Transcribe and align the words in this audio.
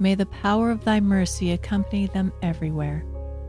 May 0.00 0.14
the 0.14 0.26
power 0.26 0.70
of 0.70 0.84
thy 0.84 1.00
mercy 1.00 1.52
accompany 1.52 2.06
them 2.06 2.32
everywhere 2.42 3.04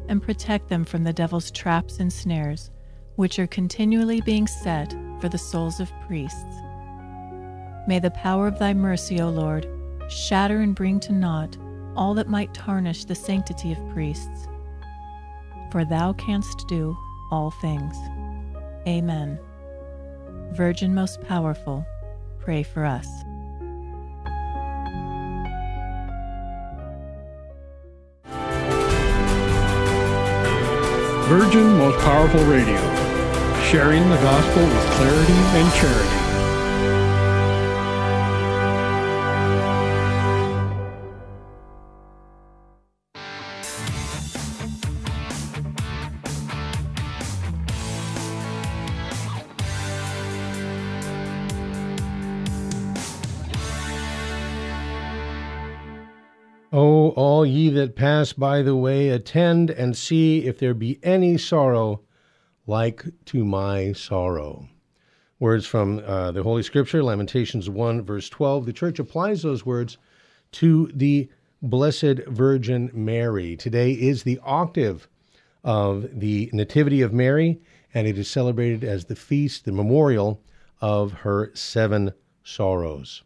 and 0.08 0.22
protect 0.22 0.68
them 0.70 0.83
from 0.83 1.04
the 1.04 1.14
devil's 1.14 1.52
traps 1.52 2.00
and 2.00 2.12
snares, 2.12 2.72
which 3.16 3.38
are 3.38 3.48
continually 3.48 4.22
being 4.22 4.48
set 4.48 4.96
for 5.20 5.30
the 5.30 5.38
souls 5.38 5.80
of 5.80 5.92
priests. 6.08 6.62
May 7.88 8.00
the 8.00 8.12
power 8.16 8.48
of 8.48 8.57
thy 8.57 8.73
mercy, 8.73 9.21
O 9.21 9.30
Lord, 9.30 9.68
shatter 10.09 10.62
and 10.62 10.73
bring 10.73 11.00
to 11.02 11.14
naught 11.14 11.55
all 11.96 12.16
that 12.16 12.30
might 12.30 12.54
tarnish 12.54 13.05
the 13.05 13.16
sanctity 13.16 13.71
of 13.71 13.89
priests. 13.93 14.47
For 15.71 15.86
thou 15.86 16.13
canst 16.13 16.68
do 16.68 16.97
all 17.31 17.52
things. 17.52 17.95
Amen. 18.88 19.39
Virgin 20.54 20.95
most 20.95 21.21
powerful, 21.21 21.86
pray 22.39 22.63
for 22.63 22.86
us. 22.86 23.07
Virgin 31.29 31.77
Most 31.77 31.99
Powerful 31.99 32.43
Radio, 32.45 32.81
sharing 33.61 34.01
the 34.09 34.15
gospel 34.15 34.63
with 34.63 34.85
clarity 34.95 35.31
and 35.31 35.71
charity. 35.75 36.19
That 57.79 57.95
pass 57.95 58.33
by 58.33 58.61
the 58.61 58.75
way, 58.75 59.07
attend 59.07 59.69
and 59.69 59.95
see 59.95 60.45
if 60.45 60.59
there 60.59 60.73
be 60.73 60.99
any 61.02 61.38
sorrow 61.38 62.02
like 62.67 63.05
to 63.23 63.45
my 63.45 63.94
sorrow. 63.94 64.67
Words 65.39 65.66
from 65.66 65.99
uh, 66.05 66.31
the 66.31 66.44
Holy 66.44 66.61
Scripture, 66.61 67.02
Lamentations 67.02 67.69
1, 67.69 68.02
verse 68.02 68.27
12. 68.27 68.66
The 68.66 68.73
church 68.73 68.99
applies 68.99 69.44
those 69.44 69.66
words 69.66 69.97
to 70.52 70.91
the 70.94 71.30
Blessed 71.61 72.27
Virgin 72.27 72.91
Mary. 72.94 73.55
Today 73.55 73.93
is 73.93 74.23
the 74.23 74.41
octave 74.43 75.08
of 75.64 76.19
the 76.19 76.49
Nativity 76.52 77.02
of 77.02 77.14
Mary, 77.14 77.61
and 77.93 78.05
it 78.05 78.17
is 78.17 78.30
celebrated 78.30 78.83
as 78.83 79.05
the 79.05 79.16
feast, 79.16 79.64
the 79.64 79.71
memorial 79.71 80.41
of 80.81 81.14
her 81.14 81.49
seven 81.55 82.11
sorrows. 82.43 83.23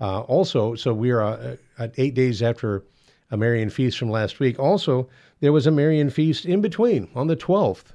Uh, 0.00 0.20
also, 0.22 0.74
so 0.74 0.94
we 0.94 1.10
are 1.10 1.22
uh, 1.22 1.56
at 1.78 1.92
eight 1.98 2.14
days 2.14 2.42
after 2.42 2.84
a 3.30 3.36
Marian 3.36 3.70
feast 3.70 3.98
from 3.98 4.10
last 4.10 4.40
week. 4.40 4.58
Also, 4.58 5.08
there 5.40 5.52
was 5.52 5.66
a 5.66 5.70
Marian 5.70 6.10
feast 6.10 6.44
in 6.44 6.60
between 6.60 7.08
on 7.14 7.26
the 7.26 7.36
12th. 7.36 7.92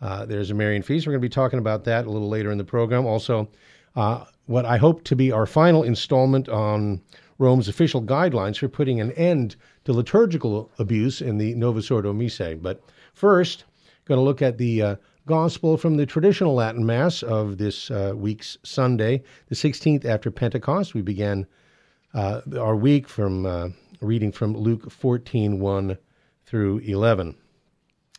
Uh, 0.00 0.26
there's 0.26 0.50
a 0.50 0.54
Marian 0.54 0.82
feast. 0.82 1.06
We're 1.06 1.12
going 1.12 1.22
to 1.22 1.28
be 1.28 1.32
talking 1.32 1.58
about 1.58 1.84
that 1.84 2.06
a 2.06 2.10
little 2.10 2.28
later 2.28 2.50
in 2.50 2.58
the 2.58 2.64
program. 2.64 3.06
Also, 3.06 3.48
uh, 3.96 4.24
what 4.46 4.64
I 4.64 4.76
hope 4.76 5.04
to 5.04 5.16
be 5.16 5.32
our 5.32 5.46
final 5.46 5.82
installment 5.82 6.48
on 6.48 7.00
Rome's 7.38 7.68
official 7.68 8.02
guidelines 8.02 8.58
for 8.58 8.68
putting 8.68 9.00
an 9.00 9.12
end 9.12 9.56
to 9.84 9.92
liturgical 9.92 10.70
abuse 10.78 11.20
in 11.20 11.38
the 11.38 11.54
Novus 11.54 11.90
Ordo 11.90 12.12
Missae. 12.12 12.60
But 12.60 12.82
first, 13.12 13.64
going 14.04 14.18
to 14.18 14.22
look 14.22 14.42
at 14.42 14.58
the 14.58 14.82
uh, 14.82 14.96
gospel 15.26 15.76
from 15.76 15.96
the 15.96 16.06
traditional 16.06 16.54
Latin 16.54 16.84
Mass 16.84 17.22
of 17.22 17.58
this 17.58 17.90
uh, 17.90 18.12
week's 18.14 18.58
Sunday, 18.62 19.22
the 19.48 19.54
16th 19.54 20.04
after 20.04 20.30
Pentecost. 20.30 20.94
We 20.94 21.02
began 21.02 21.46
uh, 22.12 22.42
our 22.58 22.76
week 22.76 23.08
from 23.08 23.46
uh, 23.46 23.68
reading 24.04 24.32
from 24.32 24.56
Luke 24.56 24.90
14 24.90 25.58
1 25.60 25.98
through 26.46 26.78
11. 26.78 27.34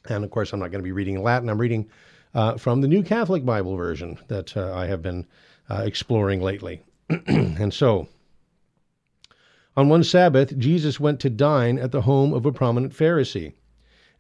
And 0.09 0.23
of 0.23 0.31
course, 0.31 0.51
I'm 0.51 0.59
not 0.59 0.71
going 0.71 0.81
to 0.81 0.87
be 0.87 0.91
reading 0.91 1.21
Latin. 1.21 1.49
I'm 1.49 1.61
reading 1.61 1.89
uh, 2.33 2.57
from 2.57 2.81
the 2.81 2.87
New 2.87 3.03
Catholic 3.03 3.45
Bible 3.45 3.75
version 3.75 4.19
that 4.27 4.55
uh, 4.57 4.73
I 4.73 4.87
have 4.87 5.01
been 5.01 5.25
uh, 5.69 5.83
exploring 5.85 6.41
lately. 6.41 6.81
and 7.27 7.73
so, 7.73 8.07
on 9.77 9.89
one 9.89 10.03
Sabbath, 10.03 10.57
Jesus 10.57 10.99
went 10.99 11.19
to 11.21 11.29
dine 11.29 11.77
at 11.77 11.91
the 11.91 12.01
home 12.01 12.33
of 12.33 12.45
a 12.45 12.51
prominent 12.51 12.93
Pharisee, 12.93 13.53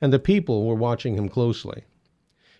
and 0.01 0.11
the 0.11 0.19
people 0.19 0.65
were 0.65 0.75
watching 0.75 1.15
him 1.15 1.29
closely. 1.29 1.83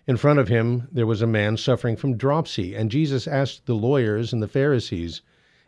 In 0.06 0.16
front 0.16 0.38
of 0.38 0.48
him 0.48 0.88
there 0.92 1.06
was 1.06 1.20
a 1.20 1.26
man 1.26 1.56
suffering 1.56 1.96
from 1.96 2.16
dropsy, 2.16 2.74
and 2.74 2.90
Jesus 2.90 3.26
asked 3.26 3.66
the 3.66 3.74
lawyers 3.74 4.32
and 4.32 4.42
the 4.42 4.48
Pharisees, 4.48 5.20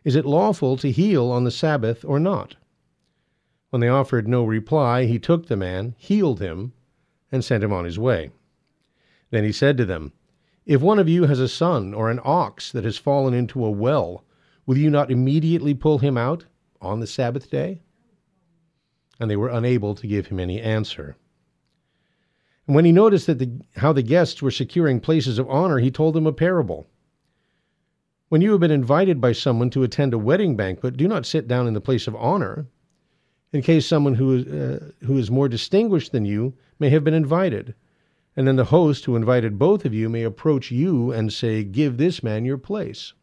Is 0.04 0.14
it 0.16 0.24
lawful 0.24 0.76
to 0.76 0.92
heal 0.92 1.30
on 1.30 1.44
the 1.44 1.50
Sabbath 1.50 2.04
or 2.04 2.20
not? 2.20 2.56
When 3.70 3.80
they 3.80 3.88
offered 3.88 4.26
no 4.26 4.44
reply, 4.44 5.04
he 5.04 5.18
took 5.18 5.46
the 5.46 5.56
man, 5.56 5.94
healed 5.98 6.40
him, 6.40 6.72
and 7.30 7.44
sent 7.44 7.62
him 7.62 7.72
on 7.72 7.84
his 7.84 7.98
way. 7.98 8.30
Then 9.30 9.44
he 9.44 9.52
said 9.52 9.76
to 9.76 9.84
them, 9.84 10.12
If 10.64 10.80
one 10.80 10.98
of 10.98 11.08
you 11.08 11.24
has 11.26 11.38
a 11.38 11.48
son 11.48 11.92
or 11.92 12.10
an 12.10 12.20
ox 12.24 12.72
that 12.72 12.84
has 12.84 12.96
fallen 12.96 13.34
into 13.34 13.64
a 13.64 13.70
well, 13.70 14.24
will 14.64 14.78
you 14.78 14.88
not 14.88 15.10
immediately 15.10 15.74
pull 15.74 15.98
him 15.98 16.16
out 16.16 16.46
on 16.80 17.00
the 17.00 17.06
Sabbath 17.06 17.50
day? 17.50 17.82
And 19.20 19.30
they 19.30 19.36
were 19.36 19.48
unable 19.50 19.94
to 19.96 20.06
give 20.06 20.28
him 20.28 20.40
any 20.40 20.60
answer. 20.60 21.16
And 22.66 22.74
when 22.74 22.84
he 22.84 22.92
noticed 22.92 23.26
that 23.26 23.38
the, 23.38 23.50
how 23.76 23.92
the 23.92 24.02
guests 24.02 24.40
were 24.40 24.50
securing 24.50 25.00
places 25.00 25.38
of 25.38 25.48
honor, 25.50 25.78
he 25.78 25.90
told 25.90 26.14
them 26.14 26.26
a 26.26 26.32
parable. 26.32 26.86
When 28.28 28.40
you 28.40 28.52
have 28.52 28.60
been 28.60 28.70
invited 28.70 29.20
by 29.20 29.32
someone 29.32 29.70
to 29.70 29.82
attend 29.82 30.14
a 30.14 30.18
wedding 30.18 30.54
banquet, 30.54 30.96
do 30.96 31.08
not 31.08 31.26
sit 31.26 31.48
down 31.48 31.66
in 31.66 31.74
the 31.74 31.80
place 31.80 32.06
of 32.06 32.14
honor, 32.16 32.66
in 33.52 33.62
case 33.62 33.86
someone 33.86 34.14
who 34.14 34.36
is, 34.36 34.46
uh, 34.46 34.90
who 35.04 35.16
is 35.16 35.30
more 35.30 35.48
distinguished 35.48 36.12
than 36.12 36.24
you 36.24 36.54
may 36.78 36.90
have 36.90 37.04
been 37.04 37.14
invited. 37.14 37.74
And 38.36 38.46
then 38.46 38.56
the 38.56 38.66
host 38.66 39.04
who 39.04 39.16
invited 39.16 39.58
both 39.58 39.84
of 39.84 39.94
you 39.94 40.08
may 40.08 40.22
approach 40.22 40.70
you 40.70 41.10
and 41.10 41.32
say, 41.32 41.64
Give 41.64 41.96
this 41.96 42.22
man 42.22 42.44
your 42.44 42.58
place. 42.58 43.14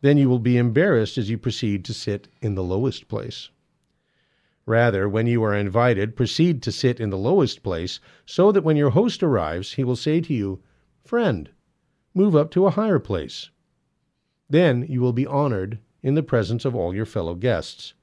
Then 0.00 0.18
you 0.18 0.28
will 0.28 0.38
be 0.38 0.56
embarrassed 0.56 1.16
as 1.18 1.30
you 1.30 1.38
proceed 1.38 1.84
to 1.84 1.94
sit 1.94 2.28
in 2.40 2.54
the 2.54 2.62
lowest 2.62 3.08
place. 3.08 3.50
Rather, 4.66 5.08
when 5.08 5.28
you 5.28 5.44
are 5.44 5.54
invited, 5.54 6.16
proceed 6.16 6.60
to 6.62 6.72
sit 6.72 6.98
in 6.98 7.10
the 7.10 7.16
lowest 7.16 7.62
place, 7.62 8.00
so 8.24 8.50
that 8.50 8.64
when 8.64 8.76
your 8.76 8.90
host 8.90 9.22
arrives, 9.22 9.74
he 9.74 9.84
will 9.84 9.96
say 9.96 10.20
to 10.20 10.34
you, 10.34 10.60
Friend, 11.04 11.50
move 12.14 12.34
up 12.34 12.50
to 12.50 12.66
a 12.66 12.70
higher 12.70 12.98
place. 12.98 13.50
Then 14.50 14.84
you 14.88 15.00
will 15.00 15.12
be 15.12 15.26
honored 15.26 15.78
in 16.02 16.14
the 16.14 16.22
presence 16.22 16.64
of 16.64 16.74
all 16.74 16.94
your 16.94 17.06
fellow 17.06 17.36
guests. 17.36 17.94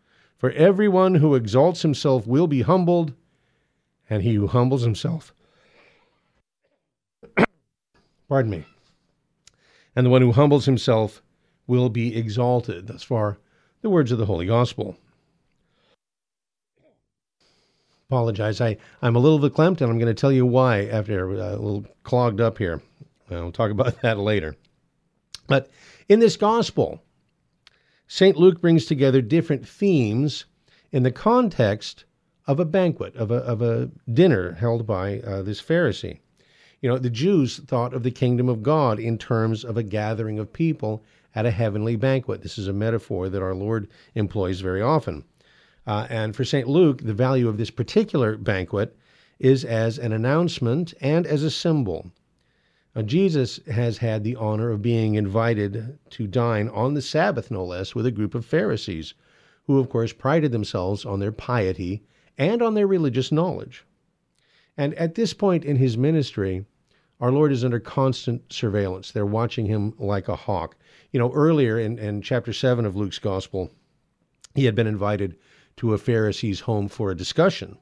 For 0.44 0.52
everyone 0.52 1.16
who 1.16 1.36
exalts 1.36 1.84
himself 1.84 2.28
will 2.28 2.48
be 2.48 2.64
humbled, 2.64 3.14
and 4.10 4.24
he 4.24 4.34
who 4.34 4.48
humbles 4.48 4.82
himself, 4.82 5.34
pardon 8.28 8.52
me, 8.52 8.66
and 9.96 10.06
the 10.06 10.10
one 10.10 10.22
who 10.22 10.34
humbles 10.34 10.66
himself 10.66 11.22
will 11.66 11.88
be 11.88 12.18
exalted. 12.18 12.88
Thus 12.88 13.04
far, 13.04 13.38
the 13.82 13.90
words 13.90 14.12
of 14.12 14.18
the 14.18 14.26
Holy 14.26 14.46
Gospel 14.46 14.98
apologize. 18.10 18.60
I, 18.60 18.76
I'm 19.02 19.16
a 19.16 19.20
little 19.20 19.40
verklempt, 19.40 19.80
and 19.80 19.90
I'm 19.90 19.98
going 19.98 20.14
to 20.14 20.14
tell 20.14 20.34
you 20.34 20.46
why 20.46 20.88
after 20.88 21.32
uh, 21.40 21.52
a 21.52 21.56
little 21.56 21.86
clogged 22.04 22.42
up 22.42 22.58
here. 22.58 22.82
I'll 23.32 23.54
talk 23.54 23.72
about 23.72 24.02
that 24.02 24.20
later. 24.20 24.58
But 25.48 25.70
in 26.10 26.20
this 26.20 26.36
gospel, 26.36 27.02
St. 28.16 28.38
Luke 28.38 28.62
brings 28.62 28.86
together 28.86 29.24
different 29.24 29.68
themes 29.68 30.46
in 30.92 31.02
the 31.02 31.10
context 31.10 32.06
of 32.46 32.60
a 32.60 32.64
banquet, 32.64 33.16
of 33.16 33.32
a, 33.32 33.38
of 33.38 33.60
a 33.64 33.90
dinner 34.08 34.52
held 34.52 34.86
by 34.86 35.20
uh, 35.22 35.42
this 35.42 35.60
Pharisee. 35.60 36.20
You 36.80 36.90
know, 36.90 37.00
the 37.00 37.10
Jews 37.10 37.58
thought 37.58 37.92
of 37.92 38.04
the 38.04 38.12
kingdom 38.12 38.50
of 38.50 38.62
God 38.62 39.00
in 39.00 39.18
terms 39.18 39.66
of 39.66 39.78
a 39.78 39.82
gathering 39.82 40.38
of 40.38 40.54
people 40.54 41.04
at 41.34 41.48
a 41.48 41.50
heavenly 41.50 41.96
banquet. 41.96 42.44
This 42.44 42.60
is 42.60 42.68
a 42.68 42.72
metaphor 42.72 43.30
that 43.30 43.42
our 43.42 43.56
Lord 43.56 43.88
employs 44.14 44.60
very 44.62 44.84
often. 44.84 45.24
Uh, 45.88 46.06
and 46.08 46.36
for 46.36 46.46
St. 46.46 46.68
Luke, 46.68 47.02
the 47.02 47.16
value 47.16 47.48
of 47.48 47.58
this 47.58 47.72
particular 47.72 48.38
banquet 48.38 48.96
is 49.40 49.66
as 49.66 49.98
an 49.98 50.14
announcement 50.14 50.94
and 51.02 51.26
as 51.26 51.42
a 51.42 51.50
symbol. 51.50 52.12
Jesus 53.02 53.60
has 53.66 53.98
had 53.98 54.24
the 54.24 54.36
honor 54.36 54.70
of 54.70 54.84
being 54.84 55.16
invited 55.16 55.98
to 56.12 56.28
dine 56.28 56.70
on 56.70 56.94
the 56.94 57.02
Sabbath, 57.02 57.50
no 57.50 57.66
less, 57.66 57.96
with 57.96 58.06
a 58.06 58.12
group 58.12 58.36
of 58.36 58.46
Pharisees, 58.46 59.16
who, 59.66 59.80
of 59.80 59.90
course, 59.90 60.14
prided 60.14 60.52
themselves 60.52 61.04
on 61.04 61.20
their 61.20 61.32
piety 61.32 62.04
and 62.38 62.62
on 62.62 62.76
their 62.76 62.86
religious 62.86 63.32
knowledge. 63.32 63.84
And 64.78 64.94
at 64.94 65.16
this 65.16 65.34
point 65.34 65.66
in 65.66 65.78
his 65.78 65.98
ministry, 65.98 66.66
our 67.20 67.32
Lord 67.32 67.52
is 67.52 67.64
under 67.64 67.80
constant 67.80 68.54
surveillance. 68.54 69.12
They're 69.12 69.26
watching 69.26 69.66
him 69.66 69.94
like 69.98 70.28
a 70.28 70.36
hawk. 70.36 70.76
You 71.12 71.20
know, 71.20 71.32
earlier 71.34 71.80
in, 71.80 71.98
in 71.98 72.22
chapter 72.22 72.54
7 72.54 72.86
of 72.86 72.96
Luke's 72.96 73.20
Gospel, 73.20 73.72
he 74.54 74.66
had 74.66 74.76
been 74.76 74.88
invited 74.88 75.38
to 75.78 75.94
a 75.94 75.98
Pharisee's 75.98 76.62
home 76.62 76.88
for 76.88 77.10
a 77.10 77.18
discussion. 77.18 77.78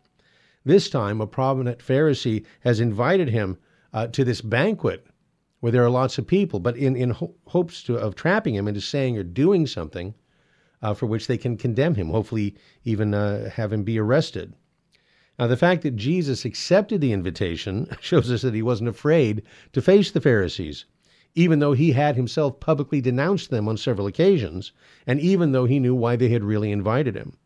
This 0.63 0.89
time, 0.89 1.19
a 1.19 1.27
prominent 1.27 1.79
Pharisee 1.79 2.45
has 2.61 2.79
invited 2.79 3.29
him 3.29 3.57
uh, 3.93 4.07
to 4.07 4.23
this 4.23 4.41
banquet 4.41 5.05
where 5.59 5.71
there 5.71 5.83
are 5.83 5.89
lots 5.89 6.17
of 6.17 6.25
people, 6.25 6.59
but 6.59 6.75
in, 6.75 6.95
in 6.95 7.11
ho- 7.11 7.35
hopes 7.47 7.83
to, 7.83 7.95
of 7.95 8.15
trapping 8.15 8.55
him 8.55 8.67
into 8.67 8.81
saying 8.81 9.17
or 9.17 9.23
doing 9.23 9.67
something, 9.67 10.13
uh, 10.81 10.93
for 10.93 11.05
which 11.05 11.27
they 11.27 11.37
can 11.37 11.55
condemn 11.55 11.95
him, 11.95 12.09
hopefully, 12.09 12.55
even 12.83 13.13
uh, 13.13 13.49
have 13.51 13.71
him 13.71 13.83
be 13.83 13.99
arrested. 13.99 14.55
Now, 15.37 15.47
the 15.47 15.57
fact 15.57 15.83
that 15.83 15.95
Jesus 15.95 16.45
accepted 16.45 16.99
the 17.01 17.13
invitation 17.13 17.87
shows 18.01 18.31
us 18.31 18.41
that 18.41 18.53
he 18.53 18.61
wasn't 18.61 18.89
afraid 18.89 19.43
to 19.73 19.81
face 19.81 20.11
the 20.11 20.21
Pharisees, 20.21 20.85
even 21.35 21.59
though 21.59 21.73
he 21.73 21.91
had 21.91 22.15
himself 22.15 22.59
publicly 22.59 23.01
denounced 23.01 23.49
them 23.49 23.67
on 23.67 23.77
several 23.77 24.07
occasions, 24.07 24.71
and 25.05 25.19
even 25.19 25.51
though 25.51 25.65
he 25.65 25.79
knew 25.79 25.95
why 25.95 26.15
they 26.15 26.29
had 26.29 26.43
really 26.43 26.71
invited 26.71 27.15
him. 27.15 27.37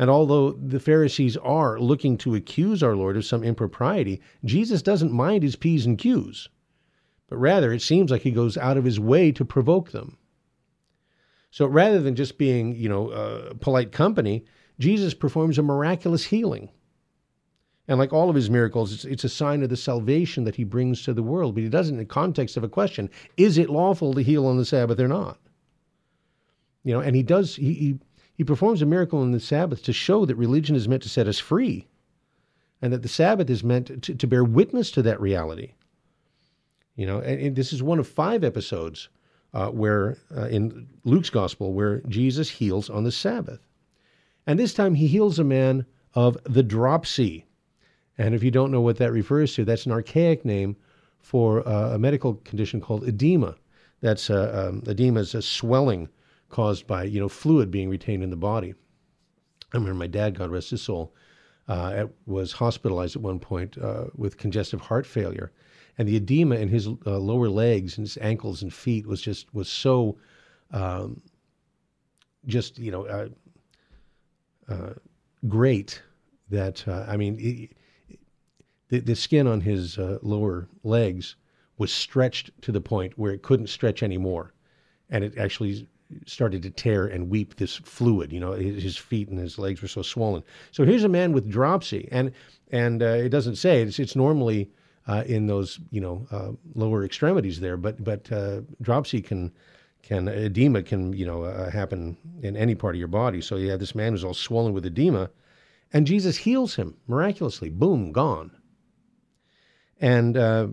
And 0.00 0.08
although 0.08 0.52
the 0.52 0.80
Pharisees 0.80 1.36
are 1.36 1.78
looking 1.78 2.16
to 2.18 2.34
accuse 2.34 2.82
our 2.82 2.96
Lord 2.96 3.18
of 3.18 3.24
some 3.26 3.44
impropriety, 3.44 4.22
Jesus 4.46 4.80
doesn't 4.80 5.12
mind 5.12 5.42
his 5.42 5.56
P's 5.56 5.84
and 5.84 5.98
Q's, 5.98 6.48
but 7.28 7.36
rather 7.36 7.70
it 7.70 7.82
seems 7.82 8.10
like 8.10 8.22
he 8.22 8.30
goes 8.30 8.56
out 8.56 8.78
of 8.78 8.86
his 8.86 8.98
way 8.98 9.30
to 9.30 9.44
provoke 9.44 9.90
them. 9.90 10.16
So 11.50 11.66
rather 11.66 12.00
than 12.00 12.16
just 12.16 12.38
being, 12.38 12.74
you 12.76 12.88
know, 12.88 13.10
uh, 13.10 13.52
polite 13.60 13.92
company, 13.92 14.46
Jesus 14.78 15.12
performs 15.12 15.58
a 15.58 15.62
miraculous 15.62 16.24
healing. 16.24 16.70
And 17.86 17.98
like 17.98 18.14
all 18.14 18.30
of 18.30 18.36
his 18.36 18.48
miracles, 18.48 18.94
it's, 18.94 19.04
it's 19.04 19.24
a 19.24 19.28
sign 19.28 19.62
of 19.62 19.68
the 19.68 19.76
salvation 19.76 20.44
that 20.44 20.54
he 20.54 20.64
brings 20.64 21.02
to 21.02 21.12
the 21.12 21.22
world. 21.22 21.54
But 21.54 21.64
he 21.64 21.68
does 21.68 21.88
it 21.88 21.92
in 21.92 21.98
the 21.98 22.06
context 22.06 22.56
of 22.56 22.64
a 22.64 22.70
question 22.70 23.10
is 23.36 23.58
it 23.58 23.68
lawful 23.68 24.14
to 24.14 24.22
heal 24.22 24.46
on 24.46 24.56
the 24.56 24.64
Sabbath 24.64 24.98
or 24.98 25.08
not? 25.08 25.38
You 26.84 26.94
know, 26.94 27.00
and 27.00 27.14
he 27.14 27.22
does, 27.22 27.56
he, 27.56 27.74
he, 27.74 27.98
he 28.40 28.44
performs 28.44 28.80
a 28.80 28.86
miracle 28.86 29.18
on 29.18 29.32
the 29.32 29.38
Sabbath 29.38 29.82
to 29.82 29.92
show 29.92 30.24
that 30.24 30.34
religion 30.34 30.74
is 30.74 30.88
meant 30.88 31.02
to 31.02 31.10
set 31.10 31.28
us 31.28 31.38
free 31.38 31.86
and 32.80 32.90
that 32.90 33.02
the 33.02 33.06
Sabbath 33.06 33.50
is 33.50 33.62
meant 33.62 34.02
to, 34.02 34.14
to 34.14 34.26
bear 34.26 34.42
witness 34.42 34.90
to 34.92 35.02
that 35.02 35.20
reality. 35.20 35.74
You 36.94 37.04
know, 37.04 37.18
and, 37.18 37.38
and 37.38 37.54
this 37.54 37.70
is 37.70 37.82
one 37.82 37.98
of 37.98 38.08
five 38.08 38.42
episodes 38.42 39.10
uh, 39.52 39.66
where 39.66 40.16
uh, 40.34 40.46
in 40.46 40.88
Luke's 41.04 41.28
gospel 41.28 41.74
where 41.74 42.00
Jesus 42.08 42.48
heals 42.48 42.88
on 42.88 43.04
the 43.04 43.12
Sabbath. 43.12 43.60
And 44.46 44.58
this 44.58 44.72
time 44.72 44.94
he 44.94 45.06
heals 45.06 45.38
a 45.38 45.44
man 45.44 45.84
of 46.14 46.38
the 46.44 46.62
dropsy. 46.62 47.44
And 48.16 48.34
if 48.34 48.42
you 48.42 48.50
don't 48.50 48.72
know 48.72 48.80
what 48.80 48.96
that 48.96 49.12
refers 49.12 49.54
to, 49.56 49.66
that's 49.66 49.84
an 49.84 49.92
archaic 49.92 50.46
name 50.46 50.76
for 51.20 51.68
uh, 51.68 51.90
a 51.90 51.98
medical 51.98 52.36
condition 52.36 52.80
called 52.80 53.06
edema. 53.06 53.56
That's 54.00 54.30
uh, 54.30 54.70
um, 54.70 54.82
edema 54.86 55.20
is 55.20 55.34
a 55.34 55.42
swelling 55.42 56.08
caused 56.50 56.86
by 56.86 57.04
you 57.04 57.18
know 57.18 57.28
fluid 57.28 57.70
being 57.70 57.88
retained 57.88 58.22
in 58.22 58.30
the 58.30 58.36
body. 58.36 58.74
I 59.72 59.76
remember 59.76 59.98
my 59.98 60.08
dad, 60.08 60.36
God 60.36 60.50
rest 60.50 60.70
his 60.70 60.82
soul, 60.82 61.14
uh, 61.68 61.92
at, 61.94 62.08
was 62.26 62.52
hospitalized 62.52 63.16
at 63.16 63.22
one 63.22 63.38
point 63.38 63.78
uh, 63.78 64.06
with 64.16 64.36
congestive 64.36 64.80
heart 64.80 65.06
failure, 65.06 65.52
and 65.96 66.08
the 66.08 66.16
edema 66.16 66.56
in 66.56 66.68
his 66.68 66.88
uh, 66.88 67.18
lower 67.18 67.48
legs 67.48 67.96
and 67.96 68.06
his 68.06 68.18
ankles 68.20 68.62
and 68.62 68.74
feet 68.74 69.06
was 69.06 69.22
just 69.22 69.52
was 69.54 69.68
so, 69.68 70.18
um, 70.72 71.22
just 72.46 72.78
you 72.78 72.90
know, 72.90 73.06
uh, 73.06 73.28
uh, 74.68 74.94
great 75.48 76.02
that 76.50 76.86
uh, 76.88 77.04
I 77.06 77.16
mean, 77.16 77.36
it, 77.38 78.18
the 78.88 78.98
the 78.98 79.14
skin 79.14 79.46
on 79.46 79.60
his 79.60 79.98
lower 79.98 80.68
legs 80.82 81.36
was 81.78 81.92
stretched 81.92 82.50
to 82.62 82.72
the 82.72 82.80
point 82.80 83.16
where 83.16 83.32
it 83.32 83.42
couldn't 83.42 83.68
stretch 83.68 84.02
anymore, 84.02 84.52
and 85.08 85.22
it 85.22 85.38
actually 85.38 85.86
started 86.26 86.62
to 86.62 86.70
tear 86.70 87.06
and 87.06 87.30
weep 87.30 87.56
this 87.56 87.76
fluid. 87.76 88.32
You 88.32 88.40
know, 88.40 88.52
his 88.52 88.96
feet 88.96 89.28
and 89.28 89.38
his 89.38 89.58
legs 89.58 89.82
were 89.82 89.88
so 89.88 90.02
swollen. 90.02 90.42
So 90.72 90.84
here's 90.84 91.04
a 91.04 91.08
man 91.08 91.32
with 91.32 91.50
dropsy, 91.50 92.08
and 92.10 92.32
and 92.70 93.02
uh, 93.02 93.06
it 93.06 93.30
doesn't 93.30 93.56
say 93.56 93.82
it's 93.82 93.98
it's 93.98 94.16
normally 94.16 94.70
uh, 95.06 95.24
in 95.26 95.46
those 95.46 95.80
you 95.90 96.00
know 96.00 96.26
uh, 96.30 96.52
lower 96.74 97.04
extremities 97.04 97.60
there, 97.60 97.76
but 97.76 98.02
but 98.02 98.30
uh, 98.32 98.60
dropsy 98.80 99.20
can 99.20 99.52
can 100.02 100.28
edema 100.28 100.82
can 100.82 101.12
you 101.12 101.26
know 101.26 101.42
uh, 101.42 101.70
happen 101.70 102.16
in 102.42 102.56
any 102.56 102.74
part 102.74 102.94
of 102.94 102.98
your 102.98 103.08
body. 103.08 103.40
So 103.40 103.56
you 103.56 103.70
have 103.70 103.80
this 103.80 103.94
man 103.94 104.12
who's 104.12 104.24
all 104.24 104.34
swollen 104.34 104.72
with 104.72 104.86
edema, 104.86 105.30
and 105.92 106.06
Jesus 106.06 106.36
heals 106.36 106.74
him 106.76 106.96
miraculously. 107.06 107.70
Boom, 107.70 108.12
gone. 108.12 108.50
And 110.00 110.36
uh, 110.36 110.68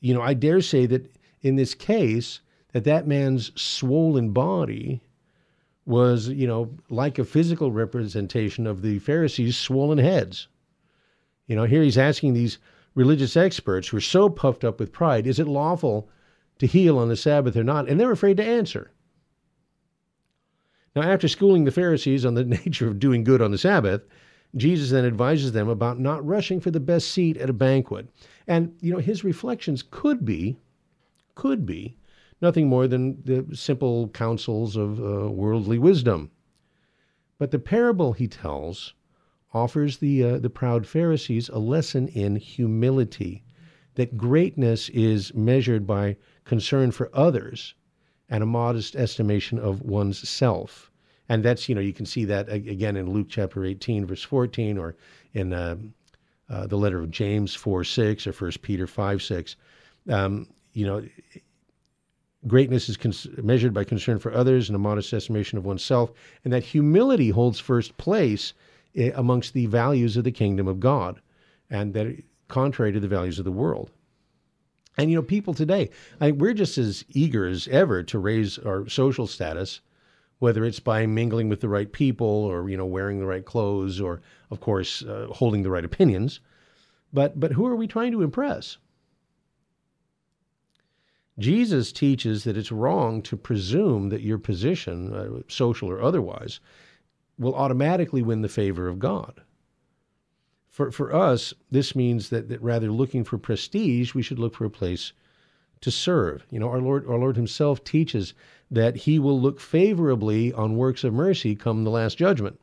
you 0.00 0.14
know, 0.14 0.22
I 0.22 0.34
dare 0.34 0.60
say 0.60 0.86
that 0.86 1.10
in 1.42 1.56
this 1.56 1.74
case 1.74 2.40
that 2.72 2.84
that 2.84 3.06
man's 3.06 3.50
swollen 3.60 4.30
body 4.30 5.00
was, 5.86 6.28
you 6.28 6.46
know, 6.46 6.70
like 6.88 7.18
a 7.18 7.24
physical 7.24 7.72
representation 7.72 8.66
of 8.66 8.82
the 8.82 8.98
Pharisees' 9.00 9.56
swollen 9.56 9.98
heads. 9.98 10.48
You 11.46 11.56
know, 11.56 11.64
here 11.64 11.82
he's 11.82 11.98
asking 11.98 12.34
these 12.34 12.58
religious 12.94 13.36
experts 13.36 13.88
who 13.88 13.96
are 13.96 14.00
so 14.00 14.28
puffed 14.28 14.64
up 14.64 14.78
with 14.78 14.92
pride, 14.92 15.26
is 15.26 15.38
it 15.38 15.48
lawful 15.48 16.08
to 16.58 16.66
heal 16.66 16.98
on 16.98 17.08
the 17.08 17.16
Sabbath 17.16 17.56
or 17.56 17.64
not? 17.64 17.88
And 17.88 17.98
they're 17.98 18.12
afraid 18.12 18.36
to 18.36 18.44
answer. 18.44 18.90
Now, 20.94 21.02
after 21.02 21.28
schooling 21.28 21.64
the 21.64 21.70
Pharisees 21.70 22.24
on 22.24 22.34
the 22.34 22.44
nature 22.64 22.88
of 22.88 22.98
doing 22.98 23.24
good 23.24 23.42
on 23.42 23.50
the 23.50 23.58
Sabbath, 23.58 24.02
Jesus 24.56 24.90
then 24.90 25.04
advises 25.04 25.52
them 25.52 25.68
about 25.68 26.00
not 26.00 26.26
rushing 26.26 26.60
for 26.60 26.70
the 26.70 26.80
best 26.80 27.10
seat 27.10 27.36
at 27.36 27.50
a 27.50 27.54
banquet. 27.54 28.08
And, 28.46 28.74
you 28.80 28.92
know, 28.92 28.98
his 28.98 29.22
reflections 29.22 29.84
could 29.88 30.24
be, 30.24 30.58
could 31.36 31.64
be, 31.64 31.96
nothing 32.40 32.68
more 32.68 32.88
than 32.88 33.22
the 33.24 33.54
simple 33.54 34.08
counsels 34.08 34.76
of 34.76 34.98
uh, 35.00 35.30
worldly 35.30 35.78
wisdom. 35.78 36.30
But 37.38 37.50
the 37.50 37.58
parable 37.58 38.12
he 38.12 38.28
tells 38.28 38.94
offers 39.52 39.98
the, 39.98 40.22
uh, 40.24 40.38
the 40.38 40.50
proud 40.50 40.86
Pharisees 40.86 41.48
a 41.48 41.58
lesson 41.58 42.08
in 42.08 42.36
humility, 42.36 43.42
that 43.94 44.16
greatness 44.16 44.88
is 44.90 45.34
measured 45.34 45.86
by 45.86 46.16
concern 46.44 46.90
for 46.90 47.10
others 47.12 47.74
and 48.28 48.42
a 48.42 48.46
modest 48.46 48.94
estimation 48.94 49.58
of 49.58 49.82
one's 49.82 50.28
self. 50.28 50.90
And 51.28 51.44
that's, 51.44 51.68
you 51.68 51.74
know, 51.74 51.80
you 51.80 51.92
can 51.92 52.06
see 52.06 52.24
that 52.26 52.48
again 52.48 52.96
in 52.96 53.10
Luke 53.10 53.26
chapter 53.28 53.64
18, 53.64 54.06
verse 54.06 54.22
14, 54.22 54.78
or 54.78 54.96
in 55.34 55.52
uh, 55.52 55.76
uh, 56.48 56.66
the 56.66 56.76
letter 56.76 57.00
of 57.00 57.10
James 57.10 57.54
4 57.54 57.84
6 57.84 58.26
or 58.26 58.32
1 58.32 58.52
Peter 58.62 58.86
5 58.86 59.22
6. 59.22 59.56
Um, 60.08 60.48
you 60.72 60.86
know, 60.86 61.04
Greatness 62.46 62.88
is 62.88 62.96
cons- 62.96 63.28
measured 63.36 63.74
by 63.74 63.84
concern 63.84 64.18
for 64.18 64.32
others 64.32 64.68
and 64.68 64.76
a 64.76 64.78
modest 64.78 65.12
estimation 65.12 65.58
of 65.58 65.66
oneself, 65.66 66.10
and 66.42 66.52
that 66.52 66.64
humility 66.64 67.28
holds 67.30 67.58
first 67.58 67.96
place 67.98 68.54
eh, 68.96 69.10
amongst 69.14 69.52
the 69.52 69.66
values 69.66 70.16
of 70.16 70.24
the 70.24 70.32
kingdom 70.32 70.66
of 70.66 70.80
God, 70.80 71.20
and 71.68 71.92
that 71.94 72.22
contrary 72.48 72.92
to 72.92 73.00
the 73.00 73.08
values 73.08 73.38
of 73.38 73.44
the 73.44 73.52
world. 73.52 73.90
And 74.96 75.10
you 75.10 75.16
know, 75.16 75.22
people 75.22 75.54
today, 75.54 75.90
I, 76.20 76.32
we're 76.32 76.54
just 76.54 76.76
as 76.78 77.04
eager 77.10 77.46
as 77.46 77.68
ever 77.68 78.02
to 78.04 78.18
raise 78.18 78.58
our 78.58 78.88
social 78.88 79.26
status, 79.26 79.80
whether 80.38 80.64
it's 80.64 80.80
by 80.80 81.06
mingling 81.06 81.48
with 81.48 81.60
the 81.60 81.68
right 81.68 81.90
people, 81.92 82.26
or 82.26 82.68
you 82.68 82.76
know, 82.76 82.86
wearing 82.86 83.18
the 83.18 83.26
right 83.26 83.44
clothes, 83.44 84.00
or 84.00 84.20
of 84.50 84.60
course, 84.60 85.02
uh, 85.02 85.28
holding 85.30 85.62
the 85.62 85.70
right 85.70 85.84
opinions. 85.84 86.40
But 87.12 87.38
but 87.38 87.52
who 87.52 87.66
are 87.66 87.76
we 87.76 87.86
trying 87.86 88.12
to 88.12 88.22
impress? 88.22 88.78
Jesus 91.40 91.90
teaches 91.90 92.44
that 92.44 92.56
it's 92.56 92.70
wrong 92.70 93.22
to 93.22 93.36
presume 93.36 94.10
that 94.10 94.20
your 94.20 94.38
position, 94.38 95.12
uh, 95.12 95.40
social 95.48 95.90
or 95.90 96.02
otherwise, 96.02 96.60
will 97.38 97.54
automatically 97.54 98.22
win 98.22 98.42
the 98.42 98.48
favor 98.48 98.86
of 98.86 98.98
God. 98.98 99.40
For, 100.68 100.92
for 100.92 101.14
us, 101.14 101.54
this 101.70 101.96
means 101.96 102.28
that, 102.28 102.48
that 102.50 102.62
rather 102.62 102.92
looking 102.92 103.24
for 103.24 103.38
prestige, 103.38 104.14
we 104.14 104.22
should 104.22 104.38
look 104.38 104.54
for 104.54 104.66
a 104.66 104.70
place 104.70 105.12
to 105.80 105.90
serve. 105.90 106.46
You 106.50 106.60
know, 106.60 106.68
our 106.68 106.80
Lord, 106.80 107.06
our 107.06 107.18
Lord 107.18 107.36
Himself 107.36 107.82
teaches 107.82 108.34
that 108.70 108.96
He 108.96 109.18
will 109.18 109.40
look 109.40 109.60
favorably 109.60 110.52
on 110.52 110.76
works 110.76 111.04
of 111.04 111.14
mercy 111.14 111.56
come 111.56 111.84
the 111.84 111.90
last 111.90 112.18
judgment. 112.18 112.60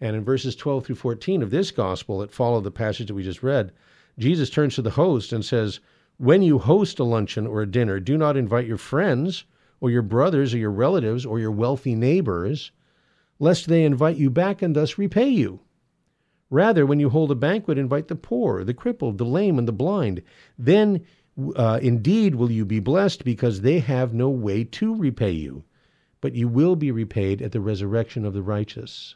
And 0.00 0.16
in 0.16 0.24
verses 0.24 0.54
12 0.56 0.86
through 0.86 0.96
14 0.96 1.42
of 1.42 1.50
this 1.50 1.70
gospel 1.70 2.18
that 2.18 2.32
follow 2.32 2.60
the 2.60 2.70
passage 2.70 3.06
that 3.06 3.14
we 3.14 3.22
just 3.22 3.42
read, 3.42 3.72
Jesus 4.18 4.50
turns 4.50 4.74
to 4.74 4.82
the 4.82 4.90
host 4.90 5.32
and 5.32 5.44
says, 5.44 5.80
when 6.18 6.42
you 6.42 6.58
host 6.58 6.98
a 6.98 7.04
luncheon 7.04 7.46
or 7.46 7.62
a 7.62 7.70
dinner, 7.70 7.98
do 8.00 8.18
not 8.18 8.36
invite 8.36 8.66
your 8.66 8.76
friends 8.76 9.44
or 9.80 9.90
your 9.90 10.02
brothers 10.02 10.52
or 10.52 10.58
your 10.58 10.70
relatives 10.72 11.24
or 11.24 11.38
your 11.38 11.52
wealthy 11.52 11.94
neighbors, 11.94 12.72
lest 13.38 13.68
they 13.68 13.84
invite 13.84 14.16
you 14.16 14.28
back 14.28 14.60
and 14.60 14.74
thus 14.74 14.98
repay 14.98 15.28
you. 15.28 15.60
Rather, 16.50 16.84
when 16.84 16.98
you 16.98 17.10
hold 17.10 17.30
a 17.30 17.36
banquet, 17.36 17.78
invite 17.78 18.08
the 18.08 18.16
poor, 18.16 18.64
the 18.64 18.74
crippled, 18.74 19.18
the 19.18 19.24
lame, 19.24 19.58
and 19.58 19.68
the 19.68 19.72
blind. 19.72 20.22
Then 20.58 21.04
uh, 21.54 21.78
indeed 21.82 22.34
will 22.34 22.50
you 22.50 22.64
be 22.64 22.80
blessed, 22.80 23.24
because 23.24 23.60
they 23.60 23.78
have 23.78 24.12
no 24.12 24.28
way 24.28 24.64
to 24.64 24.96
repay 24.96 25.30
you. 25.30 25.62
But 26.20 26.34
you 26.34 26.48
will 26.48 26.74
be 26.74 26.90
repaid 26.90 27.40
at 27.42 27.52
the 27.52 27.60
resurrection 27.60 28.24
of 28.24 28.32
the 28.32 28.42
righteous. 28.42 29.14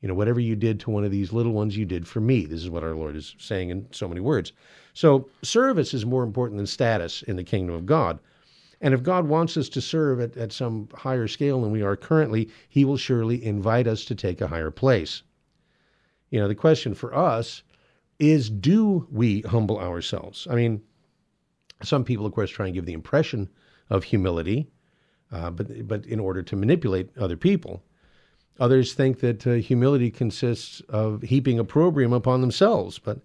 You 0.00 0.08
know, 0.08 0.14
whatever 0.14 0.40
you 0.40 0.56
did 0.56 0.80
to 0.80 0.90
one 0.90 1.04
of 1.04 1.12
these 1.12 1.32
little 1.32 1.52
ones, 1.52 1.76
you 1.76 1.84
did 1.84 2.08
for 2.08 2.20
me. 2.20 2.44
This 2.44 2.62
is 2.62 2.70
what 2.70 2.82
our 2.82 2.96
Lord 2.96 3.14
is 3.14 3.36
saying 3.38 3.70
in 3.70 3.86
so 3.92 4.08
many 4.08 4.20
words. 4.20 4.52
So, 4.92 5.28
service 5.42 5.94
is 5.94 6.04
more 6.04 6.22
important 6.22 6.58
than 6.58 6.66
status 6.66 7.22
in 7.22 7.36
the 7.36 7.44
kingdom 7.44 7.74
of 7.74 7.86
God. 7.86 8.18
And 8.80 8.92
if 8.92 9.02
God 9.02 9.26
wants 9.26 9.56
us 9.56 9.68
to 9.70 9.80
serve 9.80 10.20
at, 10.20 10.36
at 10.36 10.52
some 10.52 10.88
higher 10.94 11.28
scale 11.28 11.62
than 11.62 11.70
we 11.70 11.82
are 11.82 11.96
currently, 11.96 12.50
He 12.68 12.84
will 12.84 12.96
surely 12.96 13.44
invite 13.44 13.86
us 13.86 14.04
to 14.06 14.14
take 14.14 14.40
a 14.40 14.48
higher 14.48 14.70
place. 14.70 15.22
You 16.30 16.40
know, 16.40 16.48
the 16.48 16.54
question 16.54 16.94
for 16.94 17.14
us 17.14 17.62
is 18.18 18.50
do 18.50 19.06
we 19.10 19.40
humble 19.42 19.78
ourselves? 19.78 20.46
I 20.50 20.54
mean, 20.54 20.82
some 21.82 22.04
people, 22.04 22.26
of 22.26 22.32
course, 22.32 22.50
try 22.50 22.66
and 22.66 22.74
give 22.74 22.86
the 22.86 22.92
impression 22.92 23.48
of 23.88 24.04
humility 24.04 24.68
uh, 25.32 25.50
but 25.50 25.88
but 25.88 26.04
in 26.06 26.20
order 26.20 26.42
to 26.42 26.56
manipulate 26.56 27.16
other 27.16 27.36
people. 27.36 27.82
Others 28.60 28.92
think 28.92 29.20
that 29.20 29.46
uh, 29.46 29.52
humility 29.54 30.10
consists 30.10 30.80
of 30.88 31.22
heaping 31.22 31.58
opprobrium 31.58 32.12
upon 32.12 32.42
themselves. 32.42 32.98
But 32.98 33.18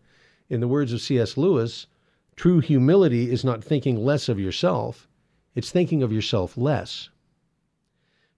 in 0.49 0.59
the 0.59 0.67
words 0.67 0.93
of 0.93 1.01
C.S. 1.01 1.37
Lewis, 1.37 1.87
true 2.35 2.59
humility 2.59 3.31
is 3.31 3.43
not 3.43 3.63
thinking 3.63 3.97
less 3.97 4.29
of 4.29 4.39
yourself, 4.39 5.07
it's 5.55 5.71
thinking 5.71 6.03
of 6.03 6.11
yourself 6.13 6.57
less. 6.57 7.09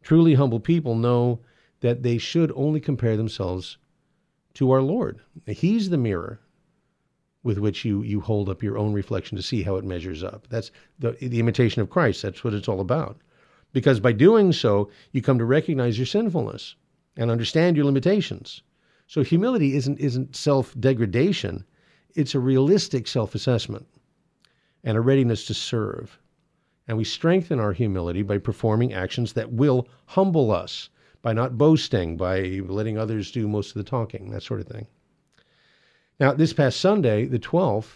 Truly 0.01 0.35
humble 0.35 0.59
people 0.59 0.95
know 0.95 1.41
that 1.81 2.03
they 2.03 2.17
should 2.17 2.51
only 2.55 2.79
compare 2.79 3.17
themselves 3.17 3.77
to 4.55 4.71
our 4.71 4.81
Lord. 4.81 5.19
He's 5.45 5.89
the 5.89 5.97
mirror 5.97 6.39
with 7.43 7.57
which 7.57 7.85
you, 7.85 8.01
you 8.03 8.19
hold 8.19 8.49
up 8.49 8.63
your 8.63 8.77
own 8.77 8.93
reflection 8.93 9.37
to 9.37 9.43
see 9.43 9.63
how 9.63 9.75
it 9.77 9.85
measures 9.85 10.23
up. 10.23 10.47
That's 10.49 10.71
the, 10.97 11.11
the 11.21 11.39
imitation 11.39 11.81
of 11.81 11.89
Christ. 11.89 12.21
That's 12.21 12.43
what 12.43 12.53
it's 12.53 12.67
all 12.67 12.81
about. 12.81 13.17
Because 13.71 13.99
by 13.99 14.11
doing 14.11 14.51
so, 14.51 14.89
you 15.11 15.21
come 15.21 15.37
to 15.37 15.45
recognize 15.45 15.97
your 15.97 16.05
sinfulness 16.05 16.75
and 17.15 17.29
understand 17.31 17.77
your 17.77 17.85
limitations. 17.85 18.61
So 19.07 19.23
humility 19.23 19.75
isn't, 19.75 19.99
isn't 19.99 20.35
self 20.35 20.77
degradation, 20.79 21.63
it's 22.19 22.35
a 22.35 22.39
realistic 22.39 23.07
self 23.07 23.33
assessment 23.33 23.87
and 24.83 24.97
a 24.97 25.01
readiness 25.01 25.45
to 25.45 25.53
serve. 25.53 26.19
And 26.87 26.97
we 26.97 27.03
strengthen 27.03 27.59
our 27.59 27.73
humility 27.73 28.23
by 28.23 28.39
performing 28.39 28.93
actions 28.93 29.33
that 29.33 29.51
will 29.51 29.87
humble 30.05 30.51
us, 30.51 30.89
by 31.21 31.33
not 31.33 31.57
boasting, 31.57 32.17
by 32.17 32.61
letting 32.65 32.97
others 32.97 33.31
do 33.31 33.47
most 33.47 33.69
of 33.69 33.75
the 33.75 33.89
talking, 33.89 34.31
that 34.31 34.43
sort 34.43 34.59
of 34.59 34.67
thing. 34.67 34.87
Now, 36.19 36.33
this 36.33 36.51
past 36.51 36.79
Sunday, 36.81 37.25
the 37.25 37.39
12th, 37.39 37.91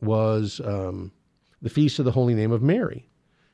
was 0.00 0.60
um, 0.64 1.12
the 1.60 1.68
Feast 1.68 1.98
of 1.98 2.04
the 2.04 2.12
Holy 2.12 2.34
Name 2.34 2.52
of 2.52 2.62
Mary, 2.62 3.08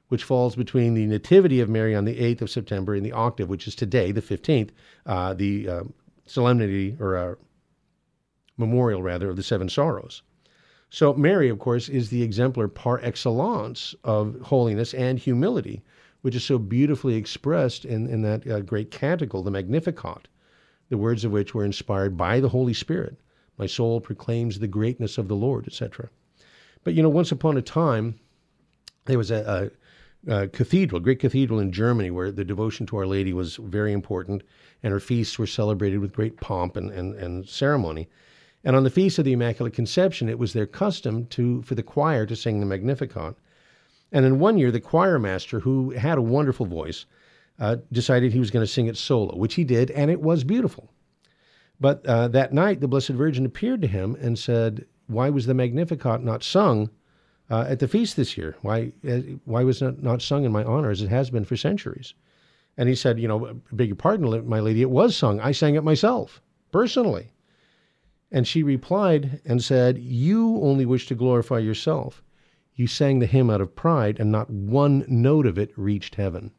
which 0.08 0.22
falls 0.22 0.54
between 0.54 0.94
the 0.94 1.06
Nativity 1.06 1.60
of 1.60 1.68
Mary 1.68 1.94
on 1.94 2.04
the 2.04 2.16
8th 2.16 2.42
of 2.42 2.50
September 2.50 2.94
and 2.94 3.04
the 3.04 3.12
octave, 3.12 3.48
which 3.48 3.66
is 3.66 3.74
today, 3.74 4.12
the 4.12 4.22
15th, 4.22 4.70
uh, 5.06 5.32
the 5.34 5.68
uh, 5.68 5.82
solemnity 6.26 6.96
or 7.00 7.16
uh, 7.16 7.34
memorial, 8.56 9.02
rather, 9.02 9.30
of 9.30 9.36
the 9.36 9.42
Seven 9.42 9.68
Sorrows. 9.68 10.22
So, 10.90 11.12
Mary, 11.14 11.48
of 11.48 11.58
course, 11.58 11.88
is 11.88 12.10
the 12.10 12.22
exemplar 12.22 12.68
par 12.68 13.00
excellence 13.02 13.94
of 14.04 14.40
holiness 14.42 14.94
and 14.94 15.18
humility, 15.18 15.82
which 16.22 16.36
is 16.36 16.44
so 16.44 16.58
beautifully 16.58 17.16
expressed 17.16 17.84
in, 17.84 18.06
in 18.06 18.22
that 18.22 18.46
uh, 18.46 18.60
great 18.60 18.90
canticle, 18.90 19.42
the 19.42 19.50
Magnificat, 19.50 20.28
the 20.88 20.96
words 20.96 21.24
of 21.24 21.32
which 21.32 21.54
were 21.54 21.64
inspired 21.64 22.16
by 22.16 22.38
the 22.38 22.48
Holy 22.48 22.74
Spirit. 22.74 23.16
My 23.58 23.66
soul 23.66 24.00
proclaims 24.00 24.58
the 24.58 24.68
greatness 24.68 25.18
of 25.18 25.28
the 25.28 25.36
Lord, 25.36 25.66
etc. 25.66 26.10
But, 26.84 26.94
you 26.94 27.02
know, 27.02 27.08
once 27.08 27.32
upon 27.32 27.56
a 27.56 27.62
time, 27.62 28.18
there 29.06 29.18
was 29.18 29.30
a, 29.30 29.70
a, 30.26 30.32
a 30.32 30.48
cathedral, 30.48 31.00
a 31.00 31.02
great 31.02 31.18
cathedral 31.18 31.58
in 31.58 31.72
Germany, 31.72 32.10
where 32.10 32.30
the 32.30 32.44
devotion 32.44 32.86
to 32.86 32.96
Our 32.96 33.06
Lady 33.06 33.32
was 33.32 33.56
very 33.56 33.92
important, 33.92 34.42
and 34.82 34.92
her 34.92 35.00
feasts 35.00 35.38
were 35.38 35.46
celebrated 35.46 35.98
with 35.98 36.12
great 36.12 36.36
pomp 36.40 36.76
and, 36.76 36.90
and, 36.90 37.14
and 37.14 37.48
ceremony. 37.48 38.08
And 38.64 38.74
on 38.74 38.82
the 38.82 38.90
Feast 38.90 39.18
of 39.18 39.26
the 39.26 39.34
Immaculate 39.34 39.74
Conception, 39.74 40.28
it 40.28 40.38
was 40.38 40.54
their 40.54 40.66
custom 40.66 41.26
to 41.26 41.60
for 41.62 41.74
the 41.74 41.82
choir 41.82 42.24
to 42.24 42.34
sing 42.34 42.60
the 42.60 42.66
Magnificat. 42.66 43.36
And 44.10 44.24
in 44.24 44.38
one 44.38 44.56
year, 44.56 44.70
the 44.70 44.80
choir 44.80 45.18
master, 45.18 45.60
who 45.60 45.90
had 45.90 46.16
a 46.16 46.22
wonderful 46.22 46.64
voice, 46.64 47.04
uh, 47.58 47.76
decided 47.92 48.32
he 48.32 48.38
was 48.38 48.50
going 48.50 48.64
to 48.64 48.72
sing 48.72 48.86
it 48.86 48.96
solo, 48.96 49.36
which 49.36 49.54
he 49.54 49.64
did, 49.64 49.90
and 49.90 50.10
it 50.10 50.22
was 50.22 50.44
beautiful. 50.44 50.90
But 51.78 52.06
uh, 52.06 52.28
that 52.28 52.54
night, 52.54 52.80
the 52.80 52.88
Blessed 52.88 53.10
Virgin 53.10 53.44
appeared 53.44 53.82
to 53.82 53.88
him 53.88 54.16
and 54.18 54.38
said, 54.38 54.86
"Why 55.08 55.28
was 55.28 55.44
the 55.44 55.54
Magnificat 55.54 56.22
not 56.22 56.42
sung 56.42 56.88
uh, 57.50 57.66
at 57.68 57.80
the 57.80 57.88
feast 57.88 58.16
this 58.16 58.38
year? 58.38 58.56
Why 58.62 58.92
uh, 59.06 59.20
why 59.44 59.62
was 59.62 59.82
it 59.82 60.02
not 60.02 60.22
sung 60.22 60.44
in 60.44 60.52
my 60.52 60.64
honor 60.64 60.90
as 60.90 61.02
it 61.02 61.10
has 61.10 61.28
been 61.28 61.44
for 61.44 61.56
centuries?" 61.56 62.14
And 62.78 62.88
he 62.88 62.94
said, 62.94 63.20
"You 63.20 63.28
know, 63.28 63.60
beg 63.72 63.88
your 63.88 63.96
pardon, 63.96 64.48
my 64.48 64.60
lady, 64.60 64.80
it 64.80 64.90
was 64.90 65.14
sung. 65.14 65.38
I 65.40 65.52
sang 65.52 65.74
it 65.74 65.84
myself 65.84 66.40
personally." 66.72 67.33
And 68.34 68.48
she 68.48 68.64
replied 68.64 69.40
and 69.44 69.62
said, 69.62 69.96
You 69.96 70.58
only 70.60 70.84
wish 70.84 71.06
to 71.06 71.14
glorify 71.14 71.60
yourself. 71.60 72.20
You 72.74 72.88
sang 72.88 73.20
the 73.20 73.26
hymn 73.26 73.48
out 73.48 73.60
of 73.60 73.76
pride, 73.76 74.18
and 74.18 74.32
not 74.32 74.50
one 74.50 75.04
note 75.06 75.46
of 75.46 75.56
it 75.56 75.70
reached 75.76 76.16
heaven. 76.16 76.50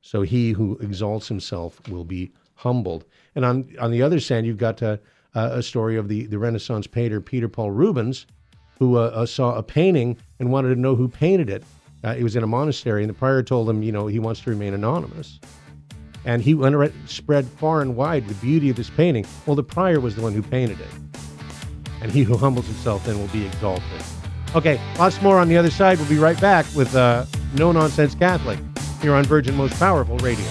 So 0.00 0.22
he 0.22 0.52
who 0.52 0.78
exalts 0.78 1.28
himself 1.28 1.86
will 1.90 2.06
be 2.06 2.32
humbled. 2.54 3.04
And 3.34 3.44
on, 3.44 3.68
on 3.78 3.90
the 3.90 4.00
other 4.00 4.18
side, 4.18 4.46
you've 4.46 4.56
got 4.56 4.80
a, 4.80 4.98
a 5.34 5.62
story 5.62 5.98
of 5.98 6.08
the, 6.08 6.24
the 6.24 6.38
Renaissance 6.38 6.86
painter 6.86 7.20
Peter 7.20 7.50
Paul 7.50 7.72
Rubens, 7.72 8.24
who 8.78 8.96
uh, 8.96 9.12
uh, 9.12 9.26
saw 9.26 9.56
a 9.56 9.62
painting 9.62 10.16
and 10.38 10.50
wanted 10.50 10.74
to 10.74 10.80
know 10.80 10.96
who 10.96 11.06
painted 11.06 11.50
it. 11.50 11.64
Uh, 12.02 12.14
it 12.18 12.22
was 12.22 12.34
in 12.34 12.42
a 12.42 12.46
monastery, 12.46 13.02
and 13.02 13.10
the 13.10 13.14
prior 13.14 13.42
told 13.42 13.68
him, 13.68 13.82
you 13.82 13.92
know, 13.92 14.06
he 14.06 14.18
wants 14.18 14.40
to 14.40 14.48
remain 14.48 14.72
anonymous. 14.72 15.38
And 16.24 16.42
he 16.42 16.58
spread 17.06 17.46
far 17.46 17.80
and 17.80 17.96
wide 17.96 18.28
the 18.28 18.34
beauty 18.34 18.70
of 18.70 18.76
this 18.76 18.90
painting. 18.90 19.26
Well, 19.46 19.56
the 19.56 19.62
prior 19.62 20.00
was 20.00 20.16
the 20.16 20.22
one 20.22 20.32
who 20.32 20.42
painted 20.42 20.80
it. 20.80 20.88
And 22.02 22.10
he 22.10 22.22
who 22.22 22.36
humbles 22.36 22.66
himself 22.66 23.04
then 23.04 23.18
will 23.18 23.28
be 23.28 23.46
exalted. 23.46 24.02
Okay, 24.54 24.80
lots 24.98 25.20
more 25.22 25.38
on 25.38 25.48
the 25.48 25.56
other 25.56 25.70
side. 25.70 25.98
We'll 25.98 26.08
be 26.08 26.18
right 26.18 26.40
back 26.40 26.66
with 26.74 26.94
uh, 26.94 27.24
No 27.54 27.72
Nonsense 27.72 28.14
Catholic 28.14 28.58
here 29.00 29.14
on 29.14 29.24
Virgin 29.24 29.56
Most 29.56 29.78
Powerful 29.78 30.18
Radio. 30.18 30.46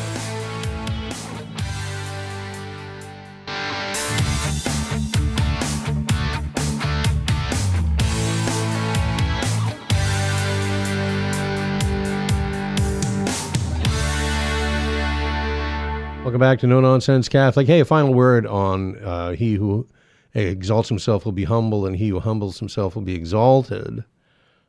Welcome 16.40 16.54
back 16.54 16.62
to 16.62 16.68
No 16.68 16.80
Nonsense 16.80 17.28
Catholic. 17.28 17.68
Hey, 17.68 17.82
a 17.82 17.86
final 17.86 18.14
word 18.14 18.48
on 18.48 18.98
uh, 19.04 19.32
he 19.32 19.56
who 19.56 19.86
exalts 20.34 20.88
himself 20.88 21.26
will 21.26 21.34
be 21.34 21.44
humble, 21.44 21.86
and 21.86 21.98
he 21.98 22.08
who 22.08 22.22
humbles 22.22 22.60
himself 22.60 22.96
will 22.96 23.02
be 23.02 23.14
exalted. 23.14 24.06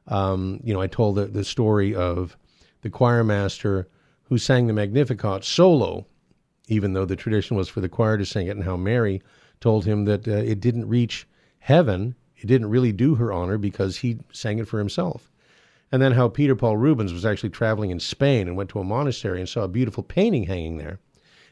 Um, 0.09 0.59
you 0.65 0.75
know, 0.75 0.81
I 0.81 0.89
told 0.89 1.15
the, 1.15 1.27
the 1.27 1.45
story 1.45 1.95
of 1.95 2.37
the 2.83 2.91
choir 2.91 3.23
master 3.23 3.87
who 4.25 4.37
sang 4.37 4.67
the 4.67 4.73
Magnificat 4.73 5.45
solo, 5.45 6.09
even 6.67 6.93
though 6.93 7.05
the 7.05 7.15
tradition 7.15 7.57
was 7.57 7.69
for 7.69 7.81
the 7.81 7.89
choir 7.89 8.19
to 8.19 8.27
sing 8.27 8.49
it, 8.49 8.57
and 8.57 8.65
how 8.65 8.77
Mary 8.77 9.23
told 9.61 9.85
him 9.85 10.07
that 10.07 10.27
uh, 10.27 10.33
it 10.33 10.59
didn't 10.59 10.89
reach 10.89 11.29
heaven. 11.61 12.17
It 12.37 12.49
didn't 12.49 12.71
really 12.71 12.91
do 12.91 13.15
her 13.15 13.33
honor 13.33 13.59
because 13.59 13.99
he 13.99 14.19
sang 14.33 14.59
it 14.59 14.67
for 14.67 14.81
himself. 14.81 15.31
And 15.93 16.03
then 16.03 16.11
how 16.11 16.27
Peter 16.27 16.57
Paul 16.57 16.79
Rubens 16.79 17.13
was 17.13 17.25
actually 17.25 17.51
traveling 17.51 17.91
in 17.91 18.01
Spain 18.01 18.49
and 18.49 18.57
went 18.57 18.71
to 18.71 18.81
a 18.81 18.85
monastery 18.85 19.39
and 19.39 19.49
saw 19.49 19.63
a 19.63 19.69
beautiful 19.69 20.03
painting 20.03 20.43
hanging 20.47 20.77
there 20.77 20.99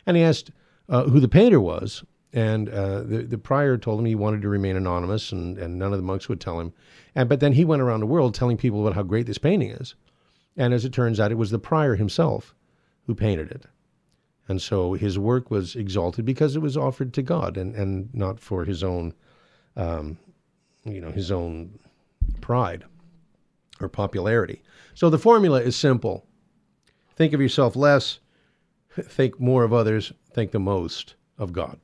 and 0.08 0.16
he 0.16 0.22
asked 0.22 0.50
uh, 0.88 1.04
who 1.04 1.20
the 1.20 1.28
painter 1.28 1.60
was. 1.60 2.02
And 2.32 2.68
uh, 2.68 3.02
the, 3.02 3.22
the 3.22 3.38
prior 3.38 3.76
told 3.78 4.00
him 4.00 4.06
he 4.06 4.14
wanted 4.14 4.42
to 4.42 4.48
remain 4.48 4.76
anonymous, 4.76 5.32
and, 5.32 5.56
and 5.58 5.78
none 5.78 5.92
of 5.92 5.98
the 5.98 6.04
monks 6.04 6.28
would 6.28 6.40
tell 6.40 6.58
him. 6.60 6.72
And 7.14 7.28
but 7.28 7.40
then 7.40 7.52
he 7.52 7.64
went 7.64 7.82
around 7.82 8.00
the 8.00 8.06
world 8.06 8.34
telling 8.34 8.56
people 8.56 8.80
about 8.80 8.94
how 8.94 9.02
great 9.02 9.26
this 9.26 9.38
painting 9.38 9.70
is. 9.70 9.94
And 10.56 10.74
as 10.74 10.84
it 10.84 10.92
turns 10.92 11.20
out, 11.20 11.30
it 11.30 11.36
was 11.36 11.50
the 11.50 11.58
prior 11.58 11.94
himself 11.94 12.54
who 13.06 13.14
painted 13.14 13.50
it. 13.50 13.66
And 14.48 14.60
so 14.62 14.94
his 14.94 15.18
work 15.18 15.50
was 15.50 15.76
exalted 15.76 16.24
because 16.24 16.56
it 16.56 16.60
was 16.60 16.76
offered 16.76 17.12
to 17.14 17.22
God 17.22 17.56
and, 17.58 17.74
and 17.74 18.12
not 18.14 18.40
for 18.40 18.64
his 18.64 18.82
own, 18.82 19.14
um, 19.76 20.18
you 20.84 21.00
know, 21.02 21.10
his 21.10 21.30
own 21.30 21.78
pride 22.40 22.84
or 23.80 23.88
popularity. 23.88 24.62
So 24.94 25.10
the 25.10 25.18
formula 25.18 25.60
is 25.60 25.76
simple. 25.76 26.26
Think 27.14 27.34
of 27.34 27.40
yourself 27.40 27.76
less, 27.76 28.20
think 29.02 29.38
more 29.40 29.64
of 29.64 29.72
others, 29.72 30.12
think 30.32 30.50
the 30.50 30.58
most 30.58 31.14
of 31.38 31.52
God. 31.52 31.78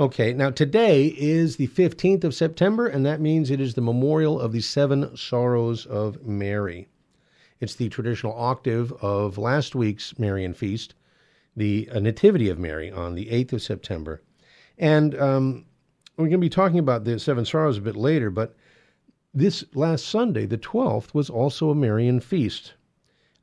Okay, 0.00 0.32
now 0.32 0.50
today 0.50 1.06
is 1.18 1.56
the 1.56 1.66
15th 1.66 2.22
of 2.22 2.34
September, 2.34 2.86
and 2.86 3.04
that 3.04 3.20
means 3.20 3.50
it 3.50 3.60
is 3.60 3.74
the 3.74 3.80
memorial 3.80 4.38
of 4.38 4.52
the 4.52 4.60
seven 4.60 5.16
sorrows 5.16 5.86
of 5.86 6.24
Mary. 6.24 6.88
It's 7.60 7.74
the 7.74 7.88
traditional 7.88 8.32
octave 8.34 8.92
of 9.02 9.38
last 9.38 9.74
week's 9.74 10.16
Marian 10.16 10.54
feast, 10.54 10.94
the 11.56 11.88
uh, 11.92 11.98
Nativity 11.98 12.48
of 12.48 12.60
Mary 12.60 12.92
on 12.92 13.16
the 13.16 13.26
8th 13.26 13.54
of 13.54 13.62
September. 13.62 14.22
And 14.78 15.18
um, 15.18 15.66
we're 16.16 16.26
going 16.26 16.32
to 16.32 16.38
be 16.38 16.48
talking 16.48 16.78
about 16.78 17.02
the 17.02 17.18
seven 17.18 17.44
sorrows 17.44 17.78
a 17.78 17.80
bit 17.80 17.96
later, 17.96 18.30
but 18.30 18.54
this 19.34 19.64
last 19.74 20.06
Sunday, 20.06 20.46
the 20.46 20.58
12th, 20.58 21.12
was 21.12 21.28
also 21.28 21.70
a 21.70 21.74
Marian 21.74 22.20
feast 22.20 22.74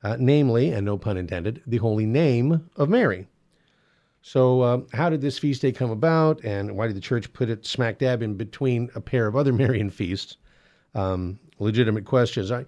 uh, 0.05 0.15
namely, 0.19 0.71
and 0.71 0.85
no 0.85 0.99
pun 0.99 1.17
intended, 1.17 1.63
the 1.65 1.77
holy 1.77 2.05
name 2.05 2.69
of 2.75 2.89
Mary. 2.89 3.27
So, 4.21 4.61
uh, 4.61 4.81
how 4.93 5.09
did 5.09 5.19
this 5.19 5.39
feast 5.39 5.63
day 5.63 5.71
come 5.71 5.89
about, 5.89 6.43
and 6.43 6.77
why 6.77 6.85
did 6.85 6.95
the 6.95 7.01
church 7.01 7.33
put 7.33 7.49
it 7.49 7.65
smack 7.65 7.97
dab 7.97 8.21
in 8.21 8.35
between 8.35 8.91
a 8.93 9.01
pair 9.01 9.25
of 9.25 9.35
other 9.35 9.51
Marian 9.61 9.89
feasts? 9.89 10.37
Um, 10.93 11.39
legitimate 11.57 12.05
questions. 12.05 12.51
I, 12.51 12.65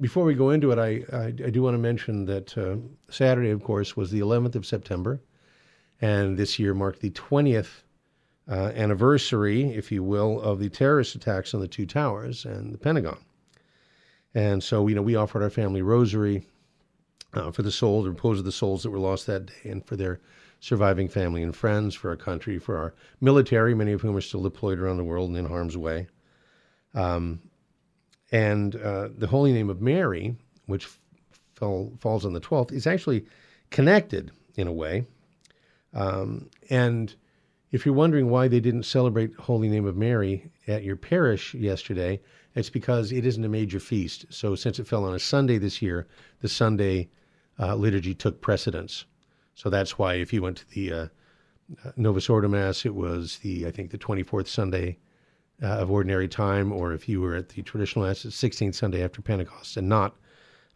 before 0.00 0.24
we 0.24 0.34
go 0.34 0.50
into 0.50 0.72
it, 0.72 0.80
I, 0.80 1.04
I, 1.16 1.26
I 1.26 1.50
do 1.50 1.62
want 1.62 1.74
to 1.74 1.78
mention 1.78 2.24
that 2.26 2.58
uh, 2.58 2.76
Saturday, 3.08 3.50
of 3.50 3.62
course, 3.62 3.96
was 3.96 4.10
the 4.10 4.20
11th 4.20 4.56
of 4.56 4.66
September, 4.66 5.20
and 6.00 6.36
this 6.36 6.58
year 6.58 6.74
marked 6.74 7.00
the 7.00 7.10
20th 7.10 7.82
uh, 8.50 8.72
anniversary, 8.74 9.72
if 9.74 9.92
you 9.92 10.02
will, 10.02 10.40
of 10.40 10.58
the 10.58 10.70
terrorist 10.70 11.14
attacks 11.14 11.54
on 11.54 11.60
the 11.60 11.68
two 11.68 11.86
towers 11.86 12.44
and 12.44 12.74
the 12.74 12.78
Pentagon. 12.78 13.18
And 14.34 14.62
so, 14.62 14.86
you 14.86 14.94
know, 14.94 15.02
we 15.02 15.16
offered 15.16 15.42
our 15.42 15.50
family 15.50 15.82
rosary 15.82 16.46
uh, 17.34 17.50
for 17.50 17.62
the 17.62 17.70
souls, 17.70 18.04
the 18.04 18.10
repose 18.10 18.38
of 18.38 18.44
the 18.44 18.52
souls 18.52 18.82
that 18.82 18.90
were 18.90 18.98
lost 18.98 19.26
that 19.26 19.46
day, 19.46 19.70
and 19.70 19.84
for 19.84 19.96
their 19.96 20.20
surviving 20.60 21.08
family 21.08 21.42
and 21.42 21.54
friends, 21.54 21.94
for 21.94 22.10
our 22.10 22.16
country, 22.16 22.58
for 22.58 22.76
our 22.76 22.94
military, 23.20 23.74
many 23.74 23.92
of 23.92 24.00
whom 24.00 24.16
are 24.16 24.20
still 24.20 24.42
deployed 24.42 24.78
around 24.78 24.96
the 24.96 25.04
world 25.04 25.28
and 25.28 25.38
in 25.38 25.46
harm's 25.46 25.76
way. 25.76 26.06
Um, 26.94 27.40
and 28.32 28.74
uh, 28.76 29.08
the 29.16 29.26
holy 29.26 29.52
name 29.52 29.70
of 29.70 29.80
Mary, 29.80 30.36
which 30.66 30.88
fell, 31.54 31.92
falls 31.98 32.26
on 32.26 32.32
the 32.32 32.40
12th, 32.40 32.72
is 32.72 32.86
actually 32.86 33.26
connected 33.70 34.30
in 34.56 34.66
a 34.66 34.72
way. 34.72 35.06
Um, 35.94 36.50
and 36.70 37.14
if 37.70 37.84
you're 37.84 37.94
wondering 37.94 38.30
why 38.30 38.48
they 38.48 38.60
didn't 38.60 38.84
celebrate 38.84 39.34
Holy 39.36 39.68
Name 39.68 39.86
of 39.86 39.96
Mary 39.96 40.50
at 40.66 40.84
your 40.84 40.96
parish 40.96 41.54
yesterday, 41.54 42.20
it's 42.58 42.70
because 42.70 43.12
it 43.12 43.24
isn't 43.24 43.44
a 43.44 43.48
major 43.48 43.78
feast. 43.78 44.26
So 44.30 44.56
since 44.56 44.80
it 44.80 44.86
fell 44.88 45.04
on 45.04 45.14
a 45.14 45.18
Sunday 45.20 45.58
this 45.58 45.80
year, 45.80 46.08
the 46.40 46.48
Sunday 46.48 47.08
uh, 47.60 47.76
liturgy 47.76 48.14
took 48.14 48.40
precedence. 48.40 49.04
So 49.54 49.70
that's 49.70 49.96
why 49.96 50.14
if 50.14 50.32
you 50.32 50.42
went 50.42 50.58
to 50.58 50.70
the 50.70 50.92
uh, 50.92 51.06
Novus 51.96 52.28
Ordo 52.28 52.48
Mass, 52.48 52.84
it 52.84 52.94
was 52.94 53.38
the 53.38 53.66
I 53.66 53.70
think 53.70 53.90
the 53.90 53.98
24th 53.98 54.48
Sunday 54.48 54.98
uh, 55.62 55.66
of 55.66 55.90
Ordinary 55.90 56.26
Time, 56.26 56.72
or 56.72 56.92
if 56.92 57.08
you 57.08 57.20
were 57.20 57.36
at 57.36 57.50
the 57.50 57.62
traditional 57.62 58.06
Mass, 58.06 58.24
the 58.24 58.30
16th 58.30 58.74
Sunday 58.74 59.04
after 59.04 59.22
Pentecost, 59.22 59.76
and 59.76 59.88
not 59.88 60.16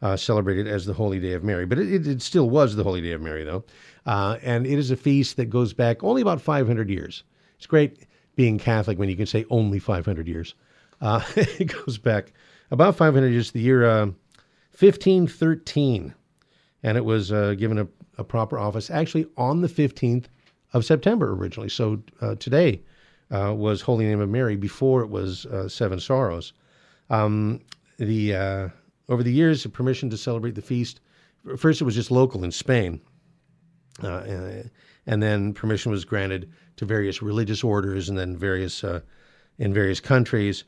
uh, 0.03 0.17
celebrated 0.17 0.69
as 0.69 0.87
the 0.87 0.95
Holy 0.95 1.19
Day 1.19 1.33
of 1.33 1.43
Mary. 1.43 1.67
But 1.67 1.79
it, 1.79 2.07
it, 2.07 2.23
still 2.23 2.49
was 2.49 2.77
the 2.77 2.85
Holy 2.85 3.01
Day 3.01 3.13
of 3.13 3.21
Mary, 3.21 3.45
though. 3.45 3.65
Uh, 4.07 4.39
and 4.43 4.67
it 4.67 4.79
is 4.79 4.91
a 4.91 4.97
feast 4.97 5.37
that 5.37 5.47
goes 5.47 5.73
back 5.73 6.03
only 6.03 6.23
about 6.23 6.41
500 6.41 6.91
years. 6.91 7.25
It's 7.57 7.67
great 7.67 8.07
being 8.37 8.59
Catholic 8.59 8.99
when 8.99 9.09
you 9.09 9.17
can 9.17 9.27
say 9.27 9.45
only 9.51 9.79
500 9.79 10.27
years. 10.27 10.55
Uh, 11.03 11.23
it 11.37 11.75
goes 11.85 11.99
back 11.99 12.33
about 12.71 12.97
500 12.97 13.29
years, 13.29 13.51
the 13.51 13.61
year 13.61 13.83
1513. 13.83 16.07
Uh, 16.07 16.11
and 16.85 16.97
it 16.97 17.05
was 17.05 17.31
uh, 17.31 17.55
given 17.55 17.79
a, 17.79 17.87
a, 18.19 18.25
proper 18.25 18.59
office 18.59 18.91
actually 18.91 19.25
on 19.37 19.61
the 19.61 19.69
15th 19.69 20.25
of 20.73 20.85
September 20.85 21.33
originally. 21.33 21.69
So 21.69 22.03
uh, 22.21 22.35
today 22.37 22.83
was 23.31 23.83
Holy 23.83 24.07
Name 24.07 24.21
of 24.21 24.29
Mary 24.29 24.57
before 24.57 25.03
it 25.03 25.11
was 25.11 25.47
Seven 25.69 26.01
Sorrows. 26.01 26.53
Um, 27.11 27.61
the 27.99 28.71
over 29.09 29.23
the 29.23 29.33
years, 29.33 29.63
the 29.63 29.69
permission 29.69 30.11
to 30.11 30.17
celebrate 30.17 30.55
the 30.55 30.63
feast, 30.63 31.01
first 31.57 31.81
it 31.81 31.85
was 31.85 31.95
just 31.95 32.11
local 32.11 32.45
in 32.45 32.53
Spain, 32.53 33.01
uh, 34.03 34.23
and 35.07 35.23
then 35.23 35.53
permission 35.53 35.93
was 35.93 36.05
granted 36.05 36.51
to 36.77 36.85
various 36.85 37.21
religious 37.21 37.63
orders 37.63 38.09
and 38.09 38.17
then 38.17 38.37
various 38.37 38.85
uh, 38.85 39.01
in 39.59 39.75
various 39.75 40.01
countries. 40.01 40.65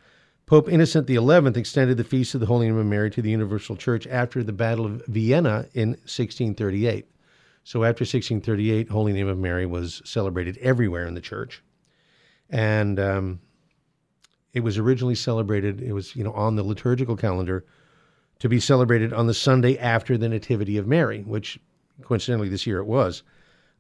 Pope 0.47 0.69
Innocent 0.69 1.09
XI 1.09 1.59
extended 1.59 1.97
the 1.97 2.05
feast 2.05 2.35
of 2.35 2.41
the 2.41 2.47
Holy 2.47 2.67
Name 2.67 2.77
of 2.77 2.85
Mary 2.85 3.11
to 3.11 3.23
the 3.23 3.31
Universal 3.31 3.77
Church 3.77 4.07
after 4.07 4.43
the 4.43 4.53
Battle 4.53 4.85
of 4.85 5.03
Vienna 5.07 5.67
in 5.73 5.91
1638. 5.91 7.09
So 7.65 7.83
after 7.83 8.03
1638, 8.03 8.91
Holy 8.91 9.15
Name 9.15 9.27
of 9.27 9.39
Mary 9.39 9.65
was 9.65 10.03
celebrated 10.05 10.59
everywhere 10.59 11.07
in 11.07 11.15
the 11.15 11.23
church, 11.23 11.63
and 12.51 13.01
um, 13.01 13.41
it 14.53 14.61
was 14.61 14.77
originally 14.77 15.15
celebrated. 15.15 15.81
It 15.81 15.95
was 15.95 16.15
you 16.15 16.23
know 16.23 16.35
on 16.35 16.57
the 16.57 16.63
liturgical 16.63 17.17
calendar 17.17 17.65
to 18.41 18.49
be 18.51 18.61
celebrated 18.61 19.15
on 19.15 19.27
the 19.27 19.33
Sunday 19.33 19.79
after 19.79 20.19
the 20.19 20.29
Nativity 20.29 20.77
of 20.77 20.87
Mary, 20.87 21.23
which 21.23 21.59
coincidentally 22.03 22.51
this 22.51 22.67
year 22.67 22.81
it 22.81 22.87
was. 22.87 23.23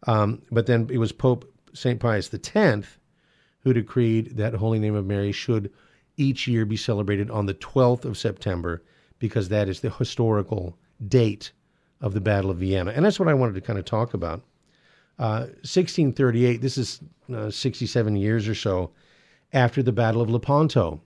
Um, 0.06 0.40
but 0.50 0.64
then 0.64 0.88
it 0.90 0.98
was 0.98 1.12
Pope 1.12 1.44
St. 1.74 2.00
Pius 2.00 2.32
X 2.32 2.86
who 3.60 3.74
decreed 3.74 4.38
that 4.38 4.54
Holy 4.54 4.78
Name 4.78 4.94
of 4.94 5.04
Mary 5.04 5.32
should 5.32 5.70
each 6.16 6.46
year 6.46 6.64
be 6.64 6.76
celebrated 6.76 7.30
on 7.30 7.46
the 7.46 7.54
12th 7.54 8.04
of 8.04 8.16
September 8.16 8.82
because 9.18 9.48
that 9.48 9.68
is 9.68 9.80
the 9.80 9.90
historical 9.90 10.76
date 11.08 11.52
of 12.00 12.14
the 12.14 12.20
Battle 12.20 12.50
of 12.50 12.58
Vienna. 12.58 12.92
And 12.94 13.04
that's 13.04 13.18
what 13.18 13.28
I 13.28 13.34
wanted 13.34 13.54
to 13.54 13.60
kind 13.60 13.78
of 13.78 13.84
talk 13.84 14.14
about. 14.14 14.42
Uh, 15.18 15.46
1638, 15.62 16.60
this 16.60 16.76
is 16.76 17.00
uh, 17.34 17.50
67 17.50 18.16
years 18.16 18.48
or 18.48 18.54
so 18.54 18.90
after 19.52 19.82
the 19.82 19.92
Battle 19.92 20.20
of 20.20 20.28
Lepanto 20.30 21.00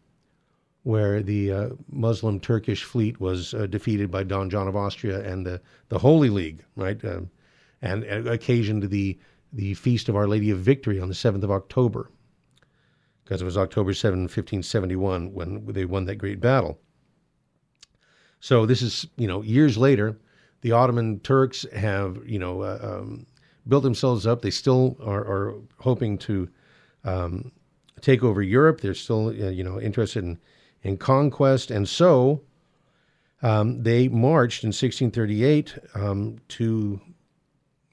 where 0.89 1.23
the 1.23 1.53
uh, 1.53 1.69
Muslim 1.91 2.41
Turkish 2.41 2.83
fleet 2.83 3.21
was 3.21 3.53
uh, 3.53 3.67
defeated 3.67 4.11
by 4.11 4.23
Don 4.23 4.49
John 4.49 4.69
of 4.69 4.75
Austria 4.75 5.21
and 5.21 5.45
the, 5.45 5.61
the 5.91 5.99
Holy 5.99 6.31
League, 6.31 6.65
right? 6.77 7.03
Um, 7.05 7.31
and, 7.83 8.05
occasioned 8.27 8.85
the, 8.85 9.19
the 9.53 9.75
Feast 9.75 10.09
of 10.09 10.17
Our 10.17 10.27
Lady 10.27 10.51
of 10.51 10.61
Victory 10.61 10.99
on 10.99 11.09
the 11.09 11.15
7th 11.15 11.43
of 11.43 11.51
October, 11.51 12.11
because 13.29 13.43
it 13.43 13.45
was 13.45 13.59
October 13.59 13.93
7, 13.93 14.21
1571, 14.21 15.35
when 15.35 15.67
they 15.67 15.85
won 15.85 16.07
that 16.07 16.17
great 16.17 16.41
battle. 16.41 16.79
So 18.41 18.65
this 18.65 18.81
is, 18.81 19.07
you 19.19 19.27
know, 19.27 19.43
years 19.43 19.77
later, 19.77 20.17
the 20.63 20.73
Ottoman 20.73 21.21
Turks 21.21 21.67
have, 21.77 22.23
you 22.25 22.39
know, 22.39 22.63
uh, 22.63 22.79
um, 22.81 23.27
built 23.69 23.83
themselves 23.83 24.27
up. 24.27 24.41
They 24.41 24.51
still 24.51 24.97
are, 25.05 25.21
are 25.21 25.55
hoping 25.79 26.17
to 26.19 26.49
um, 27.05 27.53
take 28.01 28.25
over 28.25 28.41
Europe. 28.41 28.81
They're 28.81 28.95
still, 28.95 29.29
uh, 29.29 29.51
you 29.51 29.63
know, 29.63 29.79
interested 29.79 30.25
in 30.25 30.39
and 30.83 30.99
conquest. 30.99 31.71
And 31.71 31.87
so 31.87 32.41
um, 33.43 33.83
they 33.83 34.09
marched 34.09 34.65
in 34.65 34.69
1638 34.69 35.77
um, 35.95 36.39
to 36.49 36.99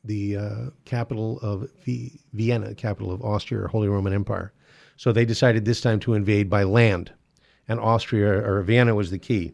the 0.06 0.38
uh, 0.38 0.56
capital 0.86 1.40
of 1.42 1.70
v- 1.84 2.22
Vienna, 2.32 2.74
capital 2.74 3.12
of 3.12 3.22
Austria 3.22 3.68
Holy 3.68 3.90
Roman 3.90 4.14
Empire. 4.14 4.54
So 4.96 5.12
they 5.12 5.26
decided 5.26 5.66
this 5.66 5.82
time 5.82 6.00
to 6.02 6.14
invade 6.14 6.50
by 6.50 6.64
land, 6.64 7.12
and 7.68 7.80
Austria 7.80 8.30
or 8.30 8.62
Vienna 8.62 8.96
was 8.96 9.12
the 9.12 9.20
key. 9.20 9.54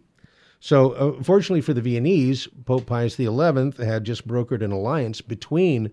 So, 0.60 0.92
uh, 0.92 1.24
fortunately 1.24 1.62
for 1.62 1.74
the 1.74 1.82
Viennese, 1.82 2.48
Pope 2.66 2.86
Pius 2.86 3.16
XI 3.16 3.28
had 3.84 4.04
just 4.04 4.28
brokered 4.28 4.62
an 4.62 4.72
alliance 4.72 5.20
between 5.20 5.92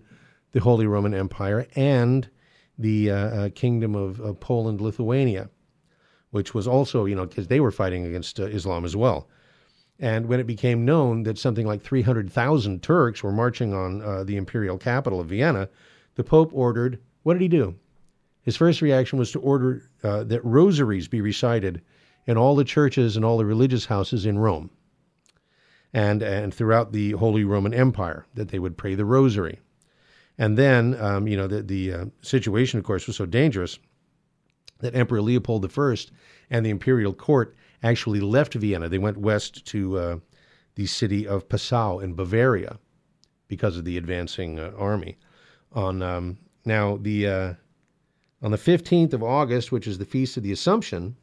the 0.51 0.59
Holy 0.59 0.85
Roman 0.85 1.15
Empire 1.15 1.65
and 1.75 2.29
the 2.77 3.09
uh, 3.09 3.15
uh, 3.15 3.49
Kingdom 3.49 3.95
of, 3.95 4.19
of 4.19 4.39
Poland 4.39 4.79
Lithuania 4.79 5.49
which 6.31 6.53
was 6.53 6.67
also, 6.67 7.05
you 7.05 7.15
know, 7.15 7.25
because 7.25 7.47
they 7.47 7.59
were 7.59 7.71
fighting 7.71 8.05
against 8.05 8.39
uh, 8.39 8.45
Islam 8.45 8.85
as 8.85 8.95
well. 8.95 9.27
And 9.99 10.27
when 10.27 10.39
it 10.39 10.47
became 10.47 10.85
known 10.85 11.23
that 11.23 11.37
something 11.37 11.67
like 11.67 11.81
300,000 11.81 12.81
Turks 12.81 13.23
were 13.23 13.31
marching 13.31 13.73
on 13.73 14.01
uh, 14.01 14.23
the 14.23 14.37
imperial 14.37 14.77
capital 14.77 15.19
of 15.19 15.27
Vienna, 15.27 15.69
the 16.15 16.23
Pope 16.23 16.51
ordered, 16.53 16.99
what 17.23 17.33
did 17.33 17.41
he 17.41 17.47
do? 17.47 17.75
His 18.41 18.55
first 18.55 18.81
reaction 18.81 19.19
was 19.19 19.31
to 19.31 19.39
order 19.39 19.89
uh, 20.03 20.23
that 20.25 20.43
rosaries 20.43 21.07
be 21.07 21.21
recited 21.21 21.81
in 22.25 22.37
all 22.37 22.55
the 22.55 22.63
churches 22.63 23.15
and 23.15 23.25
all 23.25 23.37
the 23.37 23.45
religious 23.45 23.85
houses 23.85 24.25
in 24.25 24.37
Rome 24.39 24.69
and, 25.93 26.21
and 26.21 26.53
throughout 26.53 26.91
the 26.91 27.11
Holy 27.11 27.43
Roman 27.43 27.73
Empire, 27.73 28.25
that 28.35 28.49
they 28.49 28.59
would 28.59 28.77
pray 28.77 28.95
the 28.95 29.05
rosary. 29.05 29.59
And 30.37 30.57
then, 30.57 30.95
um, 30.99 31.27
you 31.27 31.35
know, 31.35 31.47
the, 31.47 31.61
the 31.61 31.93
uh, 31.93 32.05
situation, 32.21 32.79
of 32.79 32.85
course, 32.85 33.07
was 33.07 33.17
so 33.17 33.25
dangerous 33.25 33.79
that 34.79 34.95
Emperor 34.95 35.21
Leopold 35.21 35.65
I 35.65 35.95
and 36.49 36.65
the 36.65 36.69
imperial 36.69 37.13
court 37.13 37.55
actually 37.83 38.21
left 38.21 38.53
Vienna. 38.53 38.87
They 38.87 38.97
went 38.97 39.17
west 39.17 39.65
to 39.67 39.97
uh, 39.97 40.17
the 40.75 40.85
city 40.85 41.27
of 41.27 41.49
Passau 41.49 41.99
in 41.99 42.13
Bavaria 42.13 42.79
because 43.47 43.75
of 43.77 43.83
the 43.83 43.97
advancing 43.97 44.59
uh, 44.59 44.71
army. 44.77 45.17
On 45.73 46.01
um, 46.01 46.37
now 46.65 46.97
the 46.97 47.27
uh, 47.27 47.53
on 48.41 48.51
the 48.51 48.57
fifteenth 48.57 49.13
of 49.13 49.23
August, 49.23 49.71
which 49.71 49.87
is 49.87 49.97
the 49.97 50.05
feast 50.05 50.37
of 50.37 50.43
the 50.43 50.51
Assumption, 50.51 51.15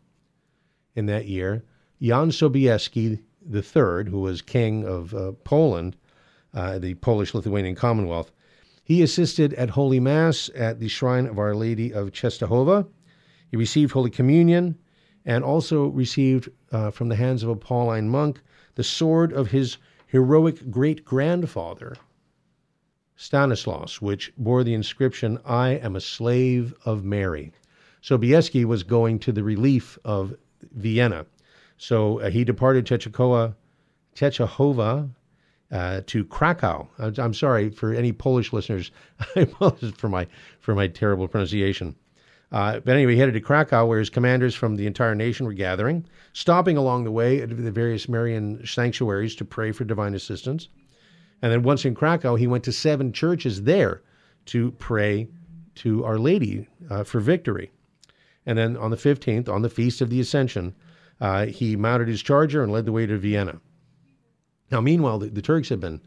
in 0.94 1.06
that 1.06 1.26
year, 1.26 1.64
Jan 2.00 2.30
Sobieski 2.30 3.20
III, 3.52 4.10
who 4.10 4.20
was 4.20 4.42
king 4.42 4.84
of 4.84 5.14
uh, 5.14 5.32
Poland, 5.44 5.96
uh, 6.54 6.78
the 6.78 6.94
Polish-Lithuanian 6.94 7.74
Commonwealth, 7.74 8.32
he 8.82 9.02
assisted 9.02 9.52
at 9.54 9.70
Holy 9.70 10.00
Mass 10.00 10.50
at 10.54 10.80
the 10.80 10.88
shrine 10.88 11.26
of 11.26 11.38
Our 11.38 11.54
Lady 11.54 11.92
of 11.92 12.12
Czestochowa 12.12 12.86
he 13.48 13.56
received 13.56 13.92
Holy 13.92 14.10
Communion 14.10 14.76
and 15.24 15.44
also 15.44 15.86
received 15.86 16.48
uh, 16.72 16.90
from 16.90 17.08
the 17.08 17.16
hands 17.16 17.42
of 17.42 17.48
a 17.48 17.56
Pauline 17.56 18.08
monk 18.08 18.40
the 18.74 18.84
sword 18.84 19.32
of 19.32 19.50
his 19.50 19.78
heroic 20.06 20.70
great 20.70 21.04
grandfather, 21.04 21.96
Stanislaus, 23.16 24.02
which 24.02 24.32
bore 24.36 24.62
the 24.62 24.74
inscription, 24.74 25.38
I 25.44 25.70
am 25.70 25.96
a 25.96 26.00
slave 26.00 26.74
of 26.84 27.04
Mary. 27.04 27.52
Sobieski 28.02 28.64
was 28.64 28.82
going 28.82 29.18
to 29.20 29.32
the 29.32 29.42
relief 29.42 29.98
of 30.04 30.34
Vienna. 30.72 31.26
So 31.78 32.20
uh, 32.20 32.30
he 32.30 32.44
departed 32.44 32.84
Czechowa, 32.86 33.54
Czestochowa 34.14 35.10
uh, 35.72 36.00
to 36.06 36.24
Krakow. 36.24 36.88
I'm 36.98 37.34
sorry 37.34 37.70
for 37.70 37.92
any 37.92 38.12
Polish 38.12 38.52
listeners. 38.52 38.90
I 39.36 39.44
for 39.96 40.08
my 40.08 40.26
for 40.60 40.74
my 40.74 40.86
terrible 40.86 41.26
pronunciation. 41.26 41.96
Uh, 42.52 42.80
but 42.80 42.94
anyway, 42.94 43.14
he 43.14 43.18
headed 43.18 43.34
to 43.34 43.40
Krakow, 43.40 43.86
where 43.86 43.98
his 43.98 44.10
commanders 44.10 44.54
from 44.54 44.76
the 44.76 44.86
entire 44.86 45.14
nation 45.14 45.46
were 45.46 45.52
gathering, 45.52 46.04
stopping 46.32 46.76
along 46.76 47.04
the 47.04 47.10
way 47.10 47.42
at 47.42 47.48
the 47.48 47.72
various 47.72 48.08
Marian 48.08 48.64
sanctuaries 48.64 49.34
to 49.36 49.44
pray 49.44 49.72
for 49.72 49.84
divine 49.84 50.14
assistance. 50.14 50.68
And 51.42 51.52
then 51.52 51.62
once 51.62 51.84
in 51.84 51.94
Krakow, 51.94 52.36
he 52.36 52.46
went 52.46 52.64
to 52.64 52.72
seven 52.72 53.12
churches 53.12 53.62
there 53.62 54.02
to 54.46 54.70
pray 54.72 55.28
to 55.76 56.04
Our 56.04 56.18
Lady 56.18 56.68
uh, 56.90 57.04
for 57.04 57.20
victory. 57.20 57.70
And 58.46 58.56
then 58.56 58.76
on 58.76 58.90
the 58.90 58.96
15th, 58.96 59.48
on 59.48 59.62
the 59.62 59.68
Feast 59.68 60.00
of 60.00 60.08
the 60.08 60.20
Ascension, 60.20 60.74
uh, 61.20 61.46
he 61.46 61.76
mounted 61.76 62.08
his 62.08 62.22
charger 62.22 62.62
and 62.62 62.72
led 62.72 62.86
the 62.86 62.92
way 62.92 63.06
to 63.06 63.18
Vienna. 63.18 63.60
Now, 64.70 64.80
meanwhile, 64.80 65.18
the, 65.18 65.28
the 65.28 65.42
Turks 65.42 65.68
had 65.68 65.80
been 65.80 66.00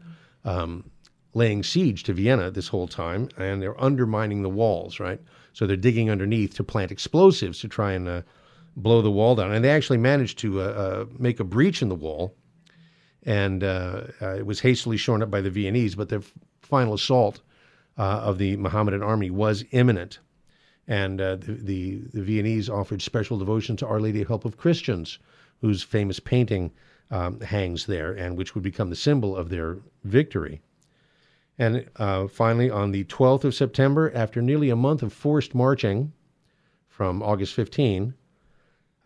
um, 0.44 0.90
laying 1.34 1.62
siege 1.62 2.02
to 2.04 2.12
Vienna 2.12 2.50
this 2.50 2.68
whole 2.68 2.88
time, 2.88 3.28
and 3.36 3.62
they're 3.62 3.80
undermining 3.80 4.42
the 4.42 4.48
walls, 4.48 5.00
right? 5.00 5.20
So 5.52 5.66
they're 5.66 5.76
digging 5.76 6.10
underneath 6.10 6.54
to 6.56 6.64
plant 6.64 6.90
explosives 6.90 7.60
to 7.60 7.68
try 7.68 7.92
and 7.92 8.08
uh, 8.08 8.22
blow 8.76 9.02
the 9.02 9.10
wall 9.10 9.34
down. 9.34 9.52
And 9.52 9.64
they 9.64 9.70
actually 9.70 9.98
managed 9.98 10.38
to 10.40 10.60
uh, 10.60 10.64
uh, 10.64 11.04
make 11.18 11.40
a 11.40 11.44
breach 11.44 11.82
in 11.82 11.88
the 11.88 11.94
wall, 11.94 12.34
and 13.24 13.62
uh, 13.62 14.04
uh, 14.20 14.34
it 14.34 14.46
was 14.46 14.60
hastily 14.60 14.96
shorn 14.96 15.22
up 15.22 15.30
by 15.30 15.40
the 15.40 15.50
Viennese, 15.50 15.94
but 15.94 16.08
the 16.08 16.24
final 16.62 16.94
assault 16.94 17.40
uh, 17.98 18.02
of 18.02 18.38
the 18.38 18.56
Mohammedan 18.56 19.02
army 19.02 19.30
was 19.30 19.64
imminent. 19.72 20.18
And 20.88 21.20
the, 21.20 21.36
the, 21.62 22.00
the 22.12 22.22
Viennese 22.22 22.68
offered 22.68 23.02
special 23.02 23.38
devotion 23.38 23.76
to 23.76 23.86
Our 23.86 24.00
Lady 24.00 24.22
of 24.22 24.28
Help 24.28 24.44
of 24.44 24.56
Christians, 24.56 25.18
whose 25.60 25.82
famous 25.82 26.18
painting 26.18 26.72
um, 27.10 27.40
hangs 27.40 27.86
there, 27.86 28.12
and 28.12 28.36
which 28.36 28.54
would 28.54 28.64
become 28.64 28.90
the 28.90 28.96
symbol 28.96 29.36
of 29.36 29.50
their 29.50 29.78
victory. 30.04 30.60
And 31.58 31.86
uh, 31.96 32.26
finally, 32.26 32.70
on 32.70 32.90
the 32.90 33.04
12th 33.04 33.44
of 33.44 33.54
September, 33.54 34.10
after 34.14 34.40
nearly 34.40 34.70
a 34.70 34.76
month 34.76 35.02
of 35.02 35.12
forced 35.12 35.54
marching 35.54 36.12
from 36.88 37.22
August 37.22 37.54
15, 37.54 38.14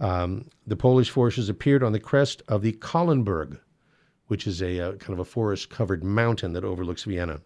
um, 0.01 0.49
the 0.67 0.77
Polish 0.77 1.11
forces 1.11 1.49
appeared 1.49 1.83
on 1.83 1.93
the 1.93 2.01
crest 2.01 2.43
of 2.47 2.63
the 2.63 2.73
Kahlenberg, 2.73 3.59
which 4.35 4.49
is 4.49 4.61
a, 4.61 4.79
a 4.79 4.89
uh, 4.89 4.93
kind 4.97 5.13
of 5.13 5.21
a 5.21 5.25
forest 5.25 5.71
covered 5.71 6.03
mountain 6.03 6.53
that 6.55 6.65
overlooks 6.65 7.05
Vienna. 7.05 7.41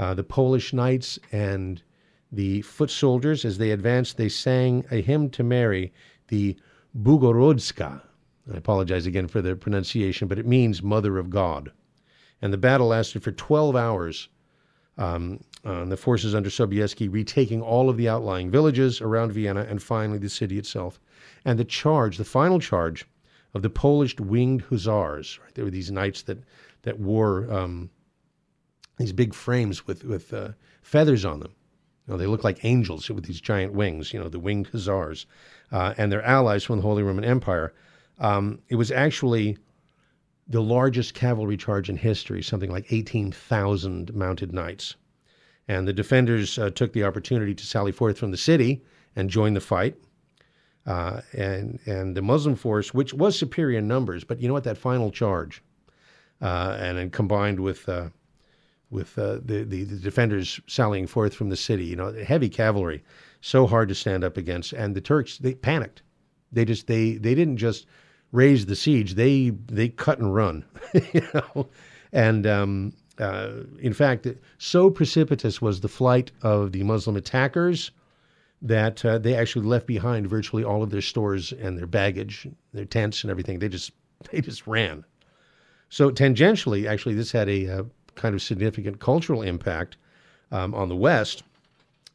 Uh, 0.00 0.14
the 0.14 0.24
Polish 0.24 0.72
knights 0.72 1.16
and 1.30 1.80
the 2.32 2.60
foot 2.62 2.90
soldiers, 2.90 3.44
as 3.44 3.56
they 3.56 3.70
advanced, 3.70 4.16
they 4.16 4.28
sang 4.28 4.84
a 4.90 5.00
hymn 5.00 5.30
to 5.30 5.44
Mary, 5.44 5.92
the 6.26 6.56
Bogorodzka. 7.00 8.02
I 8.52 8.56
apologize 8.56 9.06
again 9.06 9.28
for 9.28 9.40
the 9.40 9.54
pronunciation, 9.54 10.26
but 10.26 10.40
it 10.40 10.46
means 10.46 10.82
Mother 10.82 11.18
of 11.18 11.30
God 11.30 11.70
and 12.42 12.52
the 12.52 12.58
battle 12.58 12.88
lasted 12.88 13.22
for 13.22 13.30
12 13.30 13.76
hours. 13.76 14.28
Um, 14.96 15.44
uh, 15.64 15.84
the 15.84 15.96
forces 15.96 16.34
under 16.34 16.50
Sobieski 16.50 17.08
retaking 17.08 17.62
all 17.62 17.88
of 17.88 17.96
the 17.96 18.08
outlying 18.08 18.50
villages 18.50 19.00
around 19.00 19.30
Vienna 19.30 19.64
and 19.68 19.80
finally 19.80 20.18
the 20.18 20.28
city 20.28 20.58
itself. 20.58 20.98
And 21.44 21.58
the 21.58 21.64
charge, 21.64 22.16
the 22.16 22.24
final 22.24 22.58
charge 22.58 23.06
of 23.54 23.62
the 23.62 23.70
Polish 23.70 24.18
winged 24.18 24.62
hussars, 24.62 25.38
right? 25.42 25.54
There 25.54 25.64
were 25.64 25.70
these 25.70 25.90
knights 25.90 26.22
that, 26.22 26.38
that 26.82 26.98
wore 26.98 27.50
um, 27.52 27.90
these 28.98 29.12
big 29.12 29.34
frames 29.34 29.86
with, 29.86 30.04
with 30.04 30.32
uh, 30.32 30.50
feathers 30.82 31.24
on 31.24 31.40
them. 31.40 31.52
You 32.06 32.14
know, 32.14 32.18
they 32.18 32.26
look 32.26 32.44
like 32.44 32.64
angels 32.64 33.08
with 33.10 33.24
these 33.24 33.40
giant 33.40 33.72
wings, 33.72 34.12
you 34.12 34.20
know, 34.20 34.28
the 34.28 34.38
winged 34.38 34.68
hussars, 34.68 35.26
uh, 35.72 35.94
and 35.98 36.10
their 36.10 36.22
allies 36.22 36.64
from 36.64 36.76
the 36.76 36.82
Holy 36.82 37.02
Roman 37.02 37.24
Empire. 37.24 37.74
Um, 38.18 38.60
it 38.68 38.76
was 38.76 38.90
actually 38.90 39.58
the 40.48 40.62
largest 40.62 41.14
cavalry 41.14 41.56
charge 41.56 41.90
in 41.90 41.96
history, 41.96 42.42
something 42.42 42.70
like 42.70 42.90
18,000 42.90 44.14
mounted 44.14 44.52
knights. 44.52 44.96
And 45.68 45.86
the 45.86 45.92
defenders 45.92 46.58
uh, 46.58 46.70
took 46.70 46.94
the 46.94 47.04
opportunity 47.04 47.54
to 47.54 47.66
sally 47.66 47.92
forth 47.92 48.18
from 48.18 48.30
the 48.30 48.38
city 48.38 48.82
and 49.14 49.28
join 49.28 49.52
the 49.52 49.60
fight. 49.60 49.96
Uh, 50.88 51.20
and 51.34 51.78
and 51.84 52.16
the 52.16 52.22
Muslim 52.22 52.56
force, 52.56 52.94
which 52.94 53.12
was 53.12 53.38
superior 53.38 53.78
in 53.78 53.86
numbers, 53.86 54.24
but 54.24 54.40
you 54.40 54.48
know 54.48 54.54
what? 54.54 54.64
That 54.64 54.78
final 54.78 55.10
charge, 55.10 55.62
uh, 56.40 56.78
and 56.80 56.96
then 56.96 57.10
combined 57.10 57.60
with 57.60 57.86
uh, 57.90 58.08
with 58.88 59.18
uh, 59.18 59.34
the, 59.44 59.64
the, 59.64 59.84
the 59.84 59.96
defenders 59.96 60.58
sallying 60.66 61.06
forth 61.06 61.34
from 61.34 61.50
the 61.50 61.56
city, 61.56 61.84
you 61.84 61.94
know, 61.94 62.10
heavy 62.24 62.48
cavalry, 62.48 63.04
so 63.42 63.66
hard 63.66 63.90
to 63.90 63.94
stand 63.94 64.24
up 64.24 64.38
against. 64.38 64.72
And 64.72 64.94
the 64.94 65.02
Turks 65.02 65.36
they 65.36 65.52
panicked. 65.52 66.00
They 66.52 66.64
just 66.64 66.86
they 66.86 67.18
they 67.18 67.34
didn't 67.34 67.58
just 67.58 67.84
raise 68.32 68.64
the 68.64 68.76
siege, 68.76 69.12
they 69.12 69.50
they 69.50 69.90
cut 69.90 70.18
and 70.18 70.34
run, 70.34 70.64
you 71.12 71.22
know, 71.34 71.68
and 72.12 72.46
um, 72.46 72.94
uh, 73.18 73.50
in 73.78 73.92
fact, 73.92 74.26
so 74.56 74.88
precipitous 74.88 75.60
was 75.60 75.82
the 75.82 75.88
flight 75.88 76.32
of 76.40 76.72
the 76.72 76.82
Muslim 76.82 77.16
attackers 77.16 77.90
that 78.62 79.04
uh, 79.04 79.18
they 79.18 79.34
actually 79.34 79.66
left 79.66 79.86
behind 79.86 80.28
virtually 80.28 80.64
all 80.64 80.82
of 80.82 80.90
their 80.90 81.00
stores 81.00 81.52
and 81.52 81.78
their 81.78 81.86
baggage, 81.86 82.48
their 82.72 82.84
tents 82.84 83.22
and 83.22 83.30
everything. 83.30 83.58
They 83.58 83.68
just 83.68 83.92
they 84.30 84.40
just 84.40 84.66
ran. 84.66 85.04
So 85.90 86.10
tangentially, 86.10 86.86
actually, 86.86 87.14
this 87.14 87.32
had 87.32 87.48
a, 87.48 87.64
a 87.64 87.80
uh, 87.80 87.84
kind 88.14 88.34
of 88.34 88.42
significant 88.42 89.00
cultural 89.00 89.42
impact 89.42 89.96
um, 90.50 90.74
on 90.74 90.88
the 90.88 90.96
West 90.96 91.42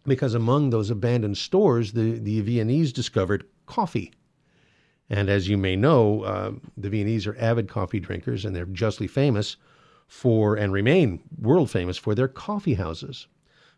because 0.06 0.34
among 0.34 0.70
those 0.70 0.90
abandoned 0.90 1.38
stores, 1.38 1.94
the, 1.94 2.20
the 2.20 2.42
Viennese 2.42 2.92
discovered 2.92 3.46
coffee. 3.66 4.12
And 5.10 5.30
as 5.30 5.48
you 5.48 5.58
may 5.58 5.76
know, 5.76 6.24
uh, 6.24 6.52
the 6.78 6.90
Viennese 6.90 7.28
are 7.28 7.38
avid 7.40 7.70
coffee 7.70 8.00
drinkers, 8.00 8.46
and 8.46 8.56
they're 8.56 8.66
justly 8.66 9.08
famous 9.08 9.58
for 10.08 10.56
and 10.56 10.74
remain 10.74 11.22
world 11.40 11.70
famous 11.70 11.98
for 11.98 12.16
their 12.16 12.28
coffee 12.28 12.74
houses. 12.74 13.28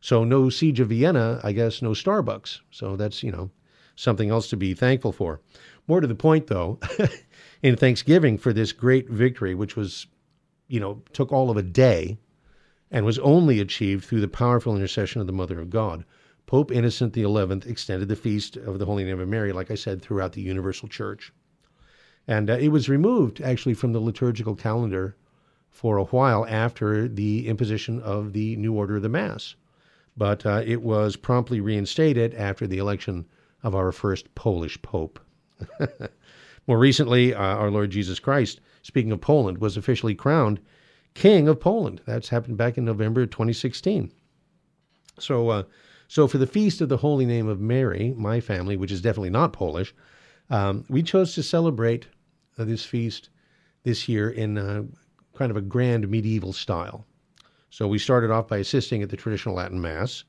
So 0.05 0.23
no 0.23 0.51
siege 0.51 0.79
of 0.79 0.89
Vienna, 0.89 1.39
I 1.43 1.51
guess, 1.51 1.81
no 1.81 1.89
Starbucks. 1.89 2.59
So 2.69 2.95
that's 2.95 3.23
you 3.23 3.31
know 3.31 3.49
something 3.95 4.29
else 4.29 4.47
to 4.51 4.55
be 4.55 4.75
thankful 4.75 5.11
for. 5.11 5.41
More 5.87 5.99
to 5.99 6.05
the 6.05 6.13
point, 6.13 6.45
though, 6.45 6.79
in 7.63 7.75
Thanksgiving 7.75 8.37
for 8.37 8.53
this 8.53 8.71
great 8.71 9.09
victory, 9.09 9.55
which 9.55 9.75
was, 9.75 10.05
you 10.67 10.79
know, 10.79 11.01
took 11.11 11.31
all 11.31 11.49
of 11.49 11.57
a 11.57 11.63
day, 11.63 12.19
and 12.91 13.03
was 13.03 13.17
only 13.17 13.59
achieved 13.59 14.05
through 14.05 14.21
the 14.21 14.27
powerful 14.27 14.75
intercession 14.75 15.21
of 15.21 15.27
the 15.27 15.33
Mother 15.33 15.59
of 15.59 15.71
God. 15.71 16.05
Pope 16.45 16.71
Innocent 16.71 17.15
XI 17.15 17.67
extended 17.67 18.07
the 18.07 18.15
feast 18.15 18.57
of 18.57 18.77
the 18.77 18.85
Holy 18.85 19.05
Name 19.05 19.19
of 19.19 19.27
Mary, 19.27 19.53
like 19.53 19.71
I 19.71 19.75
said, 19.75 20.03
throughout 20.03 20.33
the 20.33 20.41
Universal 20.41 20.89
Church. 20.89 21.33
And 22.27 22.51
uh, 22.51 22.57
it 22.57 22.67
was 22.67 22.87
removed 22.87 23.41
actually 23.41 23.73
from 23.73 23.93
the 23.93 23.99
liturgical 23.99 24.53
calendar 24.53 25.15
for 25.71 25.97
a 25.97 26.05
while 26.05 26.45
after 26.45 27.07
the 27.07 27.47
imposition 27.47 27.99
of 28.03 28.33
the 28.33 28.55
New 28.57 28.73
Order 28.75 28.97
of 28.97 29.01
the 29.01 29.09
Mass. 29.09 29.55
But 30.17 30.45
uh, 30.45 30.63
it 30.65 30.81
was 30.81 31.15
promptly 31.15 31.59
reinstated 31.59 32.33
after 32.33 32.67
the 32.67 32.77
election 32.77 33.25
of 33.63 33.75
our 33.75 33.91
first 33.91 34.33
Polish 34.35 34.81
Pope. 34.81 35.19
More 36.67 36.79
recently, 36.79 37.33
uh, 37.33 37.39
our 37.39 37.69
Lord 37.69 37.91
Jesus 37.91 38.19
Christ, 38.19 38.61
speaking 38.81 39.11
of 39.11 39.21
Poland, 39.21 39.59
was 39.59 39.77
officially 39.77 40.15
crowned 40.15 40.59
King 41.13 41.47
of 41.47 41.59
Poland. 41.59 42.01
That's 42.05 42.29
happened 42.29 42.57
back 42.57 42.77
in 42.77 42.85
November 42.85 43.25
2016. 43.25 44.11
So, 45.19 45.49
uh, 45.49 45.63
so 46.07 46.27
for 46.27 46.37
the 46.37 46.47
feast 46.47 46.81
of 46.81 46.89
the 46.89 46.97
Holy 46.97 47.25
Name 47.25 47.47
of 47.47 47.59
Mary, 47.59 48.13
my 48.17 48.39
family, 48.39 48.77
which 48.77 48.91
is 48.91 49.01
definitely 49.01 49.29
not 49.29 49.53
Polish, 49.53 49.93
um, 50.49 50.85
we 50.89 51.01
chose 51.01 51.33
to 51.35 51.43
celebrate 51.43 52.07
uh, 52.57 52.65
this 52.65 52.85
feast 52.85 53.29
this 53.83 54.07
year 54.07 54.29
in 54.29 54.57
uh, 54.57 54.83
kind 55.35 55.51
of 55.51 55.57
a 55.57 55.61
grand 55.61 56.07
medieval 56.09 56.53
style. 56.53 57.05
So 57.75 57.89
we 57.89 57.99
started 57.99 58.31
off 58.31 58.47
by 58.47 58.59
assisting 58.59 59.03
at 59.03 59.09
the 59.09 59.17
traditional 59.17 59.55
Latin 59.55 59.81
Mass, 59.81 60.23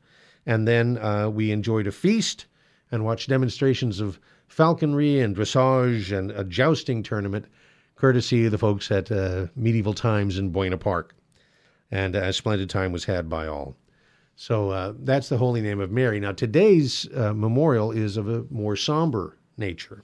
and 0.46 0.66
then 0.66 0.98
uh, 0.98 1.30
we 1.30 1.52
enjoyed 1.52 1.86
a 1.86 1.92
feast 1.92 2.46
and 2.90 3.04
watched 3.04 3.28
demonstrations 3.28 4.00
of 4.00 4.18
falconry 4.48 5.20
and 5.20 5.36
dressage 5.36 6.10
and 6.10 6.32
a 6.32 6.42
jousting 6.42 7.04
tournament, 7.04 7.46
courtesy 7.94 8.46
of 8.46 8.50
the 8.50 8.58
folks 8.58 8.90
at 8.90 9.12
uh, 9.12 9.46
Medieval 9.54 9.94
Times 9.94 10.38
in 10.38 10.50
Buena 10.50 10.76
Park. 10.76 11.14
And 11.88 12.16
a 12.16 12.32
splendid 12.32 12.68
time 12.68 12.90
was 12.90 13.04
had 13.04 13.28
by 13.28 13.46
all. 13.46 13.76
So 14.34 14.70
uh, 14.70 14.94
that's 14.98 15.28
the 15.28 15.38
holy 15.38 15.60
name 15.60 15.78
of 15.78 15.92
Mary. 15.92 16.18
Now, 16.18 16.32
today's 16.32 17.08
uh, 17.14 17.32
memorial 17.32 17.92
is 17.92 18.16
of 18.16 18.28
a 18.28 18.44
more 18.50 18.74
somber 18.74 19.38
nature 19.56 20.02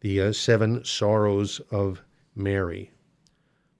the 0.00 0.20
uh, 0.20 0.32
seven 0.34 0.84
sorrows 0.84 1.58
of 1.70 2.02
Mary. 2.36 2.90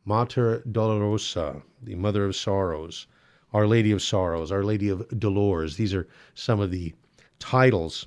Mater 0.04 0.62
Dolorosa, 0.70 1.62
the 1.82 1.94
Mother 1.94 2.24
of 2.24 2.34
Sorrows, 2.34 3.06
Our 3.52 3.66
Lady 3.66 3.92
of 3.92 4.02
Sorrows, 4.02 4.50
Our 4.50 4.64
Lady 4.64 4.88
of 4.88 5.06
Dolores. 5.18 5.76
These 5.76 5.94
are 5.94 6.08
some 6.34 6.60
of 6.60 6.70
the 6.70 6.94
titles 7.38 8.06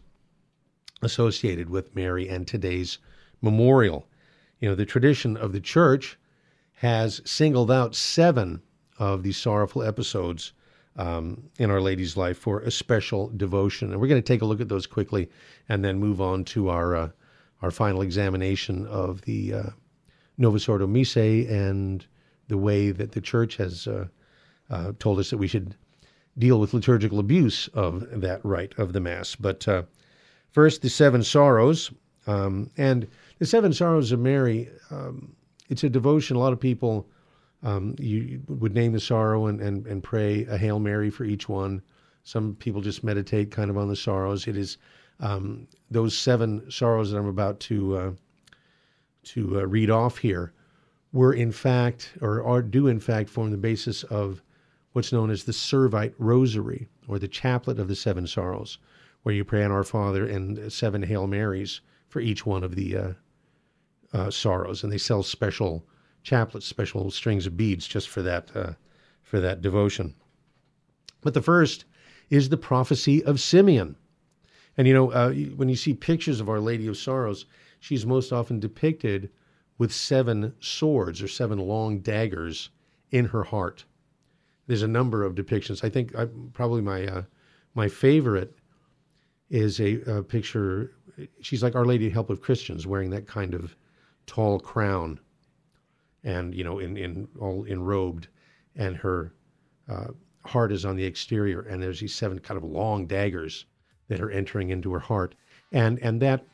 associated 1.01 1.69
with 1.69 1.95
Mary 1.95 2.27
and 2.27 2.47
today's 2.47 2.97
memorial. 3.41 4.07
You 4.59 4.69
know, 4.69 4.75
the 4.75 4.85
tradition 4.85 5.37
of 5.37 5.51
the 5.51 5.59
church 5.59 6.17
has 6.75 7.21
singled 7.25 7.69
out 7.69 7.95
seven 7.95 8.61
of 8.97 9.23
these 9.23 9.37
sorrowful 9.37 9.83
episodes 9.83 10.53
um, 10.95 11.49
in 11.57 11.69
Our 11.71 11.81
Lady's 11.81 12.17
life 12.17 12.37
for 12.37 12.59
a 12.59 12.71
special 12.71 13.29
devotion. 13.29 13.91
And 13.91 13.99
we're 13.99 14.07
going 14.07 14.21
to 14.21 14.27
take 14.27 14.41
a 14.41 14.45
look 14.45 14.61
at 14.61 14.69
those 14.69 14.87
quickly 14.87 15.29
and 15.69 15.83
then 15.83 15.99
move 15.99 16.21
on 16.21 16.43
to 16.45 16.69
our, 16.69 16.95
uh, 16.95 17.09
our 17.61 17.71
final 17.71 18.01
examination 18.01 18.85
of 18.87 19.21
the 19.21 19.53
uh, 19.53 19.63
Novus 20.37 20.67
Missae 20.67 21.49
and 21.49 22.05
the 22.47 22.57
way 22.57 22.91
that 22.91 23.11
the 23.11 23.21
church 23.21 23.57
has 23.57 23.87
uh, 23.87 24.07
uh, 24.69 24.93
told 24.99 25.19
us 25.19 25.29
that 25.29 25.37
we 25.37 25.47
should 25.47 25.75
deal 26.37 26.59
with 26.59 26.73
liturgical 26.73 27.19
abuse 27.19 27.67
of 27.69 28.21
that 28.21 28.43
rite 28.43 28.73
of 28.77 28.93
the 28.93 28.99
Mass. 28.99 29.35
But 29.35 29.67
uh, 29.67 29.83
first, 30.51 30.81
the 30.81 30.89
Seven 30.89 31.23
Sorrows. 31.23 31.91
Um, 32.25 32.69
and 32.77 33.07
the 33.39 33.45
Seven 33.45 33.73
Sorrows 33.73 34.11
of 34.11 34.19
Mary, 34.19 34.69
um, 34.89 35.35
it's 35.69 35.83
a 35.83 35.89
devotion 35.89 36.35
a 36.35 36.39
lot 36.39 36.53
of 36.53 36.59
people 36.59 37.07
um, 37.63 37.95
you 37.97 38.41
would 38.47 38.75
name 38.75 38.91
the 38.91 38.99
sorrow 38.99 39.47
and, 39.47 39.61
and, 39.61 39.87
and 39.87 40.03
pray 40.03 40.45
a 40.45 40.57
Hail 40.57 40.79
Mary 40.79 41.09
for 41.09 41.23
each 41.23 41.47
one. 41.47 41.81
Some 42.23 42.55
people 42.55 42.81
just 42.81 43.03
meditate 43.03 43.51
kind 43.51 43.69
of 43.69 43.77
on 43.77 43.87
the 43.87 43.95
sorrows. 43.95 44.47
It 44.47 44.57
is 44.57 44.77
um, 45.19 45.67
those 45.89 46.17
seven 46.17 46.69
sorrows 46.69 47.11
that 47.11 47.17
I'm 47.17 47.27
about 47.27 47.59
to 47.61 47.97
uh, 47.97 48.11
to 49.23 49.59
uh, 49.59 49.65
read 49.65 49.89
off 49.89 50.17
here 50.17 50.53
were 51.11 51.33
in 51.33 51.51
fact, 51.51 52.13
or 52.21 52.43
are, 52.43 52.61
do 52.61 52.87
in 52.87 52.99
fact, 52.99 53.29
form 53.29 53.51
the 53.51 53.57
basis 53.57 54.03
of 54.03 54.41
what's 54.93 55.11
known 55.11 55.29
as 55.29 55.43
the 55.43 55.51
Servite 55.51 56.13
Rosary, 56.17 56.87
or 57.07 57.19
the 57.19 57.27
Chaplet 57.27 57.79
of 57.79 57.87
the 57.87 57.95
Seven 57.95 58.27
Sorrows, 58.27 58.77
where 59.23 59.35
you 59.35 59.43
pray 59.43 59.63
on 59.63 59.71
Our 59.71 59.83
Father 59.83 60.25
and 60.25 60.71
seven 60.71 61.03
Hail 61.03 61.27
Marys 61.27 61.81
for 62.09 62.19
each 62.19 62.45
one 62.45 62.63
of 62.63 62.75
the 62.75 62.97
uh, 62.97 63.13
uh, 64.13 64.29
sorrows, 64.29 64.83
and 64.83 64.91
they 64.91 64.97
sell 64.97 65.23
special 65.23 65.85
chaplets, 66.23 66.63
special 66.63 67.09
strings 67.11 67.45
of 67.45 67.57
beads 67.57 67.87
just 67.87 68.09
for 68.09 68.21
that 68.21 68.55
uh, 68.55 68.73
for 69.21 69.39
that 69.39 69.61
devotion. 69.61 70.13
But 71.21 71.33
the 71.33 71.41
first 71.41 71.85
is 72.29 72.49
the 72.49 72.57
prophecy 72.57 73.23
of 73.23 73.39
Simeon, 73.39 73.95
and 74.77 74.87
you 74.87 74.93
know 74.93 75.11
uh, 75.11 75.31
when 75.31 75.69
you 75.69 75.75
see 75.75 75.93
pictures 75.93 76.39
of 76.39 76.49
Our 76.49 76.59
Lady 76.59 76.87
of 76.87 76.97
Sorrows, 76.97 77.45
she's 77.83 78.05
most 78.05 78.31
often 78.31 78.61
depicted 78.61 79.29
with 79.77 79.91
seven 79.91 80.53
swords 80.61 81.21
or 81.21 81.27
seven 81.27 81.59
long 81.59 81.99
daggers 81.99 82.69
in 83.11 83.25
her 83.25 83.43
heart. 83.43 83.83
There's 84.67 84.83
a 84.83 84.87
number 84.87 85.25
of 85.25 85.35
depictions. 85.35 85.83
I 85.83 85.89
think 85.89 86.15
I, 86.15 86.27
probably 86.53 86.81
my 86.81 87.05
uh, 87.05 87.23
my 87.75 87.89
favorite 87.89 88.55
is 89.49 89.81
a, 89.81 89.99
a, 90.03 90.23
picture. 90.23 90.93
She's 91.41 91.61
like 91.61 91.75
Our 91.75 91.85
Lady 91.85 92.09
Help 92.09 92.29
of 92.29 92.39
Christians, 92.39 92.87
wearing 92.87 93.09
that 93.09 93.27
kind 93.27 93.53
of 93.53 93.75
tall 94.27 94.61
crown, 94.61 95.19
and 96.23 96.55
you 96.55 96.63
know, 96.63 96.79
in 96.79 96.95
in 96.95 97.27
all 97.37 97.65
enrobed, 97.65 98.27
and 98.77 98.95
her 98.95 99.33
uh, 99.89 100.07
heart 100.45 100.71
is 100.71 100.85
on 100.85 100.95
the 100.95 101.03
exterior, 101.03 101.63
and 101.63 101.83
there's 101.83 101.99
these 101.99 102.15
seven 102.15 102.39
kind 102.39 102.57
of 102.57 102.63
long 102.63 103.07
daggers 103.07 103.65
that 104.07 104.21
are 104.21 104.31
entering 104.31 104.69
into 104.69 104.93
her 104.93 104.99
heart, 104.99 105.35
and 105.73 105.99
and 105.99 106.21
that 106.21 106.47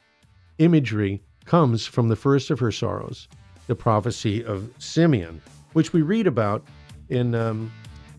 imagery 0.59 1.21
comes 1.45 1.85
from 1.85 2.09
the 2.09 2.15
first 2.15 2.51
of 2.51 2.59
her 2.59 2.71
sorrows, 2.71 3.27
the 3.67 3.75
prophecy 3.75 4.43
of 4.43 4.69
Simeon, 4.77 5.41
which 5.73 5.93
we 5.93 6.01
read 6.03 6.27
about 6.27 6.63
in 7.09 7.33
um, 7.33 7.71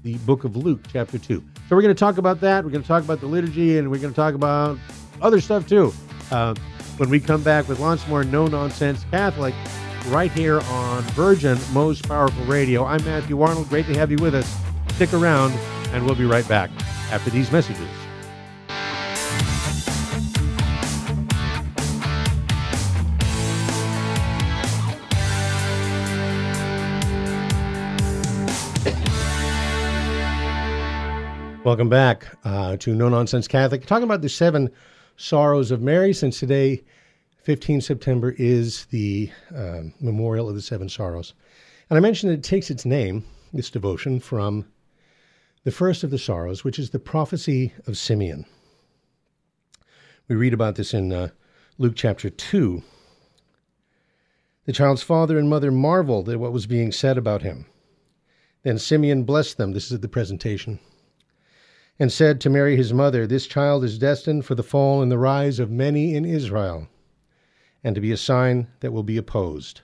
the 0.03 0.17
book 0.19 0.45
of 0.45 0.57
Luke, 0.57 0.81
chapter 0.93 1.19
2. 1.19 1.43
So 1.69 1.77
we're 1.77 1.83
going 1.83 1.95
to 1.95 1.99
talk 1.99 2.19
about 2.19 2.41
that. 2.41 2.65
We're 2.65 2.71
going 2.71 2.83
to 2.83 2.89
talk 2.89 3.05
about 3.05 3.21
the 3.21 3.27
liturgy, 3.27 3.79
and 3.79 3.91
we're 3.91 4.01
going 4.01 4.13
to 4.13 4.17
talk 4.17 4.35
about 4.35 4.79
other 5.23 5.41
stuff 5.41 5.69
too. 5.69 5.93
Uh, 6.31 6.55
when 6.97 7.09
we 7.09 7.21
come 7.21 7.43
back 7.43 7.69
with 7.69 7.79
lots 7.79 8.07
more 8.09 8.25
no 8.25 8.47
nonsense 8.47 9.05
Catholic 9.11 9.55
right 10.09 10.33
here 10.33 10.61
on 10.61 11.03
Virgin 11.15 11.59
Most 11.73 12.07
Powerful 12.09 12.45
Radio. 12.45 12.85
I'm 12.85 13.05
Matthew 13.05 13.41
Arnold. 13.41 13.69
Great 13.69 13.87
to 13.87 13.95
have 13.95 14.11
you 14.11 14.17
with 14.19 14.35
us. 14.35 14.59
Stick 14.95 15.13
around, 15.13 15.53
and 15.93 16.05
we'll 16.05 16.15
be 16.15 16.27
right 16.27 16.47
back 16.49 16.71
after 17.11 17.31
these 17.31 17.51
messages. 17.53 17.89
Welcome 31.71 31.89
back 31.89 32.27
uh, 32.43 32.77
to 32.79 32.97
No 32.97 33.09
Nonsense 33.09 33.47
Catholic. 33.47 33.87
Talking 33.87 34.03
about 34.03 34.23
the 34.23 34.29
seven 34.29 34.71
sorrows 35.17 35.71
of 35.71 35.81
Mary, 35.81 36.13
since 36.13 36.41
today, 36.41 36.83
15 37.45 37.81
September, 37.81 38.35
is 38.39 38.87
the 38.87 39.31
uh, 39.55 39.83
memorial 40.01 40.49
of 40.49 40.57
the 40.57 40.63
seven 40.63 40.89
sorrows. 40.89 41.33
And 41.89 41.97
I 41.97 42.01
mentioned 42.01 42.33
that 42.33 42.39
it 42.39 42.43
takes 42.43 42.73
its 42.73 42.85
name, 42.85 43.25
this 43.53 43.71
devotion, 43.71 44.19
from 44.19 44.67
the 45.63 45.71
first 45.71 46.03
of 46.03 46.11
the 46.11 46.19
sorrows, 46.19 46.65
which 46.65 46.77
is 46.77 46.91
the 46.91 46.99
prophecy 46.99 47.73
of 47.87 47.97
Simeon. 47.97 48.47
We 50.27 50.35
read 50.35 50.53
about 50.53 50.75
this 50.75 50.93
in 50.93 51.13
uh, 51.13 51.29
Luke 51.79 51.95
chapter 51.95 52.31
2. 52.31 52.83
The 54.65 54.73
child's 54.73 55.05
father 55.05 55.39
and 55.39 55.49
mother 55.49 55.71
marveled 55.71 56.29
at 56.31 56.41
what 56.41 56.53
was 56.53 56.67
being 56.67 56.91
said 56.91 57.17
about 57.17 57.43
him. 57.43 57.67
Then 58.65 58.77
Simeon 58.77 59.23
blessed 59.23 59.57
them. 59.57 59.71
This 59.71 59.87
is 59.87 59.93
at 59.93 60.03
the 60.03 60.09
presentation 60.09 60.81
and 62.01 62.11
said 62.11 62.41
to 62.41 62.49
Mary 62.49 62.77
his 62.77 62.95
mother, 62.95 63.27
This 63.27 63.47
child 63.47 63.85
is 63.85 63.99
destined 63.99 64.47
for 64.47 64.55
the 64.55 64.63
fall 64.63 65.03
and 65.03 65.13
the 65.13 65.19
rise 65.19 65.59
of 65.59 65.71
many 65.71 66.15
in 66.15 66.25
Israel, 66.25 66.89
and 67.85 67.95
to 67.95 68.01
be 68.01 68.11
a 68.11 68.17
sign 68.17 68.69
that 68.81 68.91
will 68.91 69.03
be 69.03 69.19
opposed, 69.19 69.83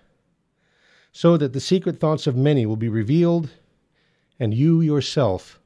so 1.12 1.36
that 1.36 1.52
the 1.52 1.60
secret 1.60 2.00
thoughts 2.00 2.26
of 2.26 2.34
many 2.34 2.64
will 2.64 2.76
be 2.76 2.88
revealed, 2.88 3.50
and 4.40 4.54
you 4.54 4.80
yourself 4.80 5.60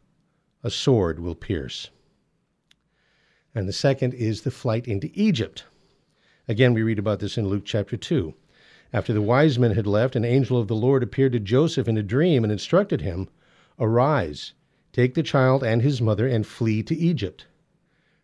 a 0.65 0.71
sword 0.71 1.21
will 1.21 1.37
pierce. 1.37 1.91
And 3.55 3.69
the 3.69 3.73
second 3.73 4.15
is 4.15 4.43
the 4.43 4.51
flight 4.51 4.89
into 4.89 5.11
Egypt. 5.15 5.67
Again, 6.49 6.75
we 6.75 6.83
read 6.83 6.99
about 6.99 7.21
this 7.21 7.39
in 7.39 7.47
Luke 7.47 7.65
chapter 7.65 7.97
2. 7.97 8.35
After 8.93 9.13
the 9.13 9.23
wise 9.23 9.57
men 9.57 9.77
had 9.77 9.87
left, 9.87 10.17
an 10.17 10.25
angel 10.25 10.59
of 10.59 10.67
the 10.67 10.75
Lord 10.75 11.05
appeared 11.05 11.31
to 11.33 11.39
Joseph 11.39 11.87
in 11.87 11.97
a 11.97 12.03
dream 12.03 12.43
and 12.43 12.53
instructed 12.53 13.03
him, 13.03 13.29
Arise 13.79 14.53
Take 14.93 15.15
the 15.15 15.23
child 15.23 15.63
and 15.63 15.83
his 15.83 16.01
mother 16.01 16.27
and 16.27 16.47
flee 16.47 16.83
to 16.83 16.97
Egypt. 16.97 17.47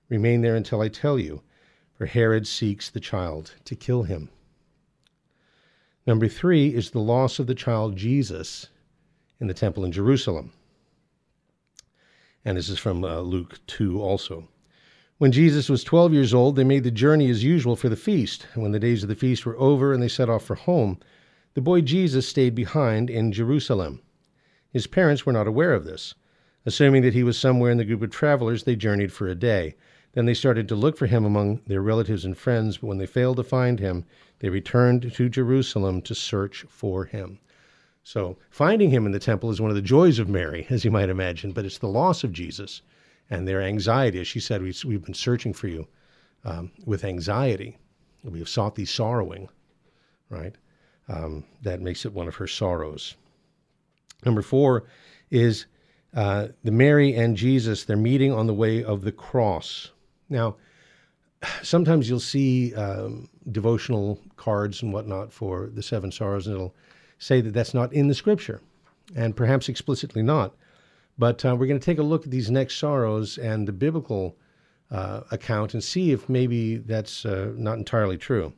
Remain 0.08 0.40
there 0.40 0.56
until 0.56 0.80
I 0.80 0.88
tell 0.88 1.18
you, 1.18 1.42
for 1.94 2.06
Herod 2.06 2.46
seeks 2.46 2.90
the 2.90 3.00
child 3.00 3.54
to 3.64 3.76
kill 3.76 4.02
him. 4.04 4.28
Number 6.06 6.28
three 6.28 6.74
is 6.74 6.90
the 6.90 7.00
loss 7.00 7.38
of 7.38 7.46
the 7.46 7.54
child 7.54 7.96
Jesus 7.96 8.68
in 9.40 9.46
the 9.46 9.54
temple 9.54 9.84
in 9.84 9.92
Jerusalem. 9.92 10.52
And 12.44 12.56
this 12.56 12.68
is 12.68 12.78
from 12.78 13.04
uh, 13.04 13.20
Luke 13.20 13.58
2 13.66 14.00
also. 14.00 14.48
When 15.18 15.32
Jesus 15.32 15.68
was 15.68 15.82
12 15.82 16.12
years 16.12 16.34
old, 16.34 16.56
they 16.56 16.64
made 16.64 16.84
the 16.84 16.90
journey 16.90 17.30
as 17.30 17.42
usual 17.42 17.74
for 17.74 17.88
the 17.88 17.96
feast. 17.96 18.46
And 18.54 18.62
when 18.62 18.72
the 18.72 18.78
days 18.78 19.02
of 19.02 19.08
the 19.08 19.14
feast 19.14 19.46
were 19.46 19.58
over 19.58 19.92
and 19.92 20.02
they 20.02 20.08
set 20.08 20.28
off 20.28 20.44
for 20.44 20.54
home, 20.54 20.98
the 21.54 21.60
boy 21.60 21.80
Jesus 21.80 22.28
stayed 22.28 22.54
behind 22.54 23.08
in 23.08 23.32
Jerusalem. 23.32 24.02
His 24.70 24.86
parents 24.86 25.24
were 25.24 25.32
not 25.32 25.46
aware 25.46 25.72
of 25.72 25.84
this. 25.84 26.14
Assuming 26.66 27.02
that 27.02 27.14
he 27.14 27.22
was 27.22 27.38
somewhere 27.38 27.70
in 27.70 27.78
the 27.78 27.84
group 27.84 28.02
of 28.02 28.10
travelers, 28.10 28.64
they 28.64 28.74
journeyed 28.74 29.12
for 29.12 29.28
a 29.28 29.36
day. 29.36 29.76
Then 30.14 30.26
they 30.26 30.34
started 30.34 30.66
to 30.68 30.74
look 30.74 30.96
for 30.96 31.06
him 31.06 31.24
among 31.24 31.60
their 31.66 31.80
relatives 31.80 32.24
and 32.24 32.36
friends, 32.36 32.78
but 32.78 32.88
when 32.88 32.98
they 32.98 33.06
failed 33.06 33.36
to 33.36 33.44
find 33.44 33.78
him, 33.78 34.04
they 34.40 34.48
returned 34.48 35.12
to 35.12 35.28
Jerusalem 35.28 36.02
to 36.02 36.14
search 36.14 36.64
for 36.68 37.04
him. 37.04 37.38
So, 38.02 38.36
finding 38.50 38.90
him 38.90 39.06
in 39.06 39.12
the 39.12 39.18
temple 39.20 39.50
is 39.50 39.60
one 39.60 39.70
of 39.70 39.76
the 39.76 39.82
joys 39.82 40.18
of 40.18 40.28
Mary, 40.28 40.66
as 40.68 40.84
you 40.84 40.90
might 40.90 41.08
imagine, 41.08 41.52
but 41.52 41.64
it's 41.64 41.78
the 41.78 41.88
loss 41.88 42.24
of 42.24 42.32
Jesus 42.32 42.82
and 43.30 43.46
their 43.46 43.62
anxiety. 43.62 44.20
As 44.20 44.26
she 44.26 44.40
said, 44.40 44.62
we, 44.62 44.72
have 44.94 45.04
been 45.04 45.14
searching 45.14 45.52
for 45.52 45.68
you 45.68 45.86
um, 46.44 46.72
with 46.84 47.04
anxiety. 47.04 47.76
We 48.24 48.38
have 48.40 48.48
sought 48.48 48.74
thee 48.74 48.84
sorrowing, 48.84 49.48
right? 50.30 50.54
Um, 51.08 51.44
that 51.62 51.80
makes 51.80 52.04
it 52.04 52.12
one 52.12 52.26
of 52.26 52.36
her 52.36 52.46
sorrows. 52.48 53.14
Number 54.24 54.42
four 54.42 54.84
is 55.30 55.66
uh, 56.14 56.48
the 56.64 56.70
Mary 56.70 57.14
and 57.14 57.36
Jesus, 57.36 57.84
they're 57.84 57.96
meeting 57.96 58.32
on 58.32 58.46
the 58.46 58.54
way 58.54 58.82
of 58.82 59.02
the 59.02 59.12
cross. 59.12 59.90
Now, 60.28 60.56
sometimes 61.62 62.08
you'll 62.08 62.20
see 62.20 62.74
um, 62.74 63.28
devotional 63.50 64.18
cards 64.36 64.82
and 64.82 64.92
whatnot 64.92 65.32
for 65.32 65.70
the 65.72 65.82
seven 65.82 66.10
sorrows, 66.10 66.46
and 66.46 66.56
it'll 66.56 66.74
say 67.18 67.40
that 67.40 67.52
that's 67.52 67.74
not 67.74 67.92
in 67.92 68.08
the 68.08 68.14
scripture, 68.14 68.60
and 69.14 69.36
perhaps 69.36 69.68
explicitly 69.68 70.22
not. 70.22 70.54
But 71.18 71.44
uh, 71.44 71.56
we're 71.56 71.66
going 71.66 71.80
to 71.80 71.84
take 71.84 71.98
a 71.98 72.02
look 72.02 72.24
at 72.24 72.30
these 72.30 72.50
next 72.50 72.76
sorrows 72.76 73.38
and 73.38 73.66
the 73.66 73.72
biblical 73.72 74.36
uh, 74.90 75.22
account 75.30 75.74
and 75.74 75.82
see 75.82 76.12
if 76.12 76.28
maybe 76.28 76.76
that's 76.76 77.24
uh, 77.24 77.52
not 77.56 77.78
entirely 77.78 78.18
true. 78.18 78.52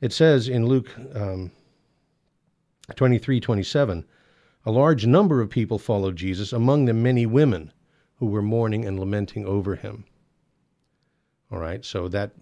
It 0.00 0.12
says 0.12 0.48
in 0.48 0.66
Luke 0.66 0.90
um, 1.14 1.52
23 2.94 3.40
27, 3.40 4.04
a 4.66 4.72
large 4.72 5.06
number 5.06 5.40
of 5.40 5.48
people 5.48 5.78
followed 5.78 6.16
Jesus, 6.16 6.52
among 6.52 6.86
them 6.86 7.00
many 7.00 7.24
women 7.24 7.72
who 8.16 8.26
were 8.26 8.42
mourning 8.42 8.84
and 8.84 8.98
lamenting 8.98 9.46
over 9.46 9.76
him. 9.76 10.04
All 11.52 11.60
right, 11.60 11.84
so 11.84 12.08
that 12.08 12.32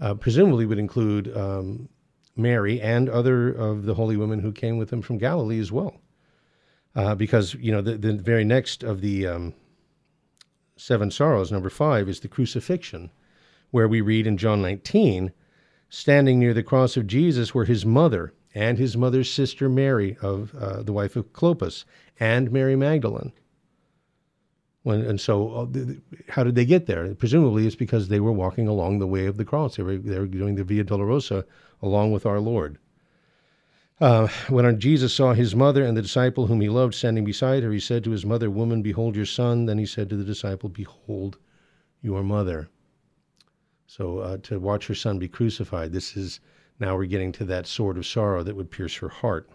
uh, 0.00 0.14
presumably 0.14 0.66
would 0.66 0.80
include 0.80 1.34
um, 1.36 1.88
Mary 2.34 2.80
and 2.80 3.08
other 3.08 3.48
of 3.50 3.84
the 3.84 3.94
holy 3.94 4.16
women 4.16 4.40
who 4.40 4.50
came 4.50 4.78
with 4.78 4.92
him 4.92 5.00
from 5.00 5.18
Galilee 5.18 5.60
as 5.60 5.70
well. 5.70 6.00
Uh, 6.96 7.14
because, 7.14 7.54
you 7.54 7.70
know, 7.70 7.80
the, 7.80 7.96
the, 7.96 8.12
very 8.14 8.44
next 8.44 8.82
of 8.82 9.00
the 9.00 9.26
um, 9.26 9.54
seven 10.76 11.10
sorrows, 11.10 11.52
number 11.52 11.70
five, 11.70 12.08
is 12.08 12.20
the 12.20 12.28
crucifixion, 12.28 13.10
where 13.70 13.88
we 13.88 14.00
read 14.00 14.26
in 14.26 14.36
John 14.36 14.60
19, 14.62 15.32
standing 15.88 16.40
near 16.40 16.54
the 16.54 16.62
cross 16.62 16.96
of 16.96 17.06
Jesus 17.06 17.54
were 17.54 17.64
his 17.64 17.86
mother 17.86 18.32
and 18.54 18.78
his 18.78 18.96
mother's 18.96 19.30
sister 19.30 19.68
Mary, 19.68 20.16
of 20.22 20.54
uh, 20.54 20.82
the 20.82 20.92
wife 20.92 21.16
of 21.16 21.32
Clopas, 21.32 21.84
and 22.20 22.52
Mary 22.52 22.76
Magdalene. 22.76 23.32
When, 24.84 25.00
and 25.00 25.20
so, 25.20 25.48
uh, 25.50 25.66
how 26.28 26.44
did 26.44 26.54
they 26.54 26.66
get 26.66 26.86
there? 26.86 27.14
Presumably, 27.14 27.66
it's 27.66 27.74
because 27.74 28.08
they 28.08 28.20
were 28.20 28.32
walking 28.32 28.68
along 28.68 28.98
the 28.98 29.06
way 29.06 29.26
of 29.26 29.38
the 29.38 29.44
cross. 29.44 29.76
They 29.76 29.82
were, 29.82 29.96
they 29.96 30.18
were 30.18 30.26
doing 30.26 30.54
the 30.54 30.64
Via 30.64 30.84
Dolorosa 30.84 31.44
along 31.82 32.12
with 32.12 32.26
our 32.26 32.38
Lord. 32.38 32.78
Uh, 34.00 34.28
when 34.48 34.78
Jesus 34.78 35.14
saw 35.14 35.32
his 35.32 35.54
mother 35.56 35.84
and 35.84 35.96
the 35.96 36.02
disciple 36.02 36.46
whom 36.46 36.60
he 36.60 36.68
loved 36.68 36.94
standing 36.94 37.24
beside 37.24 37.62
her, 37.62 37.72
he 37.72 37.80
said 37.80 38.04
to 38.04 38.10
his 38.10 38.26
mother, 38.26 38.50
Woman, 38.50 38.82
behold 38.82 39.16
your 39.16 39.24
son. 39.24 39.66
Then 39.66 39.78
he 39.78 39.86
said 39.86 40.10
to 40.10 40.16
the 40.16 40.24
disciple, 40.24 40.68
Behold 40.68 41.38
your 42.02 42.22
mother. 42.22 42.68
So, 43.86 44.18
uh, 44.18 44.36
to 44.42 44.58
watch 44.58 44.86
her 44.88 44.94
son 44.94 45.18
be 45.18 45.28
crucified, 45.28 45.92
this 45.92 46.16
is 46.16 46.40
now 46.80 46.96
we're 46.96 47.06
getting 47.06 47.32
to 47.32 47.44
that 47.44 47.66
sword 47.66 47.96
of 47.96 48.06
sorrow 48.06 48.42
that 48.42 48.56
would 48.56 48.70
pierce 48.70 48.96
her 48.96 49.08
heart. 49.08 49.48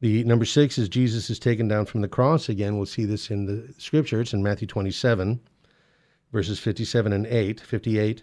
The 0.00 0.24
number 0.24 0.46
six 0.46 0.78
is 0.78 0.88
Jesus 0.88 1.28
is 1.28 1.38
taken 1.38 1.68
down 1.68 1.84
from 1.84 2.00
the 2.00 2.08
cross. 2.08 2.48
Again, 2.48 2.76
we'll 2.76 2.86
see 2.86 3.04
this 3.04 3.30
in 3.30 3.44
the 3.44 3.74
scripture. 3.76 4.22
It's 4.22 4.32
in 4.32 4.42
Matthew 4.42 4.66
27, 4.66 5.40
verses 6.32 6.58
57 6.58 7.12
and 7.12 7.26
8, 7.26 7.60
58. 7.60 8.22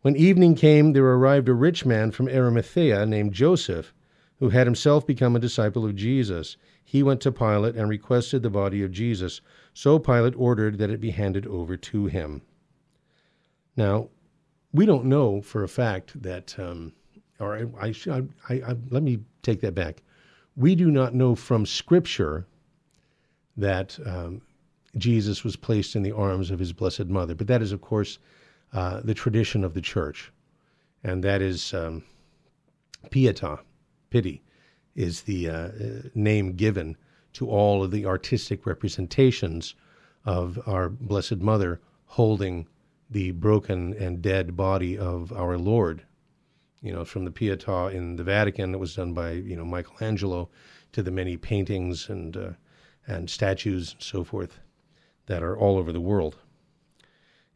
When 0.00 0.16
evening 0.16 0.54
came, 0.54 0.94
there 0.94 1.04
arrived 1.04 1.50
a 1.50 1.54
rich 1.54 1.84
man 1.84 2.10
from 2.10 2.28
Arimathea 2.28 3.04
named 3.04 3.34
Joseph, 3.34 3.92
who 4.38 4.48
had 4.48 4.66
himself 4.66 5.06
become 5.06 5.36
a 5.36 5.40
disciple 5.40 5.84
of 5.84 5.94
Jesus. 5.94 6.56
He 6.82 7.02
went 7.02 7.20
to 7.20 7.30
Pilate 7.30 7.76
and 7.76 7.90
requested 7.90 8.42
the 8.42 8.48
body 8.48 8.82
of 8.82 8.90
Jesus. 8.90 9.42
So 9.74 9.98
Pilate 9.98 10.34
ordered 10.36 10.78
that 10.78 10.88
it 10.88 11.02
be 11.02 11.10
handed 11.10 11.46
over 11.46 11.76
to 11.76 12.06
him. 12.06 12.40
Now, 13.76 14.08
we 14.72 14.86
don't 14.86 15.04
know 15.04 15.42
for 15.42 15.62
a 15.62 15.68
fact 15.68 16.22
that, 16.22 16.58
um, 16.58 16.94
or 17.40 17.56
I, 17.80 17.94
I, 18.10 18.22
I, 18.54 18.76
let 18.90 19.02
me 19.02 19.20
take 19.42 19.60
that 19.62 19.74
back. 19.74 20.02
We 20.56 20.74
do 20.74 20.90
not 20.90 21.14
know 21.14 21.34
from 21.34 21.64
Scripture 21.66 22.46
that 23.56 23.98
um, 24.06 24.42
Jesus 24.96 25.44
was 25.44 25.56
placed 25.56 25.96
in 25.96 26.02
the 26.02 26.12
arms 26.12 26.50
of 26.50 26.58
his 26.58 26.72
Blessed 26.72 27.06
Mother, 27.06 27.34
but 27.34 27.46
that 27.46 27.62
is, 27.62 27.72
of 27.72 27.80
course, 27.80 28.18
uh, 28.72 29.00
the 29.02 29.14
tradition 29.14 29.64
of 29.64 29.74
the 29.74 29.80
church, 29.80 30.32
and 31.02 31.24
that 31.24 31.42
is 31.42 31.74
um, 31.74 32.02
pietà, 33.10 33.60
pity, 34.10 34.42
is 34.94 35.22
the 35.22 35.48
uh, 35.48 35.70
name 36.14 36.52
given 36.52 36.96
to 37.32 37.48
all 37.48 37.82
of 37.82 37.90
the 37.90 38.06
artistic 38.06 38.66
representations 38.66 39.74
of 40.24 40.58
our 40.66 40.88
Blessed 40.88 41.38
Mother 41.38 41.80
holding 42.06 42.66
the 43.08 43.30
broken 43.32 43.94
and 43.94 44.22
dead 44.22 44.56
body 44.56 44.98
of 44.98 45.32
our 45.32 45.56
Lord. 45.56 46.02
You 46.82 46.92
know, 46.92 47.04
from 47.04 47.24
the 47.24 47.30
Pietà 47.30 47.92
in 47.92 48.16
the 48.16 48.24
Vatican 48.24 48.72
that 48.72 48.78
was 48.78 48.94
done 48.94 49.12
by 49.12 49.32
you 49.32 49.56
know 49.56 49.64
Michelangelo, 49.64 50.48
to 50.92 51.02
the 51.02 51.10
many 51.10 51.36
paintings 51.36 52.08
and 52.08 52.36
uh, 52.36 52.50
and 53.06 53.28
statues 53.28 53.92
and 53.94 54.02
so 54.02 54.24
forth 54.24 54.60
that 55.26 55.42
are 55.42 55.56
all 55.56 55.78
over 55.78 55.92
the 55.92 56.00
world. 56.00 56.36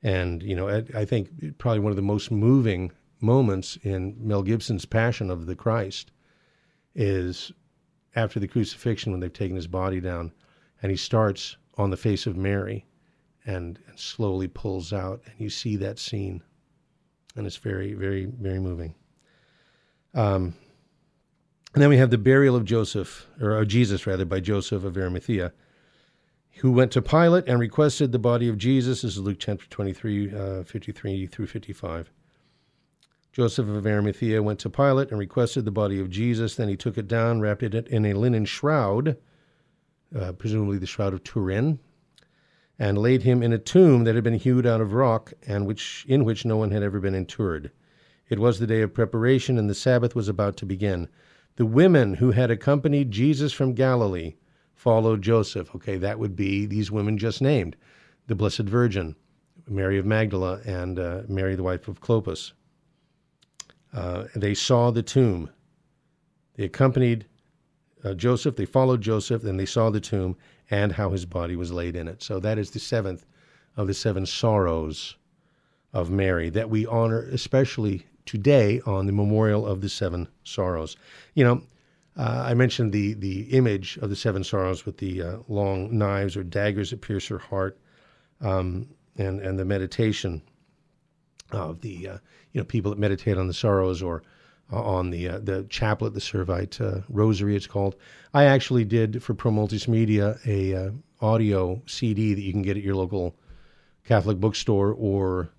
And 0.02 0.42
you 0.42 0.54
know, 0.54 0.68
I, 0.68 0.84
I 0.94 1.04
think 1.04 1.58
probably 1.58 1.80
one 1.80 1.92
of 1.92 1.96
the 1.96 2.02
most 2.02 2.30
moving 2.30 2.92
moments 3.20 3.78
in 3.82 4.16
Mel 4.18 4.42
Gibson's 4.42 4.84
Passion 4.84 5.30
of 5.30 5.46
the 5.46 5.56
Christ 5.56 6.12
is 6.94 7.52
after 8.14 8.38
the 8.38 8.48
crucifixion 8.48 9.12
when 9.12 9.20
they've 9.20 9.32
taken 9.32 9.56
his 9.56 9.66
body 9.66 10.00
down, 10.00 10.32
and 10.82 10.90
he 10.90 10.96
starts 10.96 11.56
on 11.76 11.90
the 11.90 11.96
face 11.96 12.26
of 12.26 12.36
Mary 12.36 12.86
and, 13.46 13.78
and 13.88 13.98
slowly 13.98 14.46
pulls 14.46 14.92
out, 14.92 15.22
and 15.26 15.34
you 15.38 15.50
see 15.50 15.76
that 15.76 15.98
scene, 15.98 16.42
and 17.34 17.46
it's 17.46 17.56
very, 17.56 17.94
very, 17.94 18.26
very 18.26 18.60
moving. 18.60 18.94
Um, 20.14 20.54
and 21.74 21.82
then 21.82 21.90
we 21.90 21.96
have 21.96 22.10
the 22.10 22.18
burial 22.18 22.54
of 22.54 22.64
Joseph, 22.64 23.26
or 23.40 23.58
of 23.58 23.68
Jesus 23.68 24.06
rather, 24.06 24.24
by 24.24 24.38
Joseph 24.38 24.84
of 24.84 24.96
Arimathea, 24.96 25.52
who 26.58 26.70
went 26.70 26.92
to 26.92 27.02
Pilate 27.02 27.48
and 27.48 27.58
requested 27.58 28.12
the 28.12 28.18
body 28.18 28.48
of 28.48 28.56
Jesus. 28.56 29.02
This 29.02 29.14
is 29.14 29.18
Luke 29.18 29.38
chapter 29.40 29.66
23, 29.68 30.34
uh, 30.34 30.62
53 30.62 31.26
through 31.26 31.48
55. 31.48 32.12
Joseph 33.32 33.66
of 33.66 33.84
Arimathea 33.84 34.40
went 34.40 34.60
to 34.60 34.70
Pilate 34.70 35.10
and 35.10 35.18
requested 35.18 35.64
the 35.64 35.72
body 35.72 35.98
of 35.98 36.10
Jesus. 36.10 36.54
Then 36.54 36.68
he 36.68 36.76
took 36.76 36.96
it 36.96 37.08
down, 37.08 37.40
wrapped 37.40 37.64
it 37.64 37.88
in 37.88 38.06
a 38.06 38.12
linen 38.12 38.44
shroud, 38.44 39.16
uh, 40.16 40.30
presumably 40.32 40.78
the 40.78 40.86
shroud 40.86 41.12
of 41.12 41.24
Turin, 41.24 41.80
and 42.78 42.96
laid 42.96 43.22
him 43.22 43.42
in 43.42 43.52
a 43.52 43.58
tomb 43.58 44.04
that 44.04 44.14
had 44.14 44.22
been 44.22 44.34
hewed 44.34 44.66
out 44.66 44.80
of 44.80 44.92
rock, 44.92 45.32
and 45.48 45.66
which 45.66 46.06
in 46.08 46.24
which 46.24 46.44
no 46.44 46.56
one 46.56 46.70
had 46.70 46.84
ever 46.84 47.00
been 47.00 47.16
interred. 47.16 47.72
It 48.28 48.38
was 48.38 48.58
the 48.58 48.66
day 48.66 48.80
of 48.80 48.94
preparation, 48.94 49.58
and 49.58 49.68
the 49.68 49.74
Sabbath 49.74 50.14
was 50.14 50.28
about 50.28 50.56
to 50.58 50.66
begin. 50.66 51.08
The 51.56 51.66
women 51.66 52.14
who 52.14 52.30
had 52.32 52.50
accompanied 52.50 53.10
Jesus 53.10 53.52
from 53.52 53.74
Galilee 53.74 54.34
followed 54.74 55.22
Joseph. 55.22 55.74
Okay, 55.74 55.96
that 55.98 56.18
would 56.18 56.34
be 56.34 56.66
these 56.66 56.90
women 56.90 57.18
just 57.18 57.40
named 57.42 57.76
the 58.26 58.34
Blessed 58.34 58.60
Virgin, 58.60 59.14
Mary 59.68 59.98
of 59.98 60.06
Magdala, 60.06 60.60
and 60.64 60.98
uh, 60.98 61.22
Mary, 61.28 61.54
the 61.54 61.62
wife 61.62 61.86
of 61.86 62.00
Clopas. 62.00 62.52
Uh, 63.92 64.24
they 64.34 64.54
saw 64.54 64.90
the 64.90 65.02
tomb. 65.02 65.50
They 66.56 66.64
accompanied 66.64 67.26
uh, 68.04 68.14
Joseph, 68.14 68.56
they 68.56 68.66
followed 68.66 69.00
Joseph, 69.00 69.44
and 69.44 69.58
they 69.58 69.66
saw 69.66 69.88
the 69.90 70.00
tomb 70.00 70.36
and 70.70 70.92
how 70.92 71.10
his 71.10 71.24
body 71.24 71.56
was 71.56 71.72
laid 71.72 71.96
in 71.96 72.06
it. 72.06 72.22
So 72.22 72.38
that 72.40 72.58
is 72.58 72.70
the 72.70 72.78
seventh 72.78 73.24
of 73.76 73.86
the 73.86 73.94
seven 73.94 74.26
sorrows 74.26 75.16
of 75.92 76.10
Mary 76.10 76.50
that 76.50 76.68
we 76.68 76.86
honor, 76.86 77.22
especially 77.32 78.06
today 78.26 78.80
on 78.86 79.06
the 79.06 79.12
memorial 79.12 79.66
of 79.66 79.80
the 79.80 79.88
seven 79.88 80.28
sorrows. 80.44 80.96
You 81.34 81.44
know, 81.44 81.62
uh, 82.16 82.44
I 82.46 82.54
mentioned 82.54 82.92
the 82.92 83.14
the 83.14 83.42
image 83.56 83.96
of 83.98 84.10
the 84.10 84.16
seven 84.16 84.44
sorrows 84.44 84.86
with 84.86 84.98
the 84.98 85.22
uh, 85.22 85.36
long 85.48 85.96
knives 85.96 86.36
or 86.36 86.44
daggers 86.44 86.90
that 86.90 87.00
pierce 87.00 87.26
her 87.28 87.38
heart, 87.38 87.78
um, 88.40 88.88
and 89.16 89.40
and 89.40 89.58
the 89.58 89.64
meditation 89.64 90.42
of 91.50 91.80
the 91.80 92.08
uh, 92.08 92.18
you 92.52 92.60
know 92.60 92.64
people 92.64 92.90
that 92.90 92.98
meditate 92.98 93.36
on 93.36 93.48
the 93.48 93.54
sorrows 93.54 94.02
or 94.02 94.22
uh, 94.72 94.80
on 94.80 95.10
the 95.10 95.28
uh, 95.28 95.38
the 95.40 95.64
chaplet, 95.64 96.14
the 96.14 96.20
Servite 96.20 96.80
uh, 96.80 97.02
Rosary, 97.08 97.56
it's 97.56 97.66
called. 97.66 97.96
I 98.32 98.44
actually 98.44 98.84
did 98.84 99.22
for 99.22 99.34
Pro 99.34 99.50
Multis 99.50 99.88
Media 99.88 100.38
a 100.46 100.92
audio 101.20 101.82
CD 101.86 102.34
that 102.34 102.40
you 102.42 102.52
can 102.52 102.62
get 102.62 102.76
at 102.76 102.82
your 102.82 102.94
local 102.94 103.34
Catholic 104.04 104.38
bookstore 104.38 104.92
or 104.92 105.50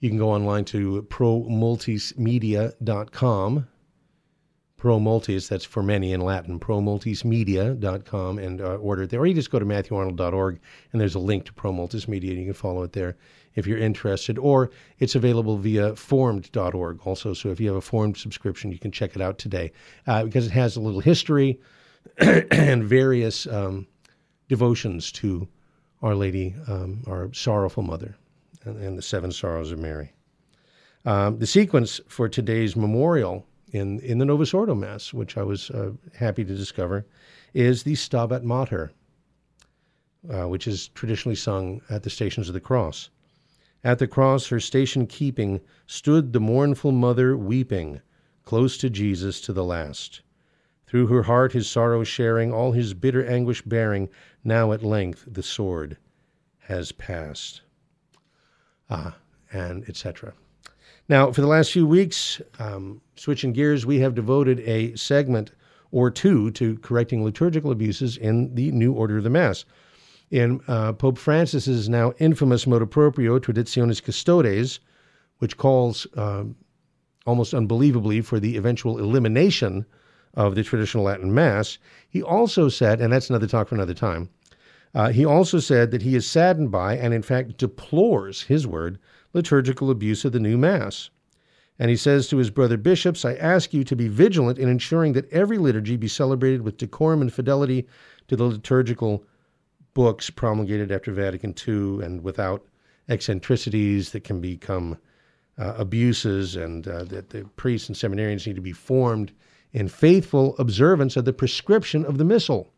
you 0.00 0.08
can 0.08 0.18
go 0.18 0.30
online 0.30 0.64
to 0.66 1.02
promultismedia.com. 1.08 3.66
Promultis, 4.78 5.48
that's 5.48 5.64
for 5.64 5.82
many 5.82 6.12
in 6.12 6.20
Latin, 6.20 6.60
promultismedia.com, 6.60 8.38
and 8.38 8.60
uh, 8.60 8.76
order 8.76 9.02
it 9.02 9.10
there. 9.10 9.18
Or 9.18 9.26
you 9.26 9.34
just 9.34 9.50
go 9.50 9.58
to 9.58 9.66
matthewarnold.org, 9.66 10.60
and 10.92 11.00
there's 11.00 11.16
a 11.16 11.18
link 11.18 11.44
to 11.46 11.52
Promultis 11.52 12.06
Media, 12.06 12.30
and 12.30 12.38
you 12.38 12.46
can 12.46 12.54
follow 12.54 12.84
it 12.84 12.92
there 12.92 13.16
if 13.56 13.66
you're 13.66 13.78
interested. 13.78 14.38
Or 14.38 14.70
it's 15.00 15.16
available 15.16 15.56
via 15.56 15.96
formed.org 15.96 17.00
also. 17.04 17.32
So 17.32 17.48
if 17.48 17.58
you 17.58 17.66
have 17.66 17.76
a 17.76 17.80
formed 17.80 18.18
subscription, 18.18 18.70
you 18.70 18.78
can 18.78 18.92
check 18.92 19.16
it 19.16 19.22
out 19.22 19.38
today 19.38 19.72
uh, 20.06 20.22
because 20.22 20.46
it 20.46 20.52
has 20.52 20.76
a 20.76 20.80
little 20.80 21.00
history 21.00 21.58
and 22.18 22.84
various 22.84 23.48
um, 23.48 23.88
devotions 24.48 25.10
to 25.10 25.48
Our 26.02 26.14
Lady, 26.14 26.54
um, 26.68 27.02
our 27.08 27.32
sorrowful 27.32 27.82
mother 27.82 28.14
and, 28.76 28.98
the 28.98 29.02
seven 29.02 29.32
sorrows 29.32 29.72
of 29.72 29.78
Mary. 29.78 30.12
Um, 31.04 31.38
the 31.38 31.46
sequence 31.46 32.00
for 32.08 32.28
today's 32.28 32.76
memorial 32.76 33.46
in, 33.72 34.00
in 34.00 34.18
the 34.18 34.24
Novus 34.24 34.52
Ordo 34.52 34.74
Mass, 34.74 35.12
which 35.12 35.36
I 35.36 35.42
was 35.42 35.70
uh, 35.70 35.92
happy 36.14 36.44
to 36.44 36.54
discover, 36.54 37.06
is 37.54 37.82
the 37.82 37.94
Stabat 37.94 38.42
Mater, 38.42 38.92
uh, 40.32 40.48
which 40.48 40.66
is 40.66 40.88
traditionally 40.88 41.36
sung 41.36 41.80
at 41.88 42.02
the 42.02 42.10
Stations 42.10 42.48
of 42.48 42.54
the 42.54 42.60
Cross. 42.60 43.10
At 43.84 43.98
the 44.00 44.08
cross, 44.08 44.48
her 44.48 44.60
station 44.60 45.06
keeping, 45.06 45.60
stood 45.86 46.32
the 46.32 46.40
mournful 46.40 46.92
mother 46.92 47.36
weeping, 47.36 48.00
close 48.44 48.76
to 48.78 48.90
Jesus 48.90 49.40
to 49.42 49.52
the 49.52 49.64
last. 49.64 50.22
Through 50.86 51.06
her 51.06 51.22
heart 51.22 51.52
his 51.52 51.70
sorrow 51.70 52.02
sharing, 52.02 52.52
all 52.52 52.72
his 52.72 52.92
bitter 52.92 53.24
anguish 53.24 53.62
bearing, 53.62 54.08
now 54.42 54.72
at 54.72 54.82
length 54.82 55.24
the 55.26 55.42
sword 55.42 55.96
has 56.62 56.92
passed 56.92 57.62
uh, 58.90 59.12
and 59.52 59.88
etc. 59.88 60.32
Now, 61.08 61.32
for 61.32 61.40
the 61.40 61.46
last 61.46 61.72
few 61.72 61.86
weeks, 61.86 62.40
um, 62.58 63.00
switching 63.16 63.52
gears, 63.52 63.86
we 63.86 63.98
have 64.00 64.14
devoted 64.14 64.60
a 64.60 64.94
segment 64.94 65.52
or 65.90 66.10
two 66.10 66.50
to 66.52 66.76
correcting 66.78 67.24
liturgical 67.24 67.70
abuses 67.70 68.16
in 68.16 68.54
the 68.54 68.70
New 68.72 68.92
Order 68.92 69.18
of 69.18 69.24
the 69.24 69.30
Mass. 69.30 69.64
In 70.30 70.60
uh, 70.68 70.92
Pope 70.92 71.16
Francis's 71.16 71.88
now 71.88 72.12
infamous 72.18 72.66
motu 72.66 72.84
proprio 72.84 73.38
Traditionis 73.38 74.02
Custodes, 74.02 74.80
which 75.38 75.56
calls 75.56 76.06
um, 76.16 76.54
almost 77.26 77.54
unbelievably 77.54 78.20
for 78.20 78.38
the 78.38 78.58
eventual 78.58 78.98
elimination 78.98 79.86
of 80.34 80.54
the 80.54 80.62
traditional 80.62 81.04
Latin 81.04 81.32
Mass, 81.32 81.78
he 82.10 82.22
also 82.22 82.68
said, 82.68 83.00
and 83.00 83.12
that's 83.12 83.30
another 83.30 83.46
talk 83.46 83.68
for 83.68 83.74
another 83.74 83.94
time, 83.94 84.28
uh, 84.94 85.10
he 85.10 85.24
also 85.24 85.58
said 85.58 85.90
that 85.90 86.02
he 86.02 86.14
is 86.14 86.26
saddened 86.26 86.70
by, 86.70 86.96
and 86.96 87.12
in 87.12 87.22
fact 87.22 87.58
deplores, 87.58 88.42
his 88.42 88.66
word, 88.66 88.98
liturgical 89.32 89.90
abuse 89.90 90.24
of 90.24 90.32
the 90.32 90.40
new 90.40 90.56
Mass. 90.56 91.10
And 91.78 91.90
he 91.90 91.96
says 91.96 92.28
to 92.28 92.38
his 92.38 92.50
brother 92.50 92.76
bishops, 92.76 93.24
I 93.24 93.34
ask 93.34 93.72
you 93.72 93.84
to 93.84 93.94
be 93.94 94.08
vigilant 94.08 94.58
in 94.58 94.68
ensuring 94.68 95.12
that 95.12 95.30
every 95.30 95.58
liturgy 95.58 95.96
be 95.96 96.08
celebrated 96.08 96.62
with 96.62 96.76
decorum 96.76 97.20
and 97.20 97.32
fidelity 97.32 97.86
to 98.26 98.36
the 98.36 98.44
liturgical 98.44 99.24
books 99.94 100.30
promulgated 100.30 100.90
after 100.90 101.12
Vatican 101.12 101.54
II 101.66 102.04
and 102.04 102.22
without 102.22 102.66
eccentricities 103.08 104.10
that 104.12 104.24
can 104.24 104.40
become 104.40 104.98
uh, 105.56 105.74
abuses, 105.76 106.56
and 106.56 106.86
uh, 106.86 107.04
that 107.04 107.30
the 107.30 107.44
priests 107.56 107.88
and 107.88 107.96
seminarians 107.96 108.46
need 108.46 108.56
to 108.56 108.62
be 108.62 108.72
formed 108.72 109.32
in 109.72 109.88
faithful 109.88 110.56
observance 110.58 111.16
of 111.16 111.24
the 111.24 111.32
prescription 111.32 112.04
of 112.04 112.16
the 112.16 112.24
Missal 112.24 112.72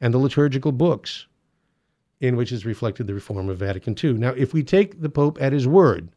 and 0.00 0.14
the 0.14 0.18
liturgical 0.18 0.72
books 0.72 1.26
in 2.20 2.36
which 2.36 2.52
is 2.52 2.66
reflected 2.66 3.06
the 3.06 3.14
reform 3.14 3.48
of 3.48 3.58
Vatican 3.58 3.96
II. 4.02 4.14
Now, 4.14 4.30
if 4.30 4.52
we 4.52 4.62
take 4.62 5.00
the 5.00 5.08
Pope 5.08 5.38
at 5.40 5.52
his 5.52 5.66
word, 5.66 6.10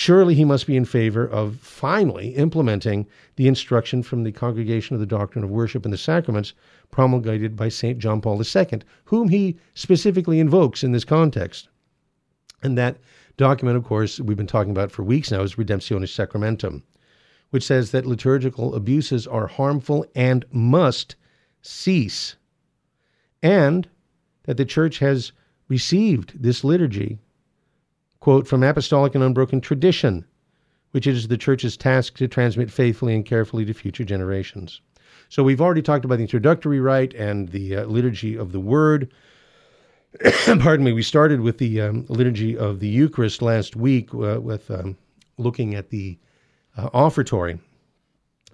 Surely 0.00 0.36
he 0.36 0.44
must 0.44 0.68
be 0.68 0.76
in 0.76 0.84
favor 0.84 1.26
of 1.26 1.56
finally 1.56 2.28
implementing 2.36 3.06
the 3.34 3.48
instruction 3.48 4.02
from 4.02 4.22
the 4.22 4.30
Congregation 4.30 4.94
of 4.94 5.00
the 5.00 5.06
Doctrine 5.06 5.42
of 5.42 5.50
Worship 5.50 5.84
and 5.84 5.92
the 5.92 5.98
Sacraments 5.98 6.52
promulgated 6.92 7.56
by 7.56 7.68
St. 7.68 7.98
John 7.98 8.20
Paul 8.20 8.40
II, 8.40 8.82
whom 9.06 9.28
he 9.28 9.56
specifically 9.74 10.38
invokes 10.38 10.84
in 10.84 10.92
this 10.92 11.04
context. 11.04 11.68
And 12.62 12.78
that 12.78 12.98
document, 13.36 13.76
of 13.76 13.82
course, 13.82 14.20
we've 14.20 14.36
been 14.36 14.46
talking 14.46 14.70
about 14.70 14.92
for 14.92 15.02
weeks 15.02 15.32
now, 15.32 15.42
is 15.42 15.56
Redemptionis 15.56 16.14
Sacramentum, 16.14 16.84
which 17.50 17.64
says 17.64 17.90
that 17.90 18.06
liturgical 18.06 18.76
abuses 18.76 19.26
are 19.26 19.48
harmful 19.48 20.06
and 20.14 20.44
must 20.52 21.16
cease, 21.60 22.36
and 23.42 23.88
that 24.44 24.56
the 24.56 24.64
Church 24.64 24.98
has 24.98 25.32
received 25.68 26.42
this 26.42 26.64
liturgy 26.64 27.18
quote, 28.20 28.46
from 28.46 28.62
apostolic 28.62 29.14
and 29.14 29.24
unbroken 29.24 29.60
tradition, 29.60 30.24
which 30.90 31.06
it 31.06 31.14
is 31.14 31.28
the 31.28 31.36
church's 31.36 31.76
task 31.76 32.16
to 32.16 32.28
transmit 32.28 32.70
faithfully 32.70 33.14
and 33.14 33.24
carefully 33.24 33.64
to 33.64 33.72
future 33.72 34.04
generations. 34.04 34.80
So 35.28 35.42
we've 35.42 35.60
already 35.60 35.82
talked 35.82 36.04
about 36.04 36.16
the 36.16 36.22
introductory 36.22 36.80
rite 36.80 37.14
and 37.14 37.48
the 37.50 37.76
uh, 37.76 37.84
liturgy 37.84 38.36
of 38.36 38.52
the 38.52 38.60
word. 38.60 39.12
Pardon 40.46 40.84
me. 40.84 40.92
We 40.92 41.02
started 41.02 41.40
with 41.40 41.58
the 41.58 41.80
um, 41.82 42.06
liturgy 42.08 42.56
of 42.56 42.80
the 42.80 42.88
Eucharist 42.88 43.42
last 43.42 43.76
week 43.76 44.12
uh, 44.14 44.40
with 44.40 44.70
um, 44.70 44.96
looking 45.36 45.74
at 45.74 45.90
the 45.90 46.18
uh, 46.76 46.88
offertory. 46.94 47.58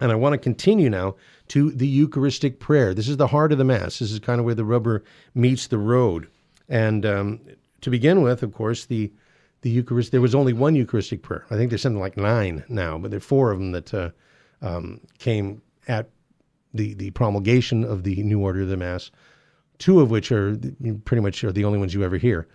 And 0.01 0.11
I 0.11 0.15
want 0.15 0.33
to 0.33 0.37
continue 0.37 0.89
now 0.89 1.15
to 1.49 1.71
the 1.71 1.87
Eucharistic 1.87 2.59
prayer. 2.59 2.93
This 2.93 3.07
is 3.07 3.17
the 3.17 3.27
heart 3.27 3.51
of 3.51 3.57
the 3.57 3.63
Mass. 3.63 3.99
This 3.99 4.11
is 4.11 4.19
kind 4.19 4.39
of 4.39 4.45
where 4.45 4.55
the 4.55 4.65
rubber 4.65 5.03
meets 5.33 5.67
the 5.67 5.77
road. 5.77 6.27
And 6.67 7.05
um, 7.05 7.39
to 7.81 7.89
begin 7.89 8.21
with, 8.21 8.43
of 8.43 8.53
course, 8.53 8.85
the 8.85 9.11
the 9.65 9.71
Eucharist. 9.71 10.11
There 10.11 10.21
was 10.21 10.35
only 10.35 10.53
one 10.53 10.75
Eucharistic 10.75 11.23
prayer. 11.23 11.43
I 11.49 11.55
think 11.55 11.71
there's 11.71 11.81
something 11.81 11.99
like 11.99 12.17
nine 12.17 12.63
now, 12.69 12.99
but 12.99 13.09
there 13.09 13.17
are 13.17 13.21
four 13.21 13.51
of 13.51 13.57
them 13.57 13.71
that 13.71 13.93
uh, 13.95 14.11
um, 14.61 15.01
came 15.17 15.61
at 15.87 16.09
the 16.73 16.93
the 16.93 17.09
promulgation 17.11 17.83
of 17.83 18.03
the 18.03 18.21
new 18.21 18.41
order 18.41 18.61
of 18.61 18.69
the 18.69 18.77
Mass. 18.77 19.09
Two 19.79 20.01
of 20.01 20.11
which 20.11 20.31
are 20.31 20.55
pretty 21.05 21.21
much 21.21 21.43
are 21.43 21.51
the 21.51 21.65
only 21.65 21.79
ones 21.79 21.95
you 21.95 22.03
ever 22.03 22.17
hear. 22.17 22.47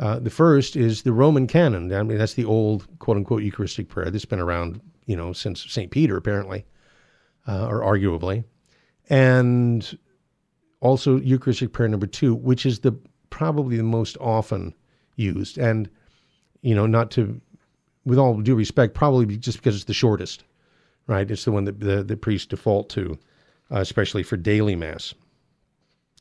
Uh, 0.00 0.18
the 0.18 0.30
first 0.30 0.74
is 0.74 1.02
the 1.02 1.12
Roman 1.12 1.46
canon. 1.46 1.92
I 1.92 2.02
mean, 2.02 2.18
that's 2.18 2.34
the 2.34 2.44
old 2.44 2.86
quote 2.98 3.16
unquote 3.16 3.44
Eucharistic 3.44 3.88
prayer 3.88 4.10
that's 4.10 4.24
been 4.24 4.40
around, 4.40 4.80
you 5.10 5.16
know, 5.16 5.32
since 5.32 5.68
St. 5.68 5.90
Peter, 5.90 6.16
apparently, 6.16 6.64
uh, 7.48 7.66
or 7.66 7.80
arguably. 7.80 8.44
And 9.08 9.98
also 10.78 11.18
Eucharistic 11.18 11.72
prayer 11.72 11.88
number 11.88 12.06
two, 12.06 12.32
which 12.32 12.64
is 12.64 12.78
the 12.78 12.96
probably 13.28 13.76
the 13.76 13.82
most 13.82 14.16
often 14.20 14.72
used. 15.16 15.58
And 15.58 15.90
you 16.62 16.76
know, 16.76 16.86
not 16.86 17.10
to, 17.12 17.40
with 18.04 18.18
all 18.18 18.40
due 18.40 18.54
respect, 18.54 18.94
probably 18.94 19.36
just 19.36 19.58
because 19.58 19.74
it's 19.74 19.84
the 19.84 19.94
shortest, 19.94 20.44
right? 21.08 21.28
It's 21.28 21.44
the 21.44 21.50
one 21.50 21.64
that 21.64 21.80
the, 21.80 22.04
the 22.04 22.16
priests 22.16 22.46
default 22.46 22.88
to, 22.90 23.18
uh, 23.72 23.80
especially 23.80 24.22
for 24.22 24.36
daily 24.36 24.76
mass. 24.76 25.12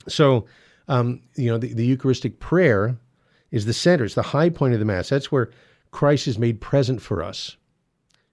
So, 0.07 0.45
um, 0.87 1.21
you 1.35 1.51
know, 1.51 1.59
the, 1.59 1.75
the 1.75 1.85
Eucharistic 1.85 2.39
prayer 2.39 2.97
is 3.51 3.65
the 3.67 3.73
center, 3.73 4.05
it's 4.05 4.15
the 4.15 4.23
high 4.23 4.49
point 4.49 4.73
of 4.73 4.79
the 4.79 4.85
mass. 4.85 5.09
That's 5.09 5.31
where 5.31 5.51
Christ 5.91 6.27
is 6.27 6.39
made 6.39 6.59
present 6.59 7.03
for 7.03 7.21
us, 7.21 7.55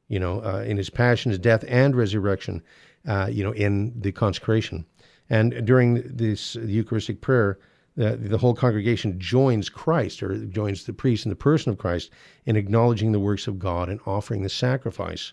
you 0.09 0.19
know, 0.19 0.43
uh, 0.45 0.63
in 0.67 0.77
his 0.77 0.91
passion, 0.91 1.31
his 1.31 1.39
death, 1.39 1.65
and 1.69 1.97
resurrection, 1.97 2.63
uh, 3.07 3.29
you 3.31 3.43
know, 3.43 3.53
in 3.53 3.93
the 4.01 4.13
consecration. 4.13 4.85
And 5.29 5.67
during 5.67 6.03
this 6.05 6.55
Eucharistic 6.55 7.21
prayer, 7.21 7.59
the, 7.97 8.17
the 8.17 8.39
whole 8.39 8.55
congregation 8.55 9.19
joins 9.19 9.69
Christ 9.69 10.23
or 10.23 10.37
joins 10.47 10.85
the 10.85 10.93
priest 10.93 11.25
in 11.25 11.31
the 11.31 11.37
person 11.37 11.73
of 11.73 11.79
Christ 11.79 12.11
in 12.45 12.57
acknowledging 12.57 13.13
the 13.13 13.21
works 13.21 13.47
of 13.47 13.59
God 13.59 13.89
and 13.89 14.01
offering 14.07 14.43
the 14.43 14.49
sacrifice 14.49 15.33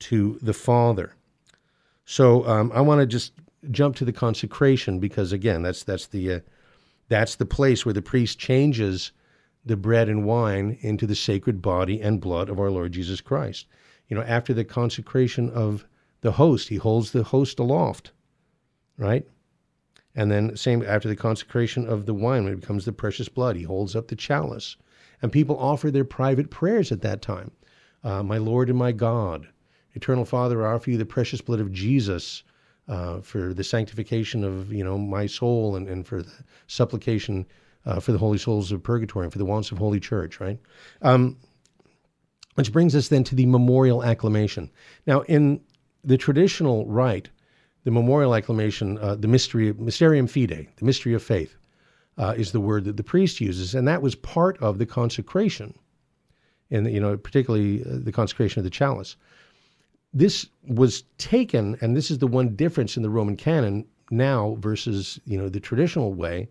to 0.00 0.38
the 0.40 0.54
Father. 0.54 1.14
So 2.06 2.46
um, 2.48 2.72
I 2.74 2.80
want 2.80 3.00
to 3.00 3.06
just 3.06 3.32
jump 3.70 3.96
to 3.96 4.04
the 4.04 4.12
consecration 4.12 4.98
because 4.98 5.32
again, 5.32 5.62
that's 5.62 5.84
that's 5.84 6.06
the 6.06 6.32
uh, 6.32 6.40
that's 7.08 7.36
the 7.36 7.46
place 7.46 7.84
where 7.84 7.92
the 7.92 8.02
priest 8.02 8.38
changes 8.38 9.12
the 9.64 9.76
bread 9.76 10.08
and 10.08 10.24
wine 10.24 10.78
into 10.80 11.06
the 11.06 11.14
sacred 11.14 11.60
body 11.60 12.00
and 12.00 12.20
blood 12.20 12.48
of 12.48 12.58
our 12.58 12.70
Lord 12.70 12.92
Jesus 12.92 13.20
Christ. 13.20 13.66
You 14.10 14.16
know, 14.16 14.22
after 14.22 14.52
the 14.52 14.64
consecration 14.64 15.48
of 15.48 15.86
the 16.20 16.32
host, 16.32 16.68
he 16.68 16.76
holds 16.76 17.12
the 17.12 17.22
host 17.22 17.58
aloft, 17.58 18.12
right? 18.98 19.26
And 20.14 20.30
then, 20.30 20.56
same 20.56 20.82
after 20.82 21.08
the 21.08 21.16
consecration 21.16 21.88
of 21.88 22.04
the 22.04 22.12
wine, 22.12 22.44
when 22.44 22.52
it 22.52 22.60
becomes 22.60 22.84
the 22.84 22.92
precious 22.92 23.28
blood, 23.28 23.56
he 23.56 23.62
holds 23.62 23.96
up 23.96 24.08
the 24.08 24.16
chalice. 24.16 24.76
And 25.22 25.30
people 25.30 25.56
offer 25.58 25.90
their 25.90 26.04
private 26.04 26.50
prayers 26.50 26.90
at 26.90 27.02
that 27.02 27.22
time. 27.22 27.52
Uh, 28.02 28.22
my 28.22 28.36
Lord 28.36 28.68
and 28.68 28.78
my 28.78 28.92
God, 28.92 29.46
Eternal 29.94 30.24
Father, 30.24 30.66
I 30.66 30.74
offer 30.74 30.90
you 30.90 30.98
the 30.98 31.06
precious 31.06 31.40
blood 31.40 31.60
of 31.60 31.72
Jesus 31.72 32.42
uh, 32.88 33.20
for 33.20 33.54
the 33.54 33.64
sanctification 33.64 34.42
of 34.42 34.72
you 34.72 34.82
know 34.82 34.98
my 34.98 35.26
soul 35.26 35.76
and, 35.76 35.88
and 35.88 36.06
for 36.06 36.22
the 36.22 36.32
supplication 36.66 37.46
uh, 37.86 38.00
for 38.00 38.12
the 38.12 38.18
holy 38.18 38.38
souls 38.38 38.72
of 38.72 38.82
purgatory 38.82 39.24
and 39.24 39.32
for 39.32 39.38
the 39.38 39.44
wants 39.44 39.70
of 39.70 39.78
Holy 39.78 40.00
Church, 40.00 40.40
right? 40.40 40.58
Um, 41.02 41.36
which 42.54 42.72
brings 42.72 42.94
us 42.94 43.08
then 43.08 43.24
to 43.24 43.34
the 43.34 43.46
memorial 43.46 44.04
acclamation. 44.04 44.70
Now, 45.06 45.20
in 45.22 45.60
the 46.04 46.18
traditional 46.18 46.86
rite, 46.86 47.30
the 47.84 47.90
memorial 47.90 48.34
acclamation, 48.34 48.98
uh, 48.98 49.14
the 49.14 49.28
mystery, 49.28 49.72
mysterium 49.72 50.26
fidei, 50.26 50.68
the 50.76 50.84
mystery 50.84 51.14
of 51.14 51.22
faith, 51.22 51.56
uh, 52.18 52.34
is 52.36 52.52
the 52.52 52.60
word 52.60 52.84
that 52.84 52.96
the 52.96 53.02
priest 53.02 53.40
uses, 53.40 53.74
and 53.74 53.88
that 53.88 54.02
was 54.02 54.14
part 54.14 54.58
of 54.58 54.78
the 54.78 54.86
consecration, 54.86 55.74
and 56.70 56.92
you 56.92 57.00
know, 57.00 57.16
particularly 57.16 57.82
uh, 57.82 57.98
the 58.02 58.12
consecration 58.12 58.60
of 58.60 58.64
the 58.64 58.70
chalice. 58.70 59.16
This 60.12 60.46
was 60.66 61.04
taken, 61.18 61.78
and 61.80 61.96
this 61.96 62.10
is 62.10 62.18
the 62.18 62.26
one 62.26 62.56
difference 62.56 62.96
in 62.96 63.02
the 63.02 63.10
Roman 63.10 63.36
canon 63.36 63.86
now 64.10 64.56
versus 64.58 65.20
you 65.24 65.38
know 65.38 65.48
the 65.48 65.60
traditional 65.60 66.12
way, 66.12 66.48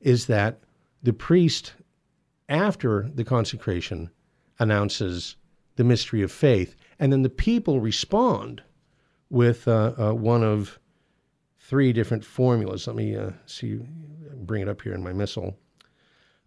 is 0.00 0.26
that 0.26 0.60
the 1.02 1.12
priest, 1.12 1.74
after 2.48 3.10
the 3.14 3.24
consecration, 3.24 4.08
announces 4.62 5.36
the 5.76 5.84
mystery 5.84 6.22
of 6.22 6.30
faith, 6.30 6.76
and 6.98 7.12
then 7.12 7.22
the 7.22 7.28
people 7.28 7.80
respond 7.80 8.62
with 9.30 9.66
uh, 9.66 9.94
uh, 9.98 10.12
one 10.12 10.44
of 10.44 10.78
three 11.58 11.92
different 11.92 12.24
formulas. 12.24 12.86
Let 12.86 12.96
me 12.96 13.16
uh, 13.16 13.30
see, 13.46 13.80
bring 14.34 14.62
it 14.62 14.68
up 14.68 14.82
here 14.82 14.94
in 14.94 15.02
my 15.02 15.12
missal. 15.12 15.56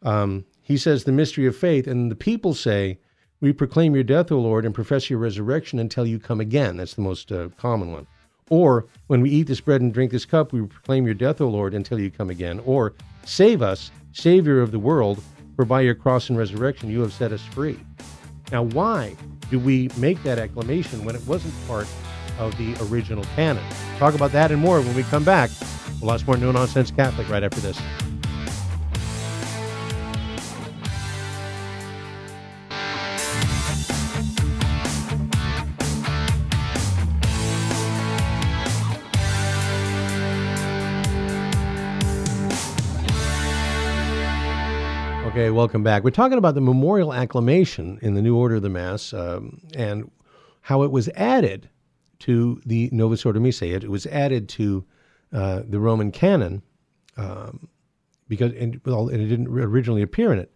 Um, 0.03 0.45
he 0.61 0.77
says, 0.77 1.03
The 1.03 1.11
mystery 1.11 1.45
of 1.47 1.55
faith, 1.55 1.87
and 1.87 2.11
the 2.11 2.15
people 2.15 2.53
say, 2.53 2.99
We 3.41 3.51
proclaim 3.53 3.95
your 3.95 4.03
death, 4.03 4.31
O 4.31 4.39
Lord, 4.39 4.65
and 4.65 4.73
profess 4.73 5.09
your 5.09 5.19
resurrection 5.19 5.79
until 5.79 6.05
you 6.05 6.19
come 6.19 6.39
again. 6.39 6.77
That's 6.77 6.93
the 6.93 7.01
most 7.01 7.31
uh, 7.31 7.49
common 7.57 7.91
one. 7.91 8.07
Or, 8.49 8.85
when 9.07 9.21
we 9.21 9.31
eat 9.31 9.47
this 9.47 9.61
bread 9.61 9.81
and 9.81 9.91
drink 9.91 10.11
this 10.11 10.25
cup, 10.25 10.53
we 10.53 10.61
proclaim 10.61 11.05
your 11.05 11.15
death, 11.15 11.41
O 11.41 11.49
Lord, 11.49 11.73
until 11.73 11.99
you 11.99 12.11
come 12.11 12.29
again. 12.29 12.61
Or, 12.63 12.93
save 13.25 13.63
us, 13.63 13.89
Savior 14.11 14.61
of 14.61 14.71
the 14.71 14.79
world, 14.79 15.21
for 15.55 15.65
by 15.65 15.81
your 15.81 15.95
cross 15.95 16.29
and 16.29 16.37
resurrection 16.37 16.89
you 16.89 17.01
have 17.01 17.13
set 17.13 17.31
us 17.31 17.43
free. 17.43 17.79
Now, 18.51 18.63
why 18.63 19.15
do 19.49 19.59
we 19.59 19.89
make 19.97 20.21
that 20.23 20.39
acclamation 20.39 21.05
when 21.05 21.15
it 21.15 21.25
wasn't 21.27 21.53
part 21.67 21.87
of 22.39 22.57
the 22.57 22.75
original 22.85 23.23
canon. 23.35 23.63
Talk 23.97 24.13
about 24.13 24.31
that 24.31 24.51
and 24.51 24.61
more 24.61 24.81
when 24.81 24.95
we 24.95 25.03
come 25.03 25.23
back. 25.23 25.49
Lots 26.01 26.25
more 26.25 26.37
No 26.37 26.51
Nonsense 26.51 26.91
Catholic 26.91 27.29
right 27.29 27.43
after 27.43 27.59
this. 27.61 27.79
Okay, 45.35 45.49
welcome 45.49 45.83
back. 45.83 46.05
We're 46.05 46.11
talking 46.11 46.37
about 46.37 46.55
the 46.55 46.61
memorial 46.61 47.13
acclamation 47.13 47.99
in 48.01 48.13
the 48.13 48.21
New 48.21 48.37
Order 48.37 48.55
of 48.55 48.61
the 48.61 48.69
Mass 48.69 49.11
um, 49.11 49.59
and 49.75 50.09
how 50.61 50.83
it 50.83 50.91
was 50.91 51.09
added 51.09 51.69
to 52.19 52.61
the 52.65 52.89
Novus 52.93 53.25
Ordo 53.25 53.41
Missae. 53.41 53.73
It, 53.75 53.83
it 53.83 53.91
was 53.91 54.05
added 54.05 54.47
to 54.47 54.85
uh, 55.33 55.63
the 55.67 55.77
Roman 55.77 56.13
canon 56.13 56.61
um, 57.17 57.67
because 58.29 58.53
and, 58.53 58.79
well, 58.85 59.09
and 59.09 59.21
it 59.21 59.27
didn't 59.27 59.49
originally 59.49 60.01
appear 60.01 60.31
in 60.31 60.39
it. 60.39 60.53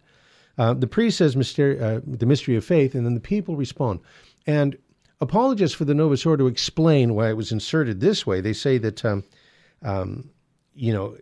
Uh, 0.56 0.72
the 0.72 0.86
priest 0.86 1.18
says 1.18 1.36
mysteri- 1.36 1.78
uh, 1.78 2.00
the 2.02 2.24
mystery 2.24 2.56
of 2.56 2.64
faith, 2.64 2.94
and 2.94 3.04
then 3.04 3.12
the 3.12 3.20
people 3.20 3.56
respond. 3.56 4.00
And 4.46 4.78
apologists 5.20 5.76
for 5.76 5.84
the 5.84 5.94
Novus 5.94 6.24
Ordo 6.24 6.46
explain 6.46 7.14
why 7.14 7.28
it 7.28 7.36
was 7.36 7.52
inserted 7.52 8.00
this 8.00 8.26
way. 8.26 8.40
They 8.40 8.54
say 8.54 8.78
that, 8.78 9.04
um, 9.04 9.24
um, 9.82 10.30
you 10.74 10.94
know, 10.94 11.18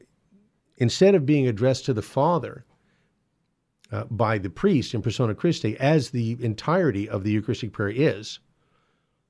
instead 0.76 1.16
of 1.16 1.26
being 1.26 1.48
addressed 1.48 1.86
to 1.86 1.92
the 1.92 2.02
Father 2.02 2.64
uh, 3.90 4.04
by 4.10 4.38
the 4.38 4.50
priest 4.50 4.94
in 4.94 5.02
persona 5.02 5.34
Christi, 5.34 5.76
as 5.78 6.10
the 6.10 6.36
entirety 6.40 7.08
of 7.08 7.24
the 7.24 7.30
Eucharistic 7.30 7.72
prayer 7.72 7.90
is, 7.90 8.38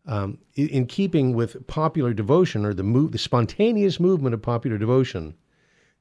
um, 0.06 0.38
in 0.56 0.86
keeping 0.86 1.34
with 1.34 1.66
popular 1.66 2.14
devotion 2.14 2.64
or 2.64 2.72
the 2.72 3.08
the 3.10 3.18
spontaneous 3.18 4.00
movement 4.00 4.34
of 4.34 4.42
popular 4.42 4.78
devotion, 4.78 5.34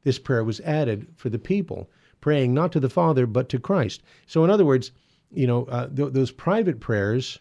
this 0.04 0.18
prayer 0.18 0.44
was 0.44 0.62
added 0.62 1.08
for 1.16 1.30
the 1.30 1.40
people, 1.40 1.90
praying 2.22 2.54
not 2.54 2.72
to 2.72 2.80
the 2.80 2.90
Father 2.90 3.28
but 3.28 3.50
to 3.50 3.60
Christ. 3.60 4.02
So, 4.26 4.44
in 4.44 4.50
other 4.50 4.66
words, 4.66 4.92
you 5.30 5.46
know, 5.46 5.66
uh, 5.66 5.88
th- 5.88 6.14
those 6.14 6.32
private 6.32 6.80
prayers, 6.80 7.40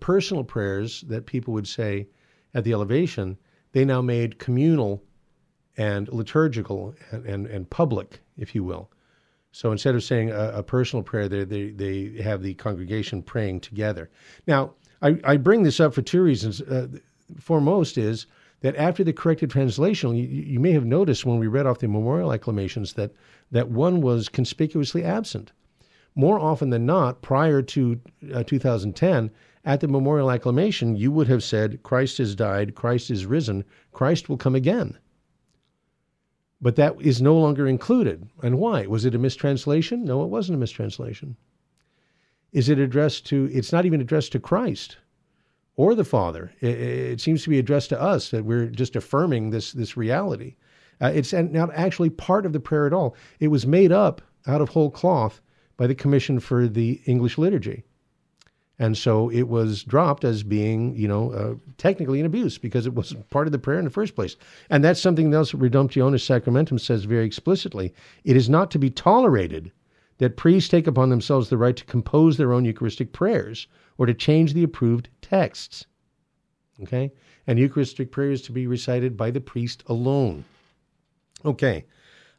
personal 0.00 0.44
prayers 0.44 1.02
that 1.02 1.26
people 1.26 1.52
would 1.52 1.68
say 1.68 2.08
at 2.54 2.64
the 2.64 2.72
elevation, 2.72 3.36
they 3.72 3.84
now 3.84 4.00
made 4.00 4.38
communal 4.38 5.02
and 5.76 6.08
liturgical 6.08 6.94
and, 7.10 7.26
and, 7.26 7.46
and 7.46 7.68
public, 7.68 8.20
if 8.38 8.54
you 8.54 8.64
will. 8.64 8.90
So 9.54 9.70
instead 9.70 9.94
of 9.94 10.02
saying 10.02 10.32
a, 10.32 10.50
a 10.54 10.62
personal 10.64 11.04
prayer, 11.04 11.28
they, 11.28 11.44
they, 11.44 11.70
they 11.70 12.20
have 12.20 12.42
the 12.42 12.54
congregation 12.54 13.22
praying 13.22 13.60
together. 13.60 14.10
Now, 14.48 14.72
I, 15.00 15.16
I 15.22 15.36
bring 15.36 15.62
this 15.62 15.78
up 15.78 15.94
for 15.94 16.02
two 16.02 16.22
reasons. 16.22 16.60
Uh, 16.60 16.88
foremost 17.38 17.96
is 17.96 18.26
that 18.62 18.74
after 18.74 19.04
the 19.04 19.12
corrected 19.12 19.50
translation, 19.50 20.16
you, 20.16 20.24
you 20.24 20.58
may 20.58 20.72
have 20.72 20.84
noticed 20.84 21.24
when 21.24 21.38
we 21.38 21.46
read 21.46 21.66
off 21.66 21.78
the 21.78 21.86
memorial 21.86 22.32
acclamations 22.32 22.94
that, 22.94 23.12
that 23.52 23.68
one 23.68 24.00
was 24.00 24.28
conspicuously 24.28 25.04
absent. 25.04 25.52
More 26.16 26.40
often 26.40 26.70
than 26.70 26.84
not, 26.84 27.22
prior 27.22 27.62
to 27.62 28.00
uh, 28.34 28.42
2010, 28.42 29.30
at 29.64 29.80
the 29.80 29.86
memorial 29.86 30.32
acclamation, 30.32 30.96
you 30.96 31.12
would 31.12 31.28
have 31.28 31.44
said, 31.44 31.80
Christ 31.84 32.18
has 32.18 32.34
died, 32.34 32.74
Christ 32.74 33.08
is 33.08 33.24
risen, 33.24 33.62
Christ 33.92 34.28
will 34.28 34.36
come 34.36 34.56
again. 34.56 34.98
But 36.64 36.76
that 36.76 36.96
is 36.98 37.20
no 37.20 37.36
longer 37.36 37.66
included. 37.68 38.26
And 38.42 38.58
why? 38.58 38.86
Was 38.86 39.04
it 39.04 39.14
a 39.14 39.18
mistranslation? 39.18 40.02
No, 40.02 40.22
it 40.22 40.30
wasn't 40.30 40.56
a 40.56 40.58
mistranslation. 40.58 41.36
Is 42.52 42.70
it 42.70 42.78
addressed 42.78 43.26
to, 43.26 43.50
it's 43.52 43.70
not 43.70 43.84
even 43.84 44.00
addressed 44.00 44.32
to 44.32 44.40
Christ 44.40 44.96
or 45.76 45.94
the 45.94 46.04
Father. 46.04 46.54
It, 46.62 46.80
it 46.80 47.20
seems 47.20 47.42
to 47.42 47.50
be 47.50 47.58
addressed 47.58 47.90
to 47.90 48.00
us 48.00 48.30
that 48.30 48.46
we're 48.46 48.68
just 48.68 48.96
affirming 48.96 49.50
this, 49.50 49.72
this 49.72 49.94
reality. 49.94 50.56
Uh, 51.02 51.12
it's 51.14 51.34
not 51.34 51.68
actually 51.74 52.08
part 52.08 52.46
of 52.46 52.54
the 52.54 52.60
prayer 52.60 52.86
at 52.86 52.94
all. 52.94 53.14
It 53.40 53.48
was 53.48 53.66
made 53.66 53.92
up 53.92 54.22
out 54.46 54.62
of 54.62 54.70
whole 54.70 54.90
cloth 54.90 55.42
by 55.76 55.86
the 55.86 55.94
Commission 55.94 56.40
for 56.40 56.66
the 56.66 57.02
English 57.04 57.36
Liturgy. 57.36 57.84
And 58.78 58.98
so 58.98 59.30
it 59.30 59.42
was 59.42 59.84
dropped 59.84 60.24
as 60.24 60.42
being, 60.42 60.96
you 60.96 61.06
know, 61.06 61.30
uh, 61.32 61.54
technically 61.78 62.18
an 62.18 62.26
abuse 62.26 62.58
because 62.58 62.86
it 62.86 62.94
wasn't 62.94 63.30
part 63.30 63.46
of 63.46 63.52
the 63.52 63.58
prayer 63.58 63.78
in 63.78 63.84
the 63.84 63.90
first 63.90 64.16
place. 64.16 64.36
And 64.68 64.82
that's 64.82 65.00
something 65.00 65.32
else 65.32 65.52
Redemptionis 65.52 66.24
Sacramentum 66.24 66.80
says 66.80 67.04
very 67.04 67.24
explicitly. 67.24 67.94
It 68.24 68.36
is 68.36 68.48
not 68.48 68.70
to 68.72 68.78
be 68.78 68.90
tolerated 68.90 69.70
that 70.18 70.36
priests 70.36 70.68
take 70.68 70.86
upon 70.86 71.08
themselves 71.08 71.48
the 71.48 71.56
right 71.56 71.76
to 71.76 71.84
compose 71.84 72.36
their 72.36 72.52
own 72.52 72.64
Eucharistic 72.64 73.12
prayers 73.12 73.68
or 73.96 74.06
to 74.06 74.14
change 74.14 74.54
the 74.54 74.64
approved 74.64 75.08
texts. 75.22 75.86
Okay? 76.82 77.12
And 77.46 77.58
Eucharistic 77.58 78.10
prayers 78.10 78.42
to 78.42 78.52
be 78.52 78.66
recited 78.66 79.16
by 79.16 79.30
the 79.30 79.40
priest 79.40 79.84
alone. 79.86 80.44
Okay. 81.44 81.84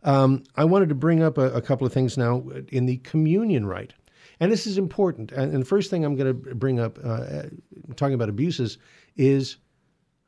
Um, 0.04 0.44
I 0.56 0.66
wanted 0.66 0.90
to 0.90 0.96
bring 0.96 1.24
up 1.24 1.38
a, 1.38 1.52
a 1.52 1.62
couple 1.62 1.88
of 1.88 1.94
things 1.94 2.18
now 2.18 2.44
in 2.70 2.86
the 2.86 2.98
communion 2.98 3.66
rite. 3.66 3.94
And 4.40 4.52
this 4.52 4.68
is 4.68 4.78
important. 4.78 5.32
And, 5.32 5.54
the 5.54 5.66
first 5.66 5.90
thing 5.90 6.04
I'm 6.04 6.16
going 6.16 6.28
to 6.28 6.56
bring 6.56 6.80
up, 6.80 7.00
uh, 7.04 7.44
talking 7.96 8.16
about 8.16 8.30
abuses, 8.30 8.78
is 9.16 9.58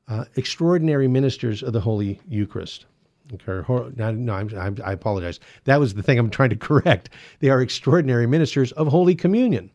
uh, 0.08 0.26
extraordinary 0.36 1.08
ministers 1.08 1.64
of 1.64 1.74
the 1.74 1.82
Holy 1.82 2.20
Eucharist. 2.28 2.86
Okay, 3.34 3.68
no, 3.98 4.12
no 4.12 4.34
I'm, 4.34 4.78
i 4.84 4.92
apologize. 4.94 5.40
That 5.66 5.80
was 5.80 5.94
the 5.94 6.04
thing 6.04 6.18
I'm 6.18 6.30
trying 6.30 6.52
to 6.52 6.56
correct. 6.68 7.10
They 7.40 7.50
are 7.50 7.62
extraordinary 7.62 8.28
ministers 8.28 8.72
of 8.74 8.88
Holy 8.88 9.16
Communion. 9.16 9.72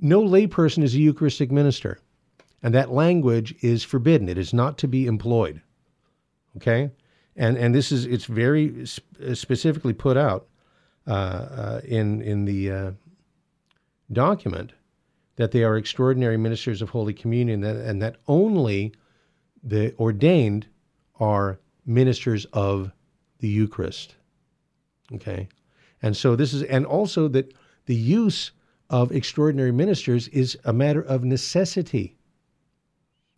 No 0.00 0.22
layperson 0.22 0.82
is 0.82 0.94
a 0.94 0.98
Eucharistic 0.98 1.50
minister, 1.50 1.98
and 2.62 2.74
that 2.74 2.92
language 2.92 3.54
is 3.62 3.82
forbidden. 3.82 4.28
It 4.28 4.36
is 4.36 4.52
not 4.52 4.76
to 4.78 4.88
be 4.88 5.06
employed. 5.06 5.62
Okay, 6.58 6.90
and 7.34 7.56
and 7.56 7.74
this 7.74 7.90
is 7.90 8.04
it's 8.04 8.26
very 8.26 8.86
specifically 9.32 9.94
put 9.94 10.18
out 10.18 10.48
uh, 11.06 11.10
uh, 11.10 11.80
in 11.84 12.20
in 12.20 12.44
the 12.44 12.70
uh, 12.70 12.90
document 14.12 14.72
that 15.36 15.52
they 15.52 15.62
are 15.62 15.76
extraordinary 15.76 16.36
ministers 16.36 16.82
of 16.82 16.90
Holy 16.90 17.12
Communion 17.12 17.62
and 17.62 18.02
that 18.02 18.16
only 18.26 18.92
the 19.62 19.94
ordained 19.98 20.66
are 21.20 21.58
ministers 21.84 22.46
of 22.52 22.90
the 23.38 23.48
Eucharist. 23.48 24.16
Okay? 25.12 25.48
And 26.02 26.16
so 26.16 26.36
this 26.36 26.54
is, 26.54 26.62
and 26.64 26.86
also 26.86 27.28
that 27.28 27.52
the 27.86 27.94
use 27.94 28.52
of 28.88 29.12
extraordinary 29.12 29.72
ministers 29.72 30.28
is 30.28 30.56
a 30.64 30.72
matter 30.72 31.02
of 31.02 31.24
necessity. 31.24 32.16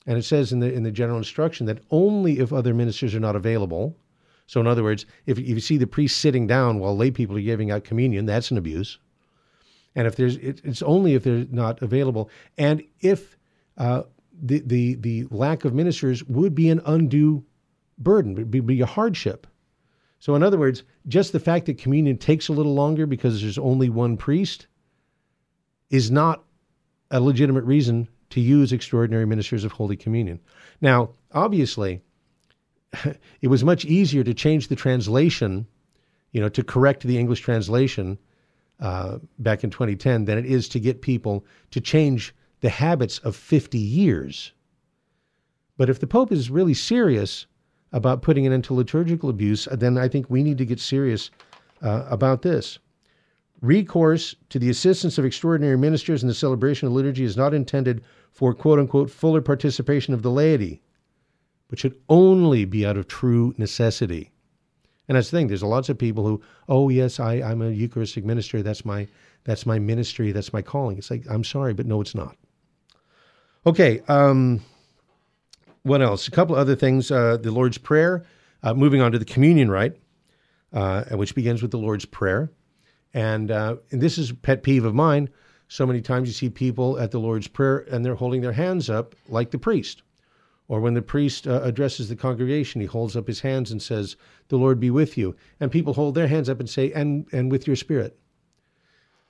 And 0.07 0.17
it 0.17 0.25
says 0.25 0.53
in 0.53 0.61
the 0.61 0.73
in 0.73 0.85
the 0.85 0.91
general 0.91 1.19
instruction 1.19 1.67
that 1.67 1.83
only 1.91 2.39
if 2.39 2.53
other 2.53 2.73
ministers 2.73 3.15
are 3.15 3.21
not 3.21 3.37
available. 3.37 3.97
So 4.47 4.61
in 4.61 4.67
other 4.67 4.83
words, 4.83 5.05
if, 5.27 5.39
if 5.39 5.47
you 5.47 5.61
see 5.61 5.77
the 5.77 5.87
priest 5.87 6.19
sitting 6.19 6.47
down 6.47 6.79
while 6.79 6.97
lay 6.97 7.11
people 7.11 7.37
are 7.37 7.41
giving 7.41 7.71
out 7.71 7.85
communion, 7.85 8.25
that's 8.25 8.51
an 8.51 8.57
abuse 8.57 8.99
and 9.95 10.07
if 10.07 10.17
there's 10.17 10.37
it, 10.37 10.61
it's 10.65 10.83
only 10.83 11.15
if 11.15 11.25
they're 11.25 11.47
not 11.51 11.83
available, 11.83 12.31
and 12.57 12.83
if 13.01 13.37
uh, 13.77 14.03
the 14.41 14.61
the 14.61 14.95
the 14.95 15.27
lack 15.31 15.65
of 15.65 15.75
ministers 15.75 16.25
would 16.25 16.55
be 16.55 16.69
an 16.71 16.81
undue 16.85 17.45
burden, 17.99 18.35
would 18.35 18.51
be, 18.51 18.61
be 18.61 18.81
a 18.81 18.87
hardship. 18.87 19.47
So, 20.21 20.35
in 20.35 20.43
other 20.43 20.59
words, 20.59 20.83
just 21.07 21.33
the 21.33 21.41
fact 21.41 21.67
that 21.67 21.79
communion 21.79 22.19
takes 22.19 22.49
a 22.49 22.53
little 22.53 22.75
longer 22.75 23.07
because 23.07 23.41
there's 23.41 23.59
only 23.59 23.89
one 23.89 24.17
priest 24.17 24.67
is 25.91 26.11
not 26.11 26.45
a 27.11 27.21
legitimate 27.21 27.65
reason 27.65 28.09
to 28.31 28.41
use 28.41 28.73
extraordinary 28.73 29.27
ministers 29.27 29.65
of 29.65 29.73
Holy 29.73 29.97
Communion. 29.97 30.41
Now, 30.81 31.11
obviously, 31.33 32.03
it 33.41 33.49
was 33.49 33.65
much 33.65 33.85
easier 33.85 34.25
to 34.25 34.35
change 34.35 34.69
the 34.69 34.77
translation, 34.77 35.67
you 36.33 36.41
know, 36.41 36.49
to 36.51 36.63
correct 36.63 37.05
the 37.05 37.19
English 37.19 37.41
translation 37.41 38.19
uh, 38.81 39.19
back 39.39 39.65
in 39.65 39.71
2010 39.71 40.25
than 40.25 40.39
it 40.39 40.47
is 40.47 40.69
to 40.69 40.81
get 40.81 41.03
people 41.03 41.45
to 41.71 41.81
change 41.81 42.35
the 42.61 42.69
habits 42.69 43.19
of 43.21 43.37
50 43.37 43.79
years. 43.79 44.53
But 45.77 45.89
if 45.89 46.01
the 46.01 46.07
Pope 46.07 46.33
is 46.33 46.51
really 46.51 46.75
serious 46.75 47.47
about 47.93 48.23
putting 48.23 48.47
an 48.47 48.53
end 48.53 48.65
to 48.65 48.75
liturgical 48.75 49.31
abuse, 49.31 49.67
then 49.71 49.97
I 49.97 50.09
think 50.09 50.29
we 50.29 50.43
need 50.43 50.59
to 50.59 50.67
get 50.67 50.81
serious 50.81 51.31
uh, 51.83 52.05
about 52.09 52.43
this. 52.43 52.79
Recourse 53.61 54.37
to 54.51 54.59
the 54.59 54.71
assistance 54.71 55.19
of 55.19 55.25
extraordinary 55.25 55.77
ministers 55.77 56.23
in 56.23 56.29
the 56.29 56.35
celebration 56.35 56.87
of 56.87 56.95
liturgy 56.95 57.25
is 57.25 57.37
not 57.37 57.55
intended 57.55 58.03
for 58.31 58.55
quote 58.55 58.79
unquote 58.79 59.11
fuller 59.11 59.41
participation 59.41 60.15
of 60.15 60.23
the 60.23 60.31
laity, 60.31 60.81
but 61.69 61.79
should 61.79 61.99
only 62.09 62.65
be 62.65 62.87
out 62.87 62.97
of 62.97 63.09
true 63.09 63.55
necessity. 63.57 64.31
And 65.09 65.17
that's 65.17 65.31
the 65.31 65.39
thing. 65.39 65.49
There's 65.49 65.63
lots 65.63 65.89
of 65.89 65.99
people 65.99 66.27
who, 66.27 66.43
oh 66.69 66.91
yes, 66.91 67.19
I, 67.19 67.35
I'm 67.35 67.63
a 67.63 67.71
Eucharistic 67.71 68.25
minister. 68.25 68.63
That's 68.63 68.85
my 68.85 69.09
that's 69.45 69.65
my 69.65 69.79
ministry. 69.79 70.33
That's 70.33 70.53
my 70.53 70.63
calling. 70.63 70.99
It's 70.99 71.11
like 71.11 71.25
I'm 71.31 71.45
sorry, 71.45 71.73
but 71.75 71.87
no, 71.87 72.01
it's 72.01 72.15
not. 72.15 72.37
Okay. 73.67 74.01
Um, 74.09 74.61
what 75.83 76.03
else? 76.03 76.29
A 76.29 76.31
couple 76.31 76.55
other 76.57 76.77
things. 76.77 77.11
Uh, 77.11 77.39
the 77.39 77.51
Lord's 77.51 77.79
Prayer. 77.79 78.25
Uh, 78.63 78.75
moving 78.75 79.01
on 79.01 79.13
to 79.13 79.19
the 79.19 79.25
communion 79.25 79.71
rite, 79.71 79.97
uh, 80.73 81.05
which 81.13 81.35
begins 81.35 81.63
with 81.63 81.71
the 81.71 81.79
Lord's 81.79 82.05
Prayer, 82.05 82.51
and, 83.15 83.53
uh, 83.53 83.77
and 83.93 84.01
this 84.01 84.19
is 84.19 84.31
a 84.31 84.35
pet 84.35 84.65
peeve 84.65 84.85
of 84.85 84.97
mine. 84.97 85.29
So 85.69 85.87
many 85.87 86.01
times 86.01 86.29
you 86.29 86.35
see 86.35 86.49
people 86.49 86.99
at 86.99 87.11
the 87.11 87.21
Lord's 87.21 87.47
Prayer 87.47 87.87
and 87.91 88.05
they're 88.05 88.15
holding 88.15 88.41
their 88.41 88.53
hands 88.53 88.91
up 88.91 89.15
like 89.29 89.51
the 89.51 89.59
priest. 89.59 90.03
Or 90.69 90.81
when 90.81 90.93
the 90.93 91.03
priest 91.03 91.49
uh, 91.49 91.63
addresses 91.63 92.11
the 92.11 92.17
congregation, 92.17 92.83
he 92.83 92.87
holds 92.87 93.17
up 93.17 93.27
his 93.27 93.41
hands 93.41 93.71
and 93.71 93.81
says, 93.81 94.17
The 94.49 94.59
Lord 94.59 94.79
be 94.79 94.91
with 94.91 95.17
you. 95.17 95.35
And 95.59 95.73
people 95.73 95.95
hold 95.95 96.15
their 96.15 96.29
hands 96.29 96.51
up 96.51 96.61
and 96.61 96.69
say, 96.69 96.93
And, 96.93 97.27
and 97.33 97.51
with 97.51 97.67
your 97.67 97.77
spirit. 97.77 98.19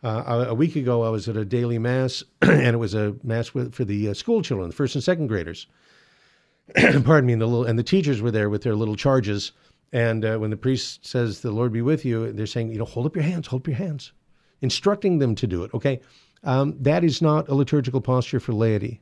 Uh, 0.02 0.46
a 0.48 0.54
week 0.54 0.76
ago, 0.76 1.02
I 1.02 1.10
was 1.10 1.28
at 1.28 1.36
a 1.36 1.44
daily 1.44 1.78
mass, 1.78 2.22
and 2.42 2.74
it 2.74 2.78
was 2.78 2.94
a 2.94 3.16
mass 3.22 3.54
with, 3.54 3.72
for 3.74 3.84
the 3.84 4.10
uh, 4.10 4.14
school 4.14 4.42
children, 4.42 4.68
the 4.68 4.74
first 4.74 4.94
and 4.94 5.02
second 5.02 5.28
graders. 5.28 5.66
Pardon 6.76 7.26
me, 7.26 7.32
and 7.32 7.42
the, 7.42 7.46
little, 7.46 7.64
and 7.64 7.78
the 7.78 7.84
teachers 7.84 8.20
were 8.20 8.30
there 8.30 8.50
with 8.50 8.62
their 8.62 8.76
little 8.76 8.96
charges. 8.96 9.52
And 9.92 10.24
uh, 10.24 10.38
when 10.38 10.50
the 10.50 10.56
priest 10.56 11.06
says, 11.06 11.40
The 11.40 11.52
Lord 11.52 11.72
be 11.72 11.82
with 11.82 12.04
you, 12.04 12.32
they're 12.32 12.46
saying, 12.46 12.72
You 12.72 12.78
know, 12.78 12.84
hold 12.84 13.06
up 13.06 13.14
your 13.14 13.24
hands, 13.24 13.46
hold 13.46 13.62
up 13.62 13.68
your 13.68 13.76
hands, 13.76 14.12
instructing 14.60 15.18
them 15.18 15.34
to 15.36 15.46
do 15.46 15.62
it. 15.64 15.72
Okay. 15.72 16.00
Um, 16.44 16.76
that 16.80 17.02
is 17.02 17.22
not 17.22 17.48
a 17.48 17.54
liturgical 17.54 18.00
posture 18.00 18.38
for 18.38 18.52
laity. 18.52 19.00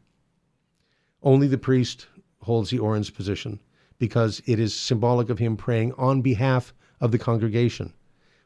Only 1.22 1.48
the 1.48 1.58
priest 1.58 2.06
holds 2.46 2.70
the 2.70 2.78
orans 2.78 3.10
position 3.10 3.60
because 3.98 4.40
it 4.46 4.60
is 4.60 4.72
symbolic 4.72 5.30
of 5.30 5.38
him 5.38 5.56
praying 5.56 5.92
on 5.94 6.22
behalf 6.22 6.72
of 7.00 7.10
the 7.10 7.18
congregation, 7.18 7.92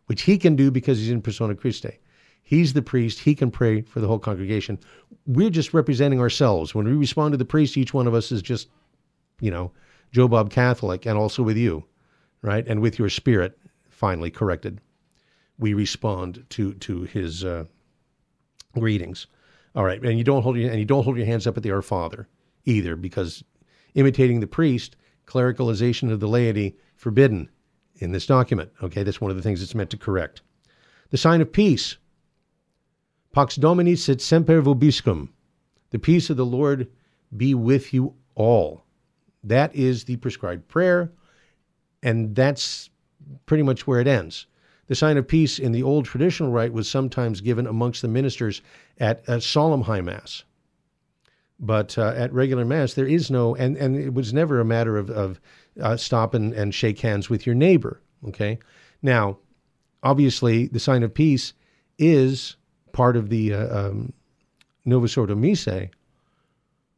which 0.07 0.23
he 0.23 0.39
can 0.39 0.57
do 0.57 0.71
because 0.71 0.99
he's 0.99 1.11
in 1.11 1.21
persona 1.21 1.55
Christi. 1.55 1.99
He's 2.43 2.73
the 2.73 2.83
priest. 2.83 3.19
He 3.19 3.35
can 3.35 3.51
pray 3.51 3.83
for 3.83 4.01
the 4.01 4.09
whole 4.09 4.19
congregation. 4.19 4.79
We're 5.27 5.51
just 5.51 5.75
representing 5.75 6.19
ourselves. 6.19 6.75
When 6.75 6.87
we 6.87 6.95
respond 6.95 7.33
to 7.33 7.37
the 7.37 7.45
priest, 7.45 7.77
each 7.77 7.93
one 7.93 8.07
of 8.07 8.15
us 8.15 8.33
is 8.33 8.41
just, 8.43 8.69
you 9.41 9.51
know, 9.51 9.71
Joe 10.13 10.29
Bob 10.29 10.51
Catholic, 10.51 11.07
and 11.07 11.19
also 11.19 11.43
with 11.43 11.59
you, 11.59 11.85
right? 12.43 12.67
And 12.67 12.81
with 12.81 12.99
your 12.99 13.11
spirit, 13.11 13.59
finally 13.91 14.31
corrected, 14.31 14.81
we 15.59 15.75
respond 15.75 16.45
to 16.51 16.73
to 16.75 17.03
his 17.03 17.45
uh, 17.45 17.65
greetings. 18.79 19.27
All 19.75 19.85
right, 19.85 20.03
and 20.03 20.19
you 20.19 20.25
don't 20.25 20.43
hold 20.43 20.57
your 20.57 20.71
and 20.71 20.81
you 20.81 20.87
don't 20.87 21.05
hold 21.05 21.19
your 21.19 21.27
hands 21.27 21.47
up 21.47 21.57
at 21.57 21.63
the 21.63 21.71
Our 21.71 21.83
Father 21.83 22.27
either, 22.65 22.97
because 22.97 23.45
imitating 23.95 24.41
the 24.41 24.47
priest, 24.47 24.97
clericalization 25.27 26.11
of 26.11 26.21
the 26.21 26.29
laity 26.29 26.77
forbidden 26.97 27.49
in 27.97 28.13
this 28.13 28.27
document. 28.27 28.71
Okay, 28.83 29.03
that's 29.03 29.21
one 29.21 29.31
of 29.31 29.37
the 29.37 29.43
things 29.43 29.63
it's 29.63 29.75
meant 29.75 29.91
to 29.91 29.97
correct. 29.97 30.43
The 31.11 31.19
sign 31.19 31.41
of 31.41 31.53
peace. 31.53 31.97
Pax 33.33 33.57
Domini 33.57 33.97
sit 33.97 34.21
semper 34.21 34.61
vobiscum. 34.61 35.29
The 35.91 35.99
peace 35.99 36.31
of 36.31 36.37
the 36.37 36.47
Lord 36.47 36.89
be 37.37 37.55
with 37.55 37.93
you 37.95 38.15
all. 38.35 38.85
That 39.45 39.75
is 39.75 40.05
the 40.05 40.17
prescribed 40.17 40.69
prayer, 40.69 41.13
and 42.03 42.35
that's 42.35 42.91
pretty 43.47 43.63
much 43.63 43.87
where 43.87 44.01
it 44.01 44.07
ends. 44.07 44.47
The 44.87 44.95
sign 44.95 45.17
of 45.17 45.29
peace 45.29 45.59
in 45.59 45.73
the 45.73 45.85
old 45.85 46.05
traditional 46.05 46.51
rite 46.51 46.73
was 46.73 46.89
sometimes 46.89 47.41
given 47.41 47.67
amongst 47.67 48.03
the 48.03 48.09
ministers 48.09 48.61
at 48.99 49.23
a 49.29 49.41
solemn 49.41 49.83
high 49.83 50.01
mass. 50.01 50.45
But 51.63 51.99
uh, 51.99 52.15
at 52.17 52.33
regular 52.33 52.65
mass, 52.65 52.95
there 52.95 53.07
is 53.07 53.31
no, 53.31 53.55
and, 53.55 53.77
and 53.77 53.95
it 53.97 54.15
was 54.15 54.33
never 54.33 54.61
a 54.61 54.65
matter 54.65 54.97
of, 54.97 55.11
of 55.11 55.41
uh, 55.81 55.97
stop 55.97 56.33
and, 56.33 56.55
and 56.55 56.75
shake 56.75 56.99
hands 57.01 57.29
with 57.29 57.45
your 57.45 57.55
neighbor. 57.55 58.01
Okay. 58.29 58.59
Now, 59.03 59.39
obviously, 60.03 60.69
the 60.69 60.81
sign 60.81 61.03
of 61.03 61.13
peace 61.13 61.53
is 61.99 62.57
part 62.93 63.17
of 63.17 63.29
the 63.29 63.55
uh, 63.55 63.79
um, 63.79 64.13
Novus 64.87 65.17
Ordo 65.17 65.35
Missae, 65.35 65.91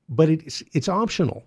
but 0.09 0.29
it's, 0.29 0.63
it's 0.73 0.89
optional. 0.89 1.45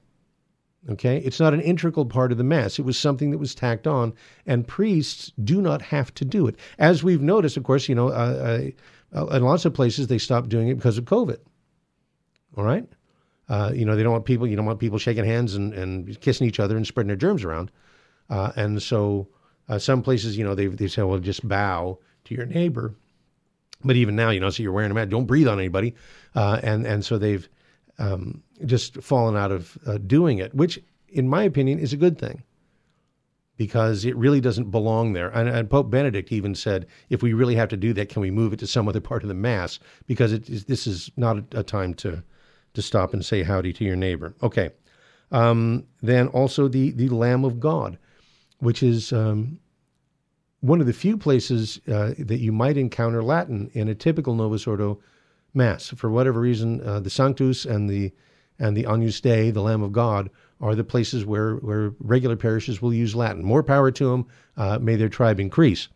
Okay, 0.87 1.17
it's 1.17 1.39
not 1.39 1.55
an 1.55 1.61
integral 1.61 2.05
part 2.05 2.31
of 2.31 2.37
the 2.37 2.43
Mass. 2.43 2.77
It 2.77 2.85
was 2.85 2.95
something 2.95 3.31
that 3.31 3.39
was 3.39 3.55
tacked 3.55 3.87
on, 3.87 4.13
and 4.45 4.67
priests 4.67 5.31
do 5.43 5.59
not 5.59 5.81
have 5.81 6.13
to 6.13 6.25
do 6.25 6.45
it. 6.45 6.57
As 6.77 7.03
we've 7.03 7.23
noticed, 7.23 7.57
of 7.57 7.63
course, 7.63 7.89
you 7.89 7.95
know, 7.95 8.09
uh, 8.09 8.69
uh, 9.15 9.25
in 9.27 9.43
lots 9.43 9.65
of 9.65 9.73
places 9.73 10.05
they 10.05 10.19
stopped 10.19 10.49
doing 10.49 10.67
it 10.67 10.75
because 10.75 10.99
of 10.99 11.05
COVID. 11.05 11.39
All 12.55 12.63
right, 12.63 12.87
uh, 13.49 13.71
you 13.73 13.85
know, 13.85 13.95
they 13.95 14.03
don't 14.03 14.11
want 14.11 14.25
people, 14.25 14.47
you 14.47 14.55
don't 14.55 14.65
want 14.65 14.79
people 14.79 14.97
shaking 14.97 15.25
hands 15.25 15.55
and, 15.55 15.73
and 15.73 16.19
kissing 16.21 16.47
each 16.47 16.59
other 16.59 16.75
and 16.75 16.85
spreading 16.85 17.07
their 17.07 17.15
germs 17.15 17.43
around, 17.43 17.71
uh, 18.29 18.51
and 18.55 18.81
so 18.81 19.27
uh, 19.69 19.79
some 19.79 20.01
places, 20.01 20.37
you 20.37 20.43
know, 20.43 20.55
they 20.55 20.67
they 20.67 20.87
say, 20.87 21.01
well, 21.03 21.19
just 21.19 21.47
bow 21.47 21.97
to 22.25 22.35
your 22.35 22.45
neighbor. 22.45 22.95
But 23.83 23.97
even 23.97 24.15
now, 24.15 24.31
you 24.31 24.39
know, 24.39 24.49
so 24.49 24.63
you're 24.63 24.71
wearing 24.71 24.89
a 24.89 24.93
mask, 24.93 25.09
don't 25.09 25.25
breathe 25.25 25.47
on 25.47 25.59
anybody, 25.59 25.95
uh, 26.33 26.59
and 26.63 26.85
and 26.87 27.05
so 27.05 27.17
they've 27.17 27.47
um, 27.99 28.41
just 28.65 29.01
fallen 29.01 29.35
out 29.35 29.51
of 29.51 29.77
uh, 29.85 29.97
doing 29.97 30.39
it, 30.39 30.53
which, 30.53 30.79
in 31.09 31.27
my 31.27 31.43
opinion, 31.43 31.79
is 31.79 31.93
a 31.93 31.97
good 31.97 32.17
thing 32.17 32.43
because 33.57 34.05
it 34.05 34.15
really 34.15 34.41
doesn't 34.41 34.69
belong 34.71 35.13
there. 35.13 35.29
And, 35.29 35.47
and, 35.47 35.69
Pope 35.69 35.89
Benedict 35.89 36.31
even 36.31 36.55
said, 36.55 36.85
if 37.09 37.23
we 37.23 37.33
really 37.33 37.55
have 37.55 37.69
to 37.69 37.77
do 37.77 37.93
that, 37.93 38.09
can 38.09 38.21
we 38.21 38.31
move 38.31 38.53
it 38.53 38.59
to 38.59 38.67
some 38.67 38.87
other 38.87 38.99
part 38.99 39.23
of 39.23 39.29
the 39.29 39.33
Mass? 39.33 39.79
Because 40.07 40.33
it 40.33 40.49
is, 40.49 40.65
this 40.65 40.85
is 40.87 41.09
not 41.15 41.37
a, 41.37 41.59
a, 41.59 41.63
time 41.63 41.93
to, 41.95 42.21
to 42.75 42.81
stop 42.81 43.13
and 43.13 43.25
say 43.25 43.43
howdy 43.43 43.73
to 43.73 43.83
your 43.83 43.95
neighbor. 43.95 44.35
Okay. 44.41 44.71
Um, 45.31 45.85
then 46.01 46.27
also 46.27 46.67
the, 46.67 46.91
the 46.91 47.09
Lamb 47.09 47.43
of 47.43 47.59
God, 47.59 47.97
which 48.59 48.83
is 48.83 49.11
um, 49.11 49.59
one 50.61 50.79
of 50.79 50.87
the 50.87 50.93
few 50.93 51.17
places 51.17 51.79
uh, 51.87 52.13
that 52.19 52.39
you 52.39 52.51
might 52.51 52.77
encounter 52.77 53.23
Latin 53.23 53.69
in 53.73 53.87
a 53.87 53.95
typical 53.95 54.35
Novus 54.35 54.67
Ordo 54.67 54.99
Mass. 55.53 55.89
For 55.89 56.09
whatever 56.09 56.39
reason, 56.39 56.81
uh, 56.81 56.99
the 56.99 57.09
Sanctus 57.09 57.65
and 57.65 57.89
the 57.89 58.11
and 58.57 58.77
the 58.77 58.85
Agnus 58.85 59.19
Dei, 59.19 59.51
the 59.51 59.61
Lamb 59.61 59.83
of 59.83 59.91
God, 59.91 60.29
are 60.61 60.75
the 60.75 60.83
places 60.83 61.25
where, 61.25 61.55
where 61.55 61.91
regular 61.99 62.37
parishes 62.37 62.81
will 62.81 62.93
use 62.93 63.13
Latin. 63.13 63.43
More 63.43 63.63
power 63.63 63.91
to 63.91 64.11
them. 64.11 64.27
Uh, 64.55 64.79
may 64.79 64.95
their 64.95 65.09
tribe 65.09 65.41
increase. 65.41 65.89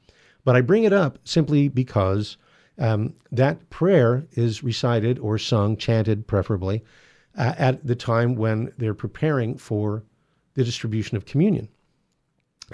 But 0.43 0.57
I 0.57 0.61
bring 0.61 0.83
it 0.83 0.91
up 0.91 1.19
simply 1.23 1.69
because 1.69 2.35
um, 2.79 3.13
that 3.31 3.69
prayer 3.69 4.25
is 4.31 4.63
recited 4.63 5.19
or 5.19 5.37
sung, 5.37 5.77
chanted 5.77 6.25
preferably, 6.25 6.83
uh, 7.37 7.53
at 7.57 7.85
the 7.85 7.95
time 7.95 8.35
when 8.35 8.71
they're 8.77 8.93
preparing 8.93 9.57
for 9.57 10.03
the 10.55 10.63
distribution 10.63 11.15
of 11.15 11.25
communion. 11.25 11.67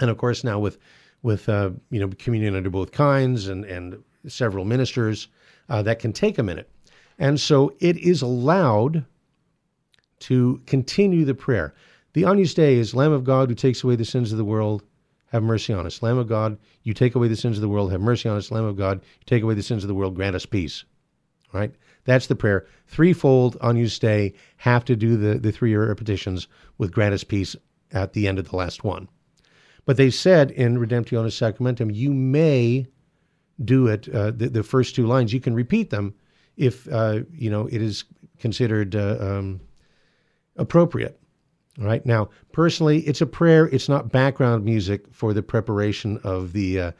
And 0.00 0.08
of 0.10 0.16
course, 0.16 0.44
now 0.44 0.58
with 0.58 0.78
with 1.22 1.48
uh, 1.48 1.70
you 1.90 2.00
know 2.00 2.10
communion 2.18 2.54
under 2.54 2.70
both 2.70 2.92
kinds 2.92 3.48
and 3.48 3.64
and 3.64 4.02
several 4.28 4.64
ministers, 4.64 5.28
uh, 5.68 5.82
that 5.82 5.98
can 5.98 6.12
take 6.12 6.38
a 6.38 6.42
minute. 6.42 6.70
And 7.18 7.40
so 7.40 7.74
it 7.80 7.96
is 7.96 8.22
allowed 8.22 9.04
to 10.20 10.60
continue 10.66 11.24
the 11.24 11.34
prayer. 11.34 11.74
The 12.12 12.24
Agnus 12.24 12.54
Dei 12.54 12.76
is 12.76 12.94
Lamb 12.94 13.12
of 13.12 13.24
God 13.24 13.48
who 13.48 13.54
takes 13.54 13.84
away 13.84 13.96
the 13.96 14.04
sins 14.04 14.32
of 14.32 14.38
the 14.38 14.44
world, 14.44 14.82
have 15.26 15.42
mercy 15.42 15.72
on 15.72 15.86
us. 15.86 16.02
Lamb 16.02 16.18
of 16.18 16.28
God, 16.28 16.58
you 16.82 16.94
take 16.94 17.14
away 17.14 17.28
the 17.28 17.36
sins 17.36 17.56
of 17.56 17.62
the 17.62 17.68
world, 17.68 17.90
have 17.92 18.00
mercy 18.00 18.28
on 18.28 18.36
us. 18.36 18.50
Lamb 18.50 18.64
of 18.64 18.76
God, 18.76 19.00
you 19.02 19.24
take 19.26 19.42
away 19.42 19.54
the 19.54 19.62
sins 19.62 19.84
of 19.84 19.88
the 19.88 19.94
world, 19.94 20.14
grant 20.14 20.36
us 20.36 20.46
peace. 20.46 20.84
All 21.52 21.60
right? 21.60 21.74
That's 22.04 22.28
the 22.28 22.36
prayer. 22.36 22.66
Threefold 22.86 23.56
Agnus 23.60 23.98
Dei 23.98 24.34
have 24.58 24.84
to 24.84 24.96
do 24.96 25.16
the, 25.16 25.38
the 25.38 25.52
three 25.52 25.74
repetitions 25.74 26.46
with 26.78 26.92
grant 26.92 27.14
us 27.14 27.24
peace 27.24 27.56
at 27.92 28.12
the 28.12 28.28
end 28.28 28.38
of 28.38 28.48
the 28.48 28.56
last 28.56 28.84
one. 28.84 29.08
But 29.84 29.96
they 29.96 30.10
said 30.10 30.50
in 30.52 30.78
Redemptionis 30.78 31.32
Sacramentum, 31.32 31.94
you 31.94 32.12
may 32.12 32.86
do 33.64 33.86
it, 33.86 34.08
uh, 34.08 34.32
the, 34.32 34.48
the 34.48 34.62
first 34.62 34.94
two 34.94 35.06
lines, 35.06 35.32
you 35.32 35.40
can 35.40 35.54
repeat 35.54 35.90
them 35.90 36.14
if 36.56 36.88
uh, 36.88 37.20
you 37.32 37.50
know 37.50 37.66
it 37.66 37.82
is 37.82 38.04
considered 38.38 38.94
uh, 38.94 39.16
um, 39.20 39.60
appropriate. 40.56 41.20
All 41.78 41.86
right. 41.86 42.04
Now, 42.06 42.30
personally, 42.52 43.00
it's 43.00 43.20
a 43.20 43.26
prayer. 43.26 43.66
It's 43.66 43.88
not 43.88 44.10
background 44.10 44.64
music 44.64 45.04
for 45.12 45.34
the 45.34 45.42
preparation 45.42 46.18
of 46.24 46.52
the 46.52 46.80
uh. 46.80 46.92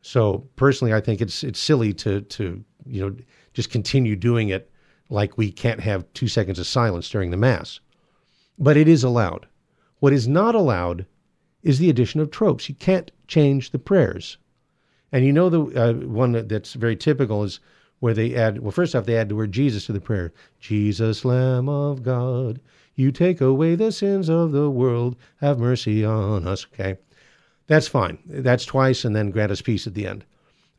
So, 0.00 0.48
personally, 0.56 0.92
I 0.92 1.00
think 1.00 1.20
it's 1.20 1.44
it's 1.44 1.60
silly 1.60 1.92
to 1.94 2.22
to 2.22 2.64
you 2.86 3.00
know 3.00 3.16
just 3.52 3.70
continue 3.70 4.16
doing 4.16 4.48
it 4.48 4.70
like 5.10 5.38
we 5.38 5.50
can't 5.50 5.80
have 5.80 6.12
two 6.12 6.28
seconds 6.28 6.58
of 6.58 6.66
silence 6.66 7.08
during 7.08 7.30
the 7.30 7.36
mass. 7.36 7.80
But 8.58 8.76
it 8.76 8.88
is 8.88 9.04
allowed. 9.04 9.46
What 10.00 10.12
is 10.12 10.28
not 10.28 10.54
allowed 10.54 11.06
is 11.62 11.78
the 11.78 11.90
addition 11.90 12.20
of 12.20 12.30
tropes. 12.30 12.68
You 12.68 12.74
can't 12.74 13.10
change 13.26 13.70
the 13.70 13.78
prayers. 13.78 14.38
And 15.10 15.24
you 15.24 15.32
know 15.32 15.48
the 15.48 15.62
uh, 15.80 15.92
one 16.06 16.32
that's 16.48 16.74
very 16.74 16.96
typical 16.96 17.42
is 17.42 17.60
where 18.00 18.14
they 18.14 18.34
add 18.34 18.60
well 18.60 18.70
first 18.70 18.94
off 18.94 19.06
they 19.06 19.16
add 19.16 19.28
the 19.28 19.36
word 19.36 19.52
Jesus 19.52 19.86
to 19.86 19.92
the 19.92 20.00
prayer. 20.00 20.32
Jesus 20.60 21.24
Lamb 21.24 21.68
of 21.68 22.02
God, 22.02 22.60
you 22.98 23.12
take 23.12 23.40
away 23.40 23.76
the 23.76 23.92
sins 23.92 24.28
of 24.28 24.50
the 24.50 24.68
world, 24.68 25.16
have 25.36 25.58
mercy 25.58 26.04
on 26.04 26.46
us. 26.48 26.66
Okay. 26.74 26.98
That's 27.68 27.86
fine. 27.86 28.18
That's 28.26 28.64
twice 28.64 29.04
and 29.04 29.14
then 29.14 29.30
grant 29.30 29.52
us 29.52 29.62
peace 29.62 29.86
at 29.86 29.94
the 29.94 30.06
end. 30.06 30.24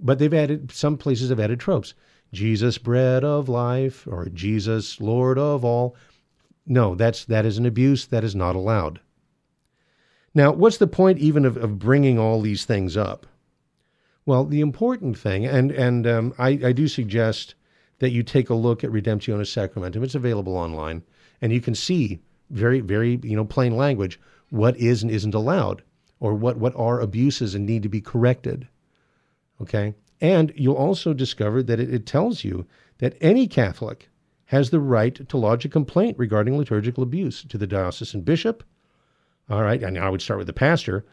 But 0.01 0.19
they've 0.19 0.33
added 0.33 0.71
some 0.71 0.97
places 0.97 1.29
have 1.29 1.39
added 1.39 1.59
tropes. 1.59 1.93
Jesus 2.33 2.77
bread 2.77 3.23
of 3.23 3.47
life 3.47 4.05
or 4.05 4.27
Jesus 4.27 4.99
Lord 4.99 5.39
of 5.39 5.63
all. 5.63 5.95
No, 6.65 6.93
that's 6.93 7.25
that 7.25 7.45
is 7.45 7.57
an 7.57 7.65
abuse 7.65 8.05
that 8.07 8.23
is 8.23 8.35
not 8.35 8.55
allowed. 8.55 8.99
Now, 10.35 10.51
what's 10.51 10.77
the 10.77 10.87
point 10.87 11.19
even 11.19 11.45
of, 11.45 11.57
of 11.57 11.79
bringing 11.79 12.19
all 12.19 12.41
these 12.41 12.65
things 12.65 12.97
up? 12.97 13.25
Well, 14.25 14.45
the 14.45 14.61
important 14.61 15.17
thing, 15.17 15.45
and 15.45 15.71
and 15.71 16.05
um, 16.05 16.33
I, 16.37 16.49
I 16.49 16.71
do 16.71 16.87
suggest 16.87 17.55
that 17.99 18.11
you 18.11 18.23
take 18.23 18.49
a 18.49 18.55
look 18.55 18.83
at 18.83 18.91
Redemptionis 18.91 19.47
Sacramentum. 19.47 20.03
It's 20.03 20.15
available 20.15 20.55
online, 20.55 21.03
and 21.41 21.51
you 21.51 21.61
can 21.61 21.75
see 21.75 22.19
very 22.49 22.79
very 22.79 23.19
you 23.23 23.35
know 23.35 23.45
plain 23.45 23.75
language 23.75 24.19
what 24.49 24.75
is 24.77 25.03
and 25.03 25.11
isn't 25.11 25.35
allowed, 25.35 25.83
or 26.19 26.33
what 26.33 26.57
what 26.57 26.75
are 26.75 26.99
abuses 26.99 27.55
and 27.55 27.65
need 27.65 27.83
to 27.83 27.89
be 27.89 28.01
corrected. 28.01 28.67
Okay, 29.61 29.93
and 30.19 30.51
you'll 30.55 30.75
also 30.75 31.13
discover 31.13 31.61
that 31.63 31.79
it, 31.79 31.93
it 31.93 32.05
tells 32.05 32.43
you 32.43 32.65
that 32.97 33.17
any 33.21 33.47
Catholic 33.47 34.09
has 34.45 34.69
the 34.69 34.79
right 34.79 35.27
to 35.29 35.37
lodge 35.37 35.63
a 35.65 35.69
complaint 35.69 36.17
regarding 36.17 36.57
liturgical 36.57 37.03
abuse 37.03 37.43
to 37.43 37.57
the 37.57 37.67
diocesan 37.67 38.21
bishop. 38.21 38.63
All 39.49 39.63
right, 39.63 39.83
and 39.83 39.97
I 39.97 40.09
would 40.09 40.21
start 40.21 40.39
with 40.39 40.47
the 40.47 40.53
pastor 40.53 41.05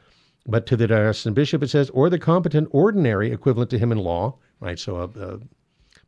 but 0.48 0.66
to 0.66 0.76
the 0.76 0.86
diocesan 0.86 1.34
bishop, 1.34 1.62
it 1.62 1.70
says, 1.70 1.90
or 1.90 2.08
the 2.08 2.18
competent 2.18 2.68
ordinary 2.70 3.32
equivalent 3.32 3.70
to 3.70 3.78
him 3.78 3.90
in 3.90 3.98
law, 3.98 4.36
right? 4.60 4.78
So 4.78 4.96
a, 4.96 5.04
a 5.04 5.38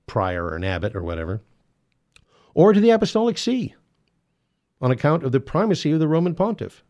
prior 0.09 0.45
or 0.47 0.57
an 0.57 0.65
abbot 0.65 0.97
or 0.97 1.03
whatever, 1.03 1.43
or 2.55 2.73
to 2.73 2.81
the 2.81 2.91
apostolic 2.91 3.39
see 3.39 3.75
on 4.81 4.91
account 4.91 5.23
of 5.23 5.33
the 5.33 5.41
primacy 5.41 5.93
of 5.93 6.01
the 6.01 6.09
Roman 6.09 6.35
pontiff, 6.35 6.83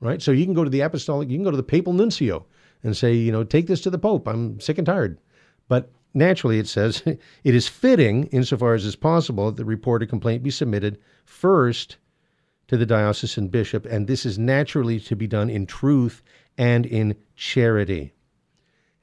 right? 0.00 0.20
So 0.20 0.32
you 0.32 0.44
can 0.44 0.54
go 0.54 0.64
to 0.64 0.70
the 0.70 0.80
apostolic, 0.80 1.28
you 1.30 1.36
can 1.36 1.44
go 1.44 1.50
to 1.50 1.56
the 1.56 1.62
papal 1.62 1.92
nuncio 1.92 2.46
and 2.82 2.96
say, 2.96 3.14
you 3.14 3.30
know, 3.30 3.44
take 3.44 3.66
this 3.66 3.80
to 3.82 3.90
the 3.90 3.98
pope. 3.98 4.26
I'm 4.26 4.58
sick 4.60 4.78
and 4.78 4.86
tired. 4.86 5.18
But 5.68 5.92
naturally, 6.14 6.58
it 6.58 6.66
says 6.66 7.02
it 7.06 7.54
is 7.54 7.68
fitting, 7.68 8.24
insofar 8.26 8.74
as 8.74 8.84
is 8.84 8.96
possible, 8.96 9.46
that 9.46 9.56
the 9.56 9.64
report 9.64 10.02
or 10.02 10.06
complaint 10.06 10.42
be 10.42 10.50
submitted 10.50 10.98
first 11.24 11.96
to 12.68 12.76
the 12.76 12.86
diocesan 12.86 13.48
bishop, 13.48 13.84
and 13.86 14.06
this 14.06 14.24
is 14.24 14.38
naturally 14.38 14.98
to 14.98 15.14
be 15.14 15.26
done 15.26 15.50
in 15.50 15.66
truth 15.66 16.22
and 16.56 16.86
in 16.86 17.16
charity. 17.36 18.12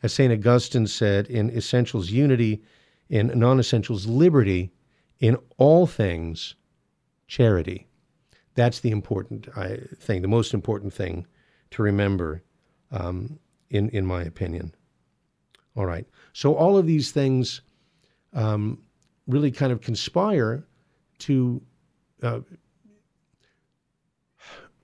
As 0.02 0.14
St. 0.14 0.32
Augustine 0.32 0.88
said, 0.88 1.28
in 1.28 1.50
essentials, 1.50 2.10
unity, 2.10 2.64
in 3.10 3.32
non 3.36 3.60
essentials, 3.60 4.06
liberty, 4.08 4.72
in 5.20 5.38
all 5.58 5.88
things, 5.88 6.56
charity. 7.28 7.88
That's 8.56 8.80
the 8.80 8.92
important 8.92 9.48
thing, 10.00 10.22
the 10.22 10.28
most 10.28 10.54
important 10.54 10.94
thing 10.94 11.26
to 11.72 11.84
remember, 11.84 12.44
um, 12.92 13.40
in, 13.70 13.90
in 13.90 14.06
my 14.06 14.24
opinion. 14.24 14.74
All 15.76 15.86
right. 15.86 16.06
So, 16.34 16.56
all 16.56 16.78
of 16.78 16.86
these 16.86 17.12
things 17.12 17.62
um, 18.34 18.80
really 19.28 19.52
kind 19.52 19.72
of 19.72 19.82
conspire 19.82 20.66
to 21.20 21.62
uh, 22.24 22.40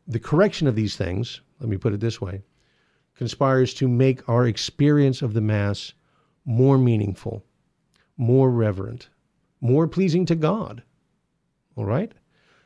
the 0.08 0.20
correction 0.20 0.68
of 0.68 0.76
these 0.76 0.96
things, 0.96 1.42
let 1.60 1.70
me 1.70 1.78
put 1.78 1.94
it 1.94 2.00
this 2.00 2.22
way, 2.22 2.44
conspires 3.16 3.74
to 3.76 3.88
make 3.88 4.28
our 4.30 4.48
experience 4.48 5.22
of 5.22 5.34
the 5.34 5.42
Mass 5.42 5.94
more 6.46 6.78
meaningful, 6.78 7.44
more 8.18 8.50
reverent, 8.52 9.10
more 9.62 9.88
pleasing 9.88 10.26
to 10.28 10.36
God. 10.36 10.84
All 11.76 11.86
right? 11.86 12.12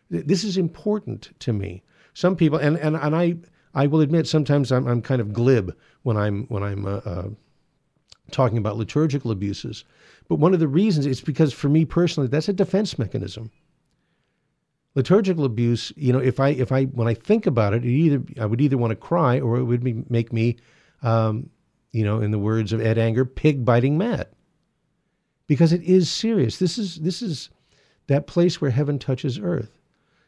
This 0.09 0.43
is 0.43 0.57
important 0.57 1.31
to 1.39 1.53
me. 1.53 1.83
Some 2.13 2.35
people, 2.35 2.57
and, 2.57 2.77
and, 2.77 2.95
and 2.95 3.15
I, 3.15 3.35
I 3.73 3.87
will 3.87 4.01
admit 4.01 4.27
sometimes 4.27 4.71
I'm, 4.71 4.87
I'm 4.87 5.01
kind 5.01 5.21
of 5.21 5.33
glib 5.33 5.75
when 6.03 6.17
I'm, 6.17 6.45
when 6.47 6.63
I'm 6.63 6.85
uh, 6.85 7.01
uh, 7.05 7.29
talking 8.31 8.57
about 8.57 8.77
liturgical 8.77 9.31
abuses. 9.31 9.85
But 10.27 10.35
one 10.35 10.53
of 10.53 10.59
the 10.59 10.67
reasons 10.67 11.05
is 11.05 11.21
because 11.21 11.53
for 11.53 11.69
me 11.69 11.85
personally, 11.85 12.27
that's 12.27 12.49
a 12.49 12.53
defense 12.53 12.99
mechanism. 12.99 13.51
Liturgical 14.95 15.45
abuse, 15.45 15.93
you 15.95 16.11
know, 16.11 16.19
if 16.19 16.39
I 16.39 16.49
if 16.49 16.71
I 16.71 16.85
when 16.85 17.07
I 17.07 17.13
think 17.13 17.45
about 17.45 17.73
it, 17.73 17.85
it 17.85 17.89
either 17.89 18.23
I 18.41 18.45
would 18.45 18.59
either 18.59 18.77
want 18.77 18.91
to 18.91 18.95
cry 18.95 19.39
or 19.39 19.57
it 19.57 19.63
would 19.63 19.83
be, 19.83 20.03
make 20.09 20.33
me, 20.33 20.57
um, 21.03 21.49
you 21.91 22.03
know, 22.03 22.21
in 22.21 22.31
the 22.31 22.39
words 22.39 22.73
of 22.73 22.81
Ed 22.81 22.97
Anger, 22.97 23.23
pig 23.23 23.63
biting 23.63 23.97
mad. 23.97 24.27
Because 25.49 25.73
it 25.73 25.81
is 25.81 26.09
serious. 26.11 26.59
This 26.59 26.77
is 26.77 26.97
this 26.97 27.23
is 27.23 27.49
that 28.05 28.27
place 28.27 28.61
where 28.61 28.69
heaven 28.69 28.99
touches 28.99 29.39
earth. 29.39 29.79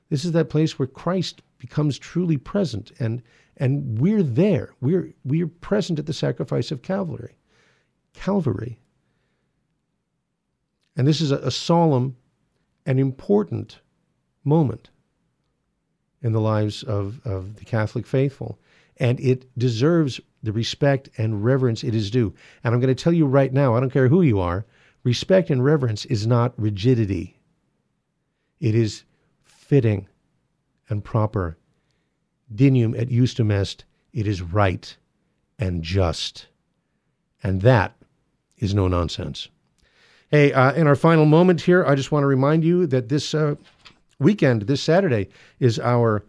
This 0.09 0.25
is 0.25 0.31
that 0.31 0.49
place 0.49 0.79
where 0.79 0.87
Christ 0.87 1.43
becomes 1.59 1.99
truly 1.99 2.37
present, 2.37 2.91
and 2.99 3.21
and 3.55 3.99
we're 3.99 4.23
there. 4.23 4.73
We're 4.81 5.13
we're 5.23 5.47
present 5.47 5.99
at 5.99 6.07
the 6.07 6.13
sacrifice 6.13 6.71
of 6.71 6.81
Calvary. 6.81 7.35
Calvary. 8.13 8.79
And 10.97 11.07
this 11.07 11.21
is 11.21 11.31
a, 11.31 11.37
a 11.37 11.51
solemn 11.51 12.17
and 12.87 12.99
important 12.99 13.79
moment 14.43 14.89
in 16.23 16.31
the 16.31 16.41
lives 16.41 16.81
of, 16.81 17.21
of 17.25 17.57
the 17.57 17.65
Catholic 17.65 18.07
faithful. 18.07 18.59
And 18.97 19.19
it 19.19 19.45
deserves 19.57 20.19
the 20.41 20.51
respect 20.51 21.09
and 21.17 21.45
reverence 21.45 21.83
it 21.83 21.93
is 21.93 22.09
due. 22.09 22.33
And 22.63 22.73
I'm 22.73 22.81
going 22.81 22.93
to 22.93 23.03
tell 23.03 23.13
you 23.13 23.27
right 23.27 23.53
now, 23.53 23.75
I 23.75 23.79
don't 23.79 23.93
care 23.93 24.07
who 24.07 24.23
you 24.23 24.39
are, 24.39 24.65
respect 25.03 25.49
and 25.49 25.63
reverence 25.63 26.05
is 26.05 26.27
not 26.27 26.53
rigidity. 26.57 27.39
It 28.59 28.75
is 28.75 29.03
fitting 29.43 30.07
and 30.89 31.03
proper. 31.03 31.57
Dignum 32.53 32.95
et 32.95 33.09
justum 33.09 33.51
est, 33.51 33.85
it 34.13 34.27
is 34.27 34.41
right 34.41 34.95
and 35.57 35.81
just. 35.81 36.47
And 37.43 37.61
that 37.61 37.95
is 38.57 38.73
no 38.73 38.87
nonsense. 38.87 39.47
Hey, 40.29 40.53
uh, 40.53 40.73
in 40.73 40.87
our 40.87 40.95
final 40.95 41.25
moment 41.25 41.61
here, 41.61 41.83
I 41.85 41.95
just 41.95 42.11
want 42.11 42.23
to 42.23 42.27
remind 42.27 42.63
you 42.63 42.87
that 42.87 43.09
this 43.09 43.33
uh, 43.33 43.55
weekend, 44.19 44.63
this 44.63 44.81
Saturday, 44.81 45.29
is 45.59 45.79
our 45.79 46.23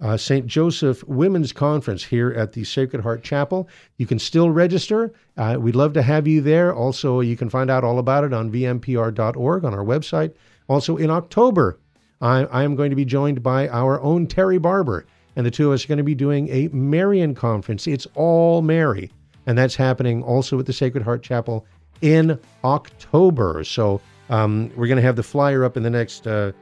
uh, 0.00 0.16
St. 0.16 0.46
Joseph 0.46 1.04
Women's 1.06 1.52
Conference 1.52 2.04
here 2.04 2.30
at 2.32 2.52
the 2.52 2.64
Sacred 2.64 3.02
Heart 3.02 3.22
Chapel. 3.22 3.68
You 3.98 4.06
can 4.06 4.18
still 4.18 4.50
register. 4.50 5.12
Uh, 5.36 5.56
we'd 5.58 5.76
love 5.76 5.92
to 5.94 6.02
have 6.02 6.26
you 6.26 6.40
there. 6.40 6.74
Also, 6.74 7.20
you 7.20 7.36
can 7.36 7.50
find 7.50 7.70
out 7.70 7.84
all 7.84 7.98
about 7.98 8.24
it 8.24 8.32
on 8.32 8.50
vmpr.org 8.50 9.64
on 9.64 9.74
our 9.74 9.84
website. 9.84 10.32
Also, 10.68 10.96
in 10.96 11.10
October, 11.10 11.78
I, 12.20 12.44
I 12.44 12.62
am 12.64 12.76
going 12.76 12.90
to 12.90 12.96
be 12.96 13.04
joined 13.04 13.42
by 13.42 13.68
our 13.68 14.00
own 14.00 14.26
Terry 14.26 14.58
Barber, 14.58 15.06
and 15.36 15.44
the 15.44 15.50
two 15.50 15.68
of 15.68 15.74
us 15.74 15.84
are 15.84 15.88
going 15.88 15.98
to 15.98 16.04
be 16.04 16.14
doing 16.14 16.48
a 16.48 16.68
Marian 16.68 17.34
conference. 17.34 17.86
It's 17.86 18.06
all 18.14 18.62
Mary, 18.62 19.10
and 19.46 19.56
that's 19.56 19.74
happening 19.74 20.22
also 20.22 20.58
at 20.58 20.66
the 20.66 20.72
Sacred 20.72 21.02
Heart 21.02 21.22
Chapel 21.22 21.66
in 22.02 22.38
October. 22.64 23.64
So 23.64 24.00
um, 24.28 24.70
we're 24.76 24.86
going 24.86 24.96
to 24.96 25.02
have 25.02 25.16
the 25.16 25.22
flyer 25.22 25.64
up 25.64 25.76
in 25.76 25.82
the 25.82 25.90
next 25.90 26.26
uh, 26.26 26.52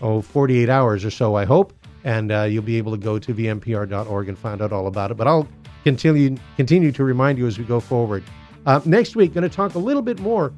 oh 0.00 0.20
48 0.20 0.68
hours 0.68 1.04
or 1.04 1.10
so, 1.10 1.34
I 1.34 1.44
hope, 1.44 1.72
and 2.08 2.32
uh, 2.32 2.44
you'll 2.44 2.62
be 2.62 2.78
able 2.78 2.90
to 2.90 2.96
go 2.96 3.18
to 3.18 3.34
vmpr.org 3.34 4.28
and 4.30 4.38
find 4.38 4.62
out 4.62 4.72
all 4.72 4.86
about 4.86 5.10
it. 5.10 5.18
But 5.18 5.26
I'll 5.26 5.46
continue 5.84 6.38
continue 6.56 6.90
to 6.90 7.04
remind 7.04 7.36
you 7.36 7.46
as 7.46 7.58
we 7.58 7.64
go 7.64 7.80
forward. 7.80 8.24
Uh, 8.64 8.80
next 8.86 9.14
week, 9.14 9.34
going 9.34 9.48
to 9.48 9.54
talk 9.54 9.74
a 9.74 9.78
little 9.78 10.00
bit 10.00 10.18
more 10.18 10.54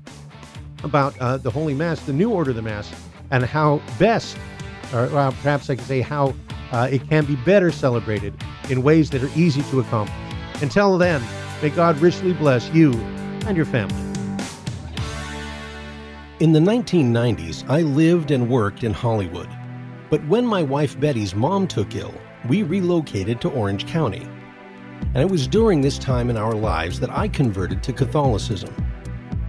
about 0.84 1.18
uh, 1.18 1.38
the 1.38 1.50
Holy 1.50 1.74
Mass, 1.74 2.00
the 2.02 2.12
new 2.12 2.30
order 2.30 2.50
of 2.50 2.56
the 2.56 2.62
Mass, 2.62 2.94
and 3.32 3.44
how 3.44 3.82
best, 3.98 4.36
or 4.94 5.08
well, 5.08 5.32
perhaps 5.32 5.68
I 5.68 5.74
could 5.74 5.86
say 5.86 6.00
how 6.00 6.34
uh, 6.70 6.88
it 6.88 7.08
can 7.08 7.24
be 7.24 7.34
better 7.34 7.72
celebrated 7.72 8.32
in 8.68 8.84
ways 8.84 9.10
that 9.10 9.20
are 9.20 9.30
easy 9.34 9.62
to 9.70 9.80
accomplish. 9.80 10.16
Until 10.62 10.98
then, 10.98 11.20
may 11.62 11.70
God 11.70 11.98
richly 11.98 12.32
bless 12.32 12.70
you 12.70 12.92
and 13.46 13.56
your 13.56 13.66
family. 13.66 13.96
In 16.38 16.52
the 16.52 16.60
1990s, 16.60 17.68
I 17.68 17.82
lived 17.82 18.30
and 18.30 18.48
worked 18.48 18.84
in 18.84 18.94
Hollywood. 18.94 19.48
But 20.10 20.26
when 20.26 20.44
my 20.44 20.62
wife 20.62 20.98
Betty's 20.98 21.34
mom 21.34 21.66
took 21.66 21.94
ill, 21.94 22.12
we 22.48 22.62
relocated 22.64 23.40
to 23.40 23.50
Orange 23.50 23.86
County. 23.86 24.26
And 25.14 25.18
it 25.18 25.30
was 25.30 25.46
during 25.46 25.80
this 25.80 25.98
time 25.98 26.28
in 26.28 26.36
our 26.36 26.52
lives 26.52 27.00
that 27.00 27.10
I 27.10 27.28
converted 27.28 27.82
to 27.84 27.92
Catholicism. 27.92 28.74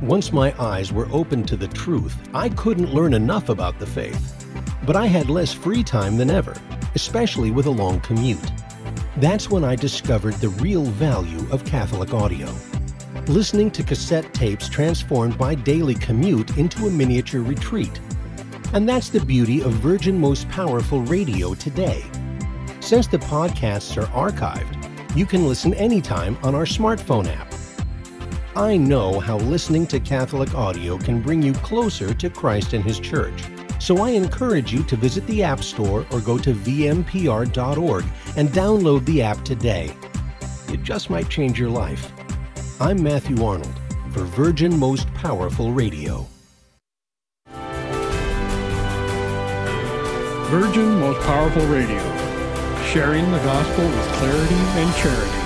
Once 0.01 0.31
my 0.31 0.53
eyes 0.59 0.93
were 0.93 1.09
opened 1.11 1.47
to 1.47 1.57
the 1.57 1.67
truth, 1.67 2.15
I 2.33 2.49
couldn't 2.49 2.93
learn 2.93 3.13
enough 3.13 3.49
about 3.49 3.79
the 3.79 3.85
faith. 3.85 4.45
But 4.85 4.95
I 4.95 5.07
had 5.07 5.29
less 5.29 5.51
free 5.51 5.83
time 5.83 6.15
than 6.15 6.29
ever, 6.29 6.55
especially 6.95 7.51
with 7.51 7.65
a 7.65 7.71
long 7.71 7.99
commute. 8.01 8.51
That's 9.17 9.49
when 9.49 9.63
I 9.63 9.75
discovered 9.75 10.35
the 10.35 10.49
real 10.49 10.83
value 10.83 11.45
of 11.51 11.65
Catholic 11.65 12.13
audio 12.13 12.53
listening 13.27 13.71
to 13.71 13.83
cassette 13.83 14.33
tapes 14.33 14.67
transformed 14.67 15.39
my 15.39 15.55
daily 15.55 15.95
commute 15.95 16.57
into 16.57 16.87
a 16.87 16.91
miniature 16.91 17.41
retreat. 17.41 17.99
And 18.73 18.87
that's 18.87 19.09
the 19.09 19.19
beauty 19.19 19.61
of 19.61 19.73
Virgin 19.73 20.17
Most 20.17 20.47
Powerful 20.47 21.01
Radio 21.01 21.53
today. 21.53 22.05
Since 22.79 23.07
the 23.07 23.17
podcasts 23.17 24.01
are 24.01 24.07
archived, 24.07 24.77
you 25.13 25.25
can 25.25 25.45
listen 25.45 25.73
anytime 25.73 26.37
on 26.41 26.55
our 26.55 26.63
smartphone 26.63 27.27
app. 27.27 27.53
I 28.55 28.77
know 28.77 29.19
how 29.19 29.37
listening 29.37 29.87
to 29.87 29.99
Catholic 29.99 30.55
audio 30.55 30.97
can 30.97 31.21
bring 31.21 31.41
you 31.41 31.51
closer 31.53 32.13
to 32.13 32.29
Christ 32.29 32.71
and 32.71 32.83
His 32.83 32.99
Church. 32.99 33.43
So 33.79 33.97
I 34.03 34.11
encourage 34.11 34.71
you 34.71 34.83
to 34.83 34.95
visit 34.95 35.27
the 35.27 35.43
App 35.43 35.63
Store 35.63 36.05
or 36.09 36.21
go 36.21 36.37
to 36.37 36.53
vmpr.org 36.53 38.05
and 38.37 38.49
download 38.49 39.05
the 39.05 39.21
app 39.21 39.43
today. 39.43 39.93
It 40.69 40.83
just 40.83 41.09
might 41.09 41.27
change 41.27 41.59
your 41.59 41.69
life. 41.69 42.09
I'm 42.79 43.03
Matthew 43.03 43.43
Arnold 43.43 43.73
for 44.11 44.21
Virgin 44.21 44.79
Most 44.79 45.13
Powerful 45.13 45.73
Radio. 45.73 46.30
Virgin 50.51 50.99
Most 50.99 51.21
Powerful 51.21 51.65
Radio, 51.67 52.03
sharing 52.83 53.23
the 53.31 53.37
gospel 53.37 53.85
with 53.85 54.07
clarity 54.15 54.53
and 54.53 54.93
charity. 54.97 55.41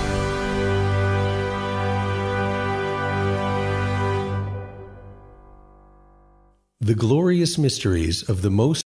The 6.82 6.95
glorious 6.95 7.60
mysteries 7.60 8.28
of 8.28 8.41
the 8.41 8.49
most 8.49 8.84